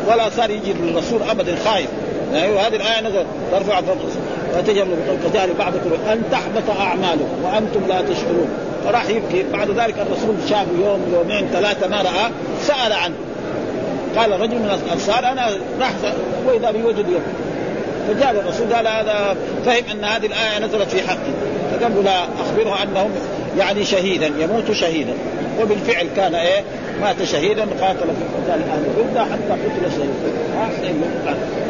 ولا 0.08 0.30
صار 0.30 0.50
يجي 0.50 0.74
للرسول 0.74 1.22
ابدا 1.30 1.56
خايف. 1.66 1.88
يعني 2.34 2.60
هذه 2.60 2.76
الآية 2.76 3.02
نزلت 3.02 3.26
ترفع 3.52 3.82
فوق 3.82 3.98
وتجعل 4.58 4.88
كجهل 5.26 5.54
بعضكم 5.54 5.90
أن 6.12 6.22
تحبط 6.32 6.78
أعمالكم 6.80 7.44
وأنتم 7.44 7.88
لا 7.88 8.02
تشعرون. 8.02 8.50
فراح 8.86 9.10
يبكي. 9.10 9.44
بعد 9.54 9.70
ذلك 9.70 9.96
الرسول 10.00 10.36
شافه 10.50 10.72
يوم 10.86 11.14
يومين 11.14 11.48
ثلاثة 11.54 11.88
ما 11.88 12.02
رأى 12.02 12.32
سأل 12.62 12.94
عنه. 12.94 13.16
قال 14.18 14.42
رجل 14.42 14.56
من 14.56 14.80
الأنصار 14.86 15.20
أنا 15.20 15.50
راح 15.80 15.92
واذا 16.48 16.72
بوجد 16.72 17.10
يوم 17.10 17.22
فجاء 18.08 18.32
الرسول 18.32 18.74
قال 18.74 18.88
هذا 18.88 19.36
فهم 19.66 19.84
أن 19.92 20.04
هذه 20.04 20.26
الآية 20.26 20.60
نزلت 20.60 20.90
في 20.90 21.08
حقه. 21.08 21.34
فقال 21.72 21.96
له 21.96 22.02
لا 22.02 22.24
أخبره 22.24 22.84
أنهم 22.84 23.12
يعني 23.58 23.86
شهيدا 23.86 24.32
يموت 24.40 24.72
شهيدا. 24.72 25.14
وبالفعل 25.62 26.08
كان 26.16 26.36
إيه 26.36 26.64
مات 27.02 27.24
شهيدا 27.24 27.62
قاتل 27.62 28.00
في 28.00 28.52
قتال 28.52 28.62
أهل 28.70 28.84
الردة 28.98 29.24
حتى 29.24 29.52
قتل 29.52 29.92
شهيدا. 29.92 31.67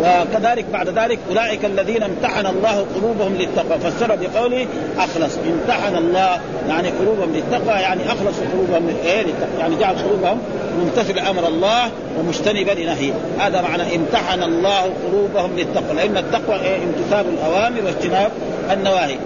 وكذلك 0.00 0.64
بعد 0.72 0.88
ذلك 0.88 1.18
أولئك 1.30 1.64
الذين 1.64 2.02
امتحن 2.02 2.46
الله 2.46 2.86
قلوبهم 2.94 3.34
للتقوى. 3.34 3.78
فسر 3.78 4.16
بقوله 4.16 4.66
أخلص. 4.98 5.32
امتحن 5.46 5.96
الله 5.96 6.40
يعني 6.68 6.88
قلوبهم 6.88 7.34
للتقوى 7.34 7.80
يعني 7.80 8.06
اخلصوا 8.06 8.44
قلوبهم 8.52 8.96
إيه 9.04 9.22
للتقوى. 9.22 9.60
يعني 9.60 9.76
جعل 9.76 9.94
قلوبهم 9.94 10.38
ممتثل 10.78 11.18
أمر 11.18 11.48
الله 11.48 11.90
ومجتنبا 12.18 12.70
لنهيه 12.70 13.12
هذا 13.38 13.62
معنى 13.62 13.96
امتحن 13.96 14.42
الله 14.42 14.82
قلوبهم 14.82 15.56
للتقوى. 15.56 15.96
لأن 15.96 16.16
التقوى 16.16 16.56
إيه؟ 16.60 16.76
امتثال 16.76 17.26
الأوامر 17.34 17.80
واجتناب 17.84 18.30
النواهي. 18.72 19.16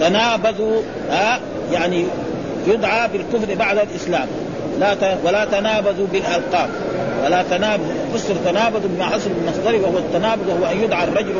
تنابذوا 0.00 0.82
ها 1.10 1.40
يعني 1.72 2.04
يدعى 2.66 3.08
بالكفر 3.08 3.54
بعد 3.54 3.78
الإسلام. 3.78 4.26
لا 4.80 4.94
ولا 5.24 5.44
تنابذوا 5.44 6.06
بالألقاب. 6.12 6.70
ولا 7.24 7.42
تنابذ 7.50 7.84
فسر 8.14 8.34
تنابذ 8.44 8.80
بما 8.88 9.04
حصل 9.04 9.30
من 9.30 9.52
مصدره 9.52 9.80
وهو 9.82 9.98
التنابذ 9.98 10.50
وهو 10.50 10.72
أن 10.72 10.80
يدعى 10.84 11.04
الرجل 11.04 11.34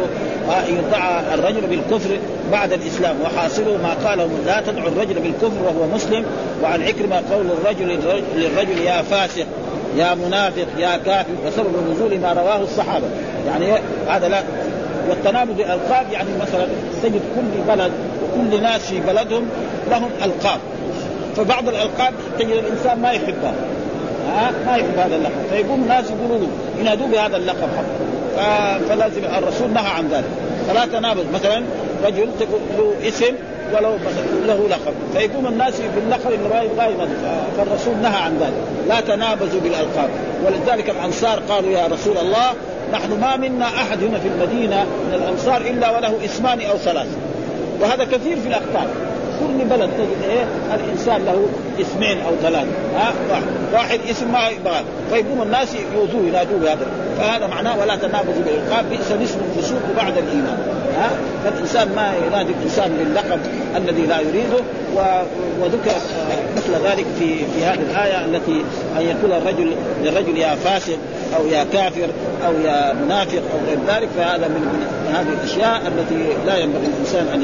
ان 0.49 0.79
يدعى 0.79 1.35
الرجل 1.35 1.67
بالكفر 1.67 2.19
بعد 2.53 2.73
الإسلام. 2.73 3.17
وحاصله 3.25 3.79
ما 3.83 4.09
قاله 4.09 4.31
لا 4.47 4.61
تدعو 4.61 4.89
الرجل 4.89 5.15
بالكفر 5.15 5.63
وهو 5.65 5.87
مسلم. 5.95 6.25
وعن 6.63 6.83
عكرمة 6.83 7.23
قول 7.33 7.47
الرجل 7.47 7.99
للرجل 8.37 8.79
يا 8.79 9.03
فاسق 9.03 9.47
يا 9.97 10.15
منافق 10.15 10.67
يا 10.79 10.97
كافر 11.07 11.33
وسبب 11.47 11.75
نزول 11.93 12.19
ما 12.19 12.33
رواه 12.33 12.63
الصحابة. 12.63 13.07
يعني 13.47 13.81
هذا 14.09 14.29
لا 14.29 14.43
والتنابذ 15.09 15.53
بالالقاب 15.53 16.07
يعني 16.13 16.29
مثلا 16.41 16.67
تجد 17.03 17.21
كل 17.37 17.73
بلد 17.75 17.93
وكل 18.23 18.63
ناس 18.63 18.81
في 18.81 19.01
بلدهم 19.01 19.49
لهم 19.91 20.11
ألقاب. 20.25 20.61
فبعض 21.37 21.69
الألقاب 21.69 22.15
تجد 22.39 22.51
الإنسان 22.51 23.03
ما 23.03 23.11
يحبها. 23.11 23.55
ها 23.55 23.80
ما 24.67 24.77
يحب 24.77 24.99
هذا 24.99 25.17
اللقب. 25.17 25.33
فيقوم 25.51 25.83
الناس 25.83 26.05
يقولوا 26.11 26.39
له 26.39 26.49
ينادوا 26.81 27.07
بهذا 27.07 27.37
اللقب 27.37 27.69
حقه. 27.77 28.79
فلازم 28.89 29.25
الرسول 29.39 29.71
نهى 29.71 29.87
عن 29.87 30.09
ذلك. 30.09 30.25
فلا 30.69 30.87
تنابذ 30.87 31.25
مثلا 31.35 31.63
رجل 32.05 32.29
له 32.79 33.09
اسم 33.09 33.35
ولو 33.75 33.93
له 34.47 34.69
لقب. 34.71 34.95
فيقوم 35.15 35.47
الناس 35.47 35.75
باللقب 35.95 36.33
اللي 36.33 36.49
ما 36.77 36.87
يبغى 36.87 37.09
فالرسول 37.57 37.97
نهى 38.03 38.23
عن 38.23 38.39
ذلك. 38.41 38.89
لا 38.89 39.01
تنابذوا 39.01 39.61
بالألقاب. 39.61 40.11
ولذلك 40.47 40.91
الأنصار 40.91 41.43
قالوا 41.49 41.71
يا 41.71 41.87
رسول 41.87 42.19
الله 42.19 42.53
نحن 42.93 43.21
ما 43.21 43.37
منا 43.37 43.67
أحد 43.67 44.05
هنا 44.05 44.19
في 44.19 44.29
المدينة 44.29 44.85
من 44.85 45.15
الأنصار 45.15 45.61
إلا 45.61 45.91
وله 45.91 46.15
اسمان 46.25 46.61
أو 46.61 46.77
ثلاث 46.77 47.07
وهذا 47.81 48.05
كثير 48.05 48.41
في 48.41 48.49
الأقطار. 48.49 48.87
كل 49.41 49.65
بلد 49.65 49.91
تجد 49.99 50.31
إيه؟ 50.31 50.45
الإنسان 50.75 51.25
له 51.25 51.47
اسمين 51.81 52.21
أو 52.21 52.33
ثلاث 52.43 52.67
ها؟ 52.97 53.13
واحد, 53.31 53.43
واحد 53.73 54.01
اسم 54.11 54.33
ما 54.33 54.49
يبغى. 54.49 54.81
فيقوم 55.11 55.43
الناس 55.43 55.69
يؤذوه 55.95 56.27
ينادوه 56.29 56.59
بهذا 56.59 56.87
فهذا 57.19 57.47
معناه 57.47 57.81
ولا 57.81 57.97
تنابذوا 57.97 58.43
بالالقاب 58.47 58.85
بئس 58.91 59.13
الاسم 59.13 59.39
الفسوق 59.51 59.81
بعد 59.97 60.19
الإيمان. 60.19 60.59
ها؟ 60.99 61.11
فالإنسان 61.45 61.89
ما 61.97 62.13
ينادي 62.27 62.53
الإنسان 62.53 62.91
باللقب 62.99 63.41
الذي 63.77 64.07
لا 64.07 64.21
يريده. 64.21 64.63
وذكر 65.61 65.91
مثل 66.57 66.73
ذلك 66.85 67.07
في 67.19 67.39
في 67.39 67.65
هذه 67.65 67.81
الآية 67.91 68.25
التي 68.25 68.65
أن 68.99 69.03
يقول 69.03 69.33
الرجل 69.33 69.73
للرجل 70.03 70.39
يا 70.39 70.55
فاسق 70.55 70.99
أو 71.37 71.47
يا 71.47 71.67
كافر 71.73 72.09
أو 72.47 72.53
يا 72.65 72.93
منافق 72.93 73.43
أو 73.55 73.59
غير 73.69 73.79
ذلك. 73.89 74.09
فهذا 74.19 74.49
من 74.49 74.87
هذه 75.15 75.33
الأشياء 75.41 75.83
التي 75.87 76.47
لا 76.47 76.57
ينبغي 76.57 76.87
الإنسان 76.87 77.27
أن 77.35 77.43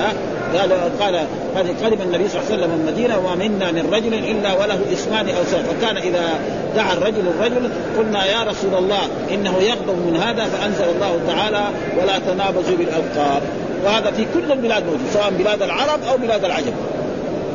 ها؟ 0.00 0.12
قال 0.58 0.72
قال 1.00 1.84
قدم 1.84 2.02
النبي 2.02 2.28
صلى 2.28 2.40
الله 2.40 2.52
عليه 2.52 2.54
وسلم 2.54 2.72
المدينة 2.80 3.18
وما 3.18 3.34
منا 3.34 3.72
من 3.72 3.90
رجل 3.92 4.14
إلا 4.14 4.52
وله 4.52 4.80
اسمان 4.92 5.28
أو 5.28 5.44
سنه 5.44 5.62
فكان 5.62 5.96
إذا 5.96 6.28
دعا 6.76 6.92
الرجل 6.92 7.28
الرجل 7.28 7.70
قلنا 7.98 8.24
يا 8.26 8.42
رسول 8.42 8.74
الله 8.74 9.00
إنه 9.30 9.58
يغضب 9.58 9.98
من 10.06 10.20
هذا 10.22 10.44
فأنزل 10.44 10.84
الله 10.84 11.20
تعالى 11.26 11.64
ولا 12.02 12.18
تنابزوا 12.18 12.76
بالألقاب 12.76 13.42
وهذا 13.84 14.10
في 14.10 14.26
كل 14.34 14.52
البلاد 14.52 14.84
موجود 14.84 15.00
سواء 15.12 15.30
بلاد 15.38 15.62
العرب 15.62 16.00
أو 16.10 16.16
بلاد 16.16 16.44
العجم. 16.44 16.72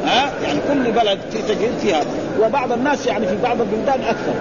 ها؟ 0.06 0.32
يعني 0.44 0.60
كل 0.68 0.92
بلد 0.92 1.20
تجريد 1.48 1.74
فيها. 1.82 2.02
وبعض 2.42 2.72
الناس 2.72 3.06
يعني 3.06 3.28
في 3.28 3.36
بعض 3.44 3.62
البلدان 3.62 4.02
أكثر. 4.02 4.34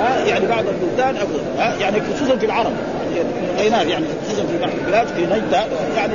ها 0.00 0.24
يعني 0.24 0.46
بعض 0.46 0.64
البلدان 0.68 1.16
أكثر 1.16 1.40
ها 1.58 1.74
يعني 1.80 2.00
خصوصا 2.14 2.36
في 2.36 2.46
العرب 2.46 2.72
غينات 3.58 3.86
يعني 3.86 4.04
خصوصا 4.26 4.42
في 4.42 4.58
بعض 4.60 4.70
البلاد 4.80 5.06
في 5.06 5.26
نجد 5.26 5.56
يعني 5.96 6.12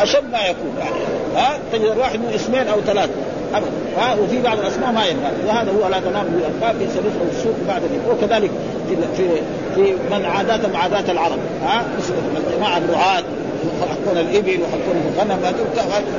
أشد 0.00 0.24
ما 0.32 0.38
يكون 0.38 0.74
يعني 0.78 0.94
ها 1.36 1.58
تجد 1.72 1.90
الواحد 1.90 2.18
من 2.18 2.32
اسمين 2.34 2.68
أو 2.68 2.80
ثلاث 2.80 3.10
ابدا 3.54 3.70
ها 3.96 4.14
وفي 4.14 4.42
بعض 4.42 4.58
الأسماء 4.58 4.92
ما 4.92 5.04
ينفع 5.04 5.30
وهذا 5.46 5.72
هو 5.72 5.88
لا 5.88 6.00
تنام 6.00 6.26
بالالقاب 6.26 6.76
في 6.78 6.98
أو 7.20 7.26
السوق 7.30 7.54
بعد 7.68 7.82
ذلك 7.82 8.00
وكذلك 8.10 8.50
في 8.88 8.96
في 9.16 9.28
في 9.74 9.92
من 10.10 10.24
عاداتهم 10.24 10.76
عادات 10.76 11.10
العرب 11.10 11.38
ها 11.64 11.84
الجماعه 12.48 12.78
الرعاة 12.78 13.22
يحكون 13.82 14.18
الإبل 14.18 14.60
ويحكون 14.62 15.12
الغنم 15.14 15.42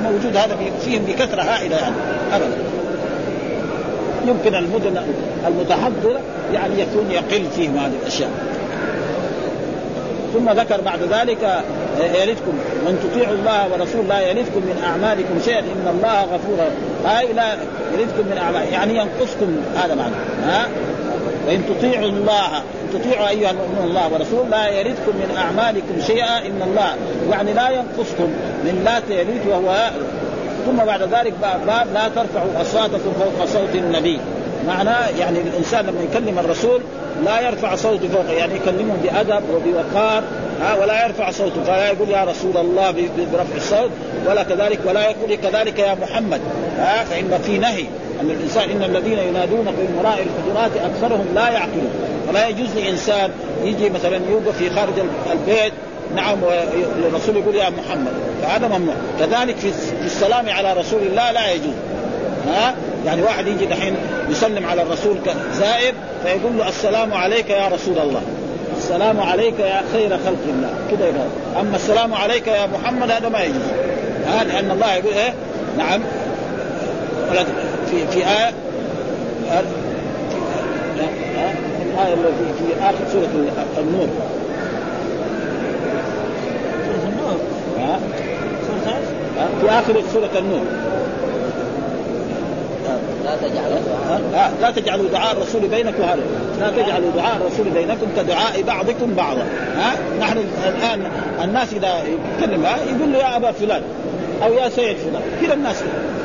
موجود 0.03 0.37
هذا 0.37 0.57
فيهم 0.85 1.03
بكثرة 1.05 1.41
هائلة 1.41 1.75
يعني 1.75 1.95
ابدا. 2.33 2.57
يمكن 4.27 4.55
المدن 4.55 5.01
المتحضرة 5.47 6.19
يعني 6.53 6.81
يكون 6.81 7.11
يقل 7.11 7.45
فيهم 7.55 7.77
هذه 7.77 7.93
الأشياء. 8.01 8.29
ثم 10.33 10.49
ذكر 10.49 10.81
بعد 10.81 10.99
ذلك 11.01 11.63
يلدكم. 11.99 12.53
من 12.85 13.09
تطيعوا 13.11 13.35
الله 13.35 13.73
ورسول 13.73 14.07
لا 14.07 14.19
يلدكم 14.19 14.59
من 14.59 14.83
أعمالكم 14.83 15.39
شيئا. 15.45 15.59
إن 15.59 15.87
الله 15.95 16.21
غفور 16.23 16.57
هاي 17.05 17.33
لا 17.33 17.53
يلدكم 17.93 18.27
من 18.31 18.37
أعمال. 18.37 18.73
يعني 18.73 18.93
ينقصكم 18.93 19.57
هذا 19.75 19.95
معنى 19.95 20.15
ها؟ 20.45 20.67
وإن 21.47 21.63
تطيعوا 21.69 22.05
الله 22.05 22.57
ان 22.57 22.99
تطيعوا 23.01 23.29
أيها 23.29 23.51
المؤمنون 23.51 23.83
الله 23.83 24.13
ورسوله 24.13 24.49
لا 24.49 24.67
يلدكم 24.67 25.11
من 25.15 25.37
أعمالكم 25.37 26.01
شيئا. 26.07 26.37
إن 26.37 26.61
الله 26.67 26.95
يعني 27.31 27.53
لا 27.53 27.69
ينقصكم 27.69 28.29
من 28.63 28.81
لا 28.85 29.15
يلد 29.15 29.47
وهو 29.47 29.89
ثم 30.65 30.85
بعد 30.85 31.01
ذلك 31.01 31.33
باب 31.67 31.87
لا 31.93 32.07
ترفعوا 32.07 32.61
أصواتكم 32.61 33.11
فوق 33.19 33.45
صوت 33.45 33.75
النبي. 33.75 34.19
معناه 34.67 35.09
يعني 35.19 35.39
الإنسان 35.39 35.85
لما 35.85 36.01
يكلم 36.11 36.39
الرسول 36.39 36.81
لا 37.25 37.41
يرفع 37.41 37.75
صوته 37.75 38.07
فوق 38.07 38.37
يعني 38.37 38.55
يكلمهم 38.55 38.97
بأدب 39.03 39.43
وبوقار 39.53 40.23
ها 40.61 40.75
ولا 40.81 41.05
يرفع 41.05 41.31
صوته 41.31 41.63
فلا 41.63 41.87
يقول 41.87 42.09
يا 42.09 42.23
رسول 42.23 42.57
الله 42.57 42.91
برفع 43.33 43.55
الصوت 43.57 43.89
ولا 44.29 44.43
كذلك 44.43 44.79
ولا 44.85 45.09
يقول 45.09 45.35
كذلك 45.35 45.79
يا 45.79 45.95
محمد 46.01 46.41
ها 46.77 47.03
فإن 47.03 47.39
في 47.43 47.57
نهي 47.57 47.85
أن 48.21 48.29
الإنسان 48.29 48.69
إن 48.69 48.83
الذين 48.83 49.19
ينادونك 49.19 49.67
من 49.67 49.95
وراء 49.99 50.25
الحجرات 50.25 50.71
أكثرهم 50.91 51.25
لا 51.35 51.49
يعقلون. 51.49 51.91
فلا 52.27 52.47
يجوز 52.47 52.69
لإنسان 52.75 53.31
يجي 53.63 53.89
مثلا 53.89 54.19
يوقف 54.29 54.57
في 54.57 54.69
خارج 54.69 54.93
البيت 55.31 55.73
نعم 56.15 56.37
والرسول 56.43 57.37
يقول 57.37 57.55
يا 57.55 57.69
محمد. 57.69 58.13
فهذا 58.41 58.67
ممنوع. 58.67 58.95
كذلك 59.19 59.55
في 59.57 60.05
السلام 60.05 60.49
على 60.49 60.73
رسول 60.73 61.01
الله 61.01 61.31
لا 61.31 61.51
يجوز. 61.51 61.73
ها؟ 62.47 62.75
يعني 63.05 63.21
واحد 63.21 63.47
يجي 63.47 63.65
دحين 63.65 63.95
يسلم 64.29 64.65
على 64.65 64.81
الرسول 64.81 65.17
زائر 65.53 65.93
فيقول 66.23 66.57
له 66.57 66.69
السلام 66.69 67.13
عليك 67.13 67.49
يا 67.49 67.67
رسول 67.67 67.99
الله. 67.99 68.21
السلام 68.77 69.19
عليك 69.19 69.59
يا 69.59 69.81
خير 69.93 70.09
خلق 70.09 70.43
الله. 70.47 70.69
كده 70.91 71.05
يقول. 71.05 71.27
أما 71.59 71.75
السلام 71.75 72.13
عليك 72.13 72.47
يا 72.47 72.67
محمد 72.67 73.11
هذا 73.11 73.29
ما 73.29 73.41
يجوز. 73.41 73.61
ها؟ 74.27 74.43
لأن 74.43 74.71
الله 74.71 74.93
يقول 74.93 75.13
إيه؟ 75.13 75.33
نعم. 75.77 76.01
في 77.91 78.07
في 78.07 78.17
آية 78.17 78.53
الآية 81.93 82.13
التي 82.13 82.53
في 82.57 82.83
آخر 82.83 83.11
سورة 83.11 83.27
النور 83.77 84.07
سورة 86.85 87.03
النور 87.07 87.37
في 89.61 89.69
آخر 89.69 90.03
سورة 90.13 90.29
النور. 90.39 90.65
لا 93.25 93.35
تجعلوا 93.35 93.79
دعاء. 94.31 94.51
لا 94.61 94.71
تجعلوا 94.71 95.09
دعاء 95.09 95.31
الرسول 95.31 95.61
بينكم 95.61 96.03
هذا. 96.03 96.21
لا 96.59 96.83
تجعلوا 96.83 97.11
دعاء 97.15 97.35
الرسول 97.35 97.69
بينكم 97.69 98.07
كدعاء 98.17 98.61
بعضكم 98.61 99.13
بعضا. 99.13 99.43
ها؟ 99.77 99.93
نحن 100.19 100.37
الآن 100.67 101.11
الناس 101.43 101.73
إذا 101.73 101.93
يتكلم 101.97 102.65
يقول 102.65 103.13
له 103.13 103.19
يا 103.19 103.35
أبا 103.35 103.51
فلان 103.51 103.81
أو 104.43 104.53
يا 104.53 104.69
سيد 104.69 104.97
فلان. 104.97 105.21
كذا 105.41 105.53
الناس 105.53 105.75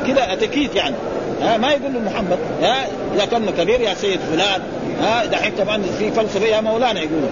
كذا 0.07 0.33
أتكيت 0.33 0.75
يعني. 0.75 0.95
ها؟ 1.41 1.57
ما 1.57 1.71
يقول 1.71 1.93
له 1.93 1.99
محمد 1.99 2.37
ها؟ 2.61 2.87
اذا 3.15 3.25
كان 3.25 3.49
كبير 3.57 3.81
يا 3.81 3.93
سيد 3.93 4.19
فلان 4.31 4.61
ها؟ 5.01 5.25
دحين 5.25 5.51
كمان 5.51 5.83
في 5.99 6.11
فلسفة 6.11 6.45
يا 6.45 6.61
مولانا 6.61 6.99
يقولوا 6.99 7.29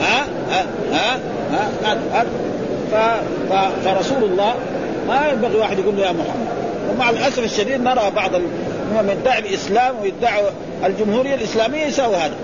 ها؟ 0.00 0.24
ها؟ 0.50 0.64
ها, 0.92 1.18
ها, 1.52 1.96
ها, 2.12 2.26
ها؟ 2.92 3.70
فرسول 3.84 4.24
الله 4.24 4.54
ما 5.08 5.28
ينبغي 5.28 5.56
واحد 5.56 5.78
يقول 5.78 5.96
له 5.96 6.02
يا 6.02 6.12
محمد. 6.12 6.48
ومع 6.90 7.10
الأسف 7.10 7.38
الشديد 7.38 7.80
نرى 7.80 8.10
بعض 8.16 8.34
من 8.34 9.16
يدعي 9.20 9.38
الإسلام 9.38 9.94
ويدعي 10.02 10.42
الجمهورية 10.84 11.34
الإسلامية 11.34 11.84
يساوي 11.84 12.16
هذا. 12.16 12.34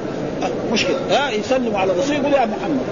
مشكلة. 0.73 0.97
ها 1.11 1.31
يسلموا 1.31 1.79
على 1.79 1.93
الرسول 1.93 2.17
يقول 2.17 2.33
يا 2.33 2.47
محمد. 2.47 2.87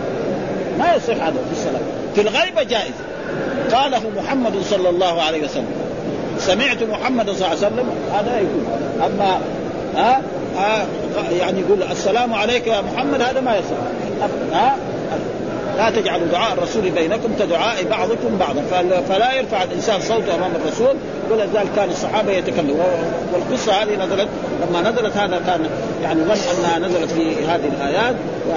ما 0.78 0.94
يصح 0.94 1.24
هذا 1.24 1.32
في 1.32 1.52
السلام 1.52 1.82
في 2.14 2.20
الغيبة 2.20 2.62
جائز. 2.62 2.94
قاله 3.72 4.02
محمد 4.16 4.52
صلى 4.70 4.88
الله 4.88 5.22
عليه 5.22 5.44
وسلم. 5.44 5.66
سمعت 6.38 6.82
محمد 6.82 7.30
صلى 7.30 7.34
الله 7.34 7.48
عليه 7.48 7.58
وسلم 7.58 7.90
هذا 8.14 8.36
يقول. 8.36 8.64
أما 9.06 9.38
ها 9.96 10.22
ها 10.56 10.86
يعني 11.38 11.60
يقول 11.60 11.82
السلام 11.82 12.34
عليك 12.34 12.66
يا 12.66 12.80
محمد 12.80 13.22
هذا 13.22 13.40
ما 13.40 13.56
يصح. 13.56 13.76
ها؟ 14.52 14.76
لا 15.76 15.90
تجعلوا 15.90 16.26
دعاء 16.26 16.52
الرسول 16.52 16.90
بينكم 16.90 17.28
كدعاء 17.38 17.84
بعضكم 17.90 18.38
بعضا. 18.40 18.62
فلا 19.08 19.32
يرفع 19.32 19.62
الإنسان 19.62 20.00
صوته 20.00 20.34
أمام 20.34 20.50
الرسول 20.64 20.96
ولذلك 21.30 21.68
كان 21.76 21.90
الصحابة 21.90 22.32
يتكلمون 22.32 22.80
والقصة 23.32 23.72
هذه 23.72 23.96
نزلت 24.04 24.28
لما 24.62 24.90
نزلت 24.90 25.16
هذا 25.16 25.40
كان 25.46 25.60
يعني 26.02 26.20
ظن 26.20 26.30
أنها 26.30 26.88
نزلت 26.88 27.10
في 27.10 27.44
هذه 27.44 27.70
الآيات. 27.76 28.14
و 28.48 28.52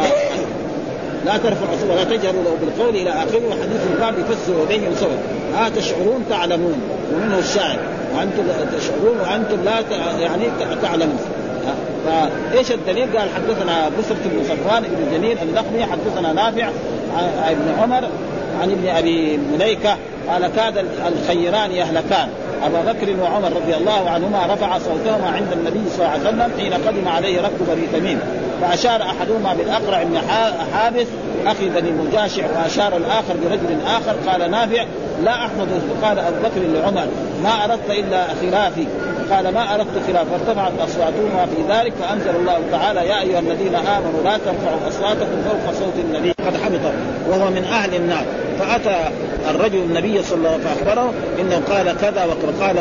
لا 1.25 1.37
ترفع 1.37 1.65
ولا 1.89 2.03
تجهروا 2.03 2.43
له 2.43 2.57
بالقول 2.61 2.95
إلى 2.95 3.09
آخره. 3.09 3.41
وحديث 3.49 3.81
الباب 3.93 4.13
يفسر 4.19 4.61
وبين 4.61 4.95
سوى 4.99 5.17
ها 5.55 5.69
تشعرون 5.69 6.25
تعلمون 6.29 6.81
ومنه 7.13 7.39
الشاعر. 7.39 7.79
وأنتم 8.15 8.43
تشعرون 8.77 9.19
وأنتم 9.19 9.63
لا 9.65 9.97
يعني 10.19 10.43
تعلمون. 10.81 11.19
فإيش 12.05 12.71
الدليل؟ 12.71 13.17
قال 13.17 13.29
حدثنا 13.35 13.89
بسرة 13.99 14.17
بن 14.25 14.43
صفوان 14.43 14.83
بن 14.83 15.17
جميل 15.17 15.37
اللقمي 15.41 15.85
حدثنا 15.85 16.33
نافع 16.33 16.69
ابن 17.49 17.81
عمر 17.81 18.09
عن 18.61 18.71
ابن 18.71 18.87
أبي 18.87 19.37
مليكة 19.37 19.97
قال 20.29 20.47
كاد 20.55 20.85
الخيران 21.07 21.71
يهلكان. 21.71 22.29
أبا 22.63 22.91
بكر 22.91 23.15
وعمر 23.21 23.47
رضي 23.47 23.75
الله 23.75 24.09
عنهما 24.09 24.45
رفع 24.53 24.77
صوتهما 24.77 25.27
عند 25.27 25.51
النبي 25.51 25.89
صلى 25.89 26.05
الله 26.05 26.09
عليه 26.09 26.21
وسلم 26.21 26.51
حين 26.59 26.73
قدم 26.73 27.07
عليه 27.07 27.41
ركب 27.41 27.67
بني 27.67 27.99
تميم 27.99 28.19
فأشار 28.61 29.01
أحدهما 29.01 29.53
بالأقرع 29.53 30.03
بن 30.03 30.17
حابس 30.73 31.07
أخي 31.45 31.69
بني 31.69 31.91
مجاشع 31.91 32.43
وأشار 32.55 32.97
الآخر 32.97 33.33
برجل 33.43 33.77
آخر 33.87 34.15
قال 34.29 34.51
نافع 34.51 34.85
لا 35.23 35.45
أحمد 35.45 35.67
قال 36.03 36.19
أبو 36.19 36.35
بكر 36.43 36.61
لعمر 36.73 37.07
ما 37.43 37.65
أردت 37.65 37.89
إلا 37.89 38.23
خلافي. 38.41 38.87
قال 39.31 39.53
ما 39.53 39.75
اردت 39.75 40.07
خلاف 40.07 40.27
فارتفعت 40.29 40.71
اصواتهما 40.79 41.45
في 41.45 41.73
ذلك 41.73 41.93
فأنزل 42.01 42.35
الله 42.39 42.59
تعالى 42.71 42.99
يا 43.07 43.21
أيها 43.21 43.39
الذين 43.39 43.75
آمنوا 43.75 44.23
لا 44.23 44.37
ترفعوا 44.37 44.87
أصواتكم 44.87 45.41
فوق 45.45 45.73
صوت 45.73 45.93
النبي. 45.97 46.31
قد 46.31 46.57
حبط 46.65 46.93
وهو 47.29 47.49
من 47.49 47.63
أهل 47.63 47.95
النار. 47.95 48.25
فأتى 48.59 48.97
الرجل 49.49 49.77
النبي 49.77 50.23
صلى 50.23 50.37
الله 50.37 50.49
عليه 50.49 50.59
وسلم 50.59 50.75
فأخبره 50.75 51.13
إنه 51.39 51.61
قال 51.69 51.97
كذا 52.01 52.25
وقال 52.25 52.75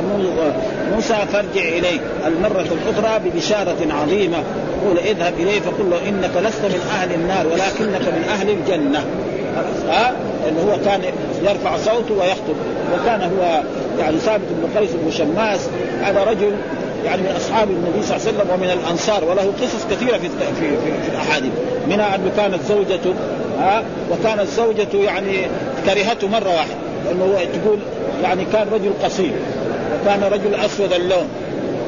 موسى 0.95 1.14
فارجع 1.32 1.68
اليه 1.68 2.01
المرة 2.26 2.66
الأخرى 2.72 3.20
ببشارة 3.24 3.92
عظيمة. 4.03 4.36
يقول 4.82 4.99
اذهب 4.99 5.34
إليه 5.38 5.61
فقل 5.61 5.90
له 5.90 6.09
إنك 6.09 6.30
لست 6.36 6.64
من 6.64 6.90
أهل 6.90 7.14
النار 7.14 7.47
ولكنك 7.47 8.09
من 8.09 8.24
أهل 8.28 8.51
الجنة. 8.51 9.05
ها 9.88 10.12
اللي 10.48 10.61
هو 10.61 10.76
كان 10.84 11.00
يرفع 11.42 11.76
صوته 11.76 12.14
ويخطب. 12.14 12.55
وكان 12.94 13.20
هو 13.20 13.62
يعني 14.00 14.18
ثابت 14.18 14.44
بن 14.50 14.80
قيس 14.80 14.90
بن 14.90 15.11
شماس 15.11 15.68
هذا 16.02 16.24
رجل 16.24 16.52
يعني 17.05 17.22
من 17.22 17.34
أصحاب 17.36 17.70
النبي 17.70 18.07
صلى 18.07 18.16
الله 18.16 18.28
عليه 18.28 18.38
وسلم 18.38 18.55
ومن 18.55 18.70
الأنصار 18.70 19.24
وله 19.24 19.52
قصص 19.62 19.84
كثيرة 19.90 20.18
في 20.18 20.28
في 20.28 20.55
في, 20.61 20.76
في 21.05 21.11
الأحاديث. 21.12 21.52
منها 21.88 22.14
انه 22.14 22.30
كانت 22.36 22.62
زوجته 22.68 23.14
ها 23.61 23.82
وكانت 24.11 24.48
زوجته 24.48 24.98
يعني 24.98 25.36
كرهته 25.86 26.28
مرة 26.28 26.48
واحدة. 26.48 26.74
لأنه 27.05 27.38
تقول 27.55 27.78
يعني 28.22 28.44
كان 28.52 28.66
رجل 28.72 28.90
قصير 29.05 29.32
وكان 30.02 30.22
رجل 30.32 30.55
أسود 30.55 30.92
اللون. 30.92 31.28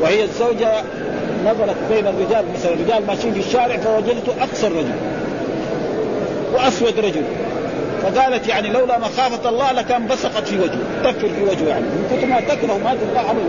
وهي 0.02 0.24
الزوجة 0.24 0.72
نظرت 1.44 1.76
بين 1.90 2.06
الرجال 2.06 2.44
مثلا 2.54 2.72
الرجال 2.72 3.06
ماشيين 3.06 3.34
في 3.34 3.40
الشارع 3.40 3.76
فوجدته 3.76 4.32
أقصر 4.40 4.68
رجل 4.72 4.94
وأسود 6.54 6.98
رجل. 6.98 7.22
فقالت 8.06 8.46
يعني 8.46 8.68
لولا 8.68 8.98
مخافة 8.98 9.48
الله 9.48 9.72
لكان 9.72 10.06
بصقت 10.06 10.48
في 10.48 10.58
وجهه 10.58 10.78
تكفر 11.04 11.28
في 11.28 11.42
وجهه 11.42 11.68
يعني. 11.68 11.84
من 11.84 12.08
كثر 12.10 12.26
ما 12.26 12.40
تكره 12.40 12.78
ما 12.84 12.94
تلقى 12.94 13.28
عمل 13.28 13.42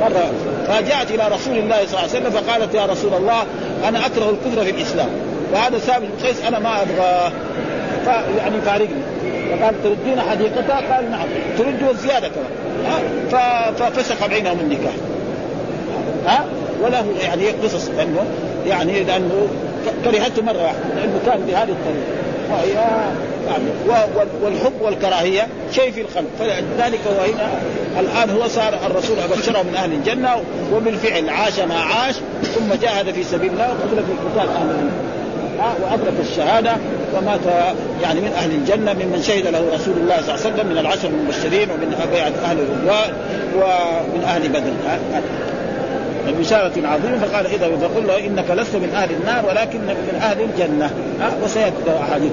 مرة 0.00 0.32
فجاءت 0.68 1.10
إلى 1.10 1.34
رسول 1.34 1.58
الله 1.58 1.76
صلى 1.76 1.88
الله 1.88 1.98
عليه 1.98 2.08
وسلم 2.08 2.30
فقالت 2.30 2.74
يا 2.74 2.86
رسول 2.86 3.14
الله 3.14 3.44
أنا 3.88 4.06
أكره 4.06 4.30
الكفر 4.30 4.64
في 4.64 4.70
الإسلام. 4.70 5.08
وهذا 5.52 5.78
ثابت 5.78 6.08
قيس 6.24 6.44
أنا 6.44 6.58
ما 6.58 6.82
أبغى 6.82 7.32
يعني 8.38 8.60
فارقني. 8.60 9.02
فقال 9.50 9.82
تردين 9.82 10.20
حديقتها؟ 10.30 10.94
قال 10.94 11.10
نعم. 11.10 11.28
ترد 11.58 11.96
زيادة 11.96 12.28
كمان. 12.28 12.52
ففسخ 13.76 14.26
بينهم 14.26 14.60
النكاح. 14.60 14.94
ها؟ 16.26 16.44
وله 16.82 17.04
يعني 17.22 17.50
قصص 17.50 17.88
انه 17.88 18.24
يعني 18.66 19.04
لأنه 19.04 19.48
كرهته 20.04 20.42
مرة 20.42 20.62
واحدة 20.62 20.94
لأنه 20.96 21.20
كان 21.26 21.40
بهذه 21.40 21.70
الطريقة. 21.70 22.22
والحب 24.42 24.72
والكراهية 24.80 25.46
شيء 25.72 25.92
في 25.92 26.00
القلب. 26.00 26.28
فلذلك 26.38 27.00
هو 27.06 27.32
هنا 27.32 27.48
الآن 28.00 28.30
هو 28.30 28.48
صار 28.48 28.78
الرسول 28.86 29.16
أبشره 29.18 29.62
من 29.62 29.74
أهل 29.74 29.92
الجنة 29.92 30.42
وبالفعل 30.74 31.28
عاش 31.28 31.58
ما 31.58 31.74
عاش 31.74 32.14
ثم 32.42 32.74
جاهد 32.82 33.10
في 33.10 33.24
سبيل 33.24 33.52
الله 33.52 33.68
وقتل 33.68 33.96
في 33.96 34.40
قتال 34.40 34.50
أهل 34.50 34.70
الجنه 34.70 35.12
وأدرك 35.82 36.14
الشهادة 36.20 36.76
ومات 37.16 37.40
يعني 38.02 38.20
من 38.20 38.32
أهل 38.36 38.50
الجنة 38.50 38.92
ممن 38.92 39.22
شهد 39.22 39.46
له 39.46 39.74
رسول 39.74 39.94
الله 39.96 40.16
صلى 40.16 40.34
الله 40.34 40.44
عليه 40.44 40.54
وسلم 40.54 40.66
من 40.66 40.78
العشر 40.78 41.08
المبشرين 41.08 41.70
ومن 41.70 41.94
أهل 42.44 42.58
الرضوان 42.58 43.12
ومن 43.56 44.24
أهل 44.24 44.48
بدر. 44.48 44.72
بشارة 46.40 46.72
عظيمة. 46.84 47.18
فقال 47.18 47.46
إذا 47.46 47.76
فقل 47.76 48.06
له 48.06 48.18
إنك 48.18 48.50
لست 48.50 48.76
من 48.76 48.90
أهل 48.94 49.10
النار 49.10 49.46
ولكنك 49.46 49.96
من 50.12 50.18
أهل 50.22 50.40
الجنة. 50.40 50.90
وسيذكر 51.44 51.98
أحاديث. 52.00 52.32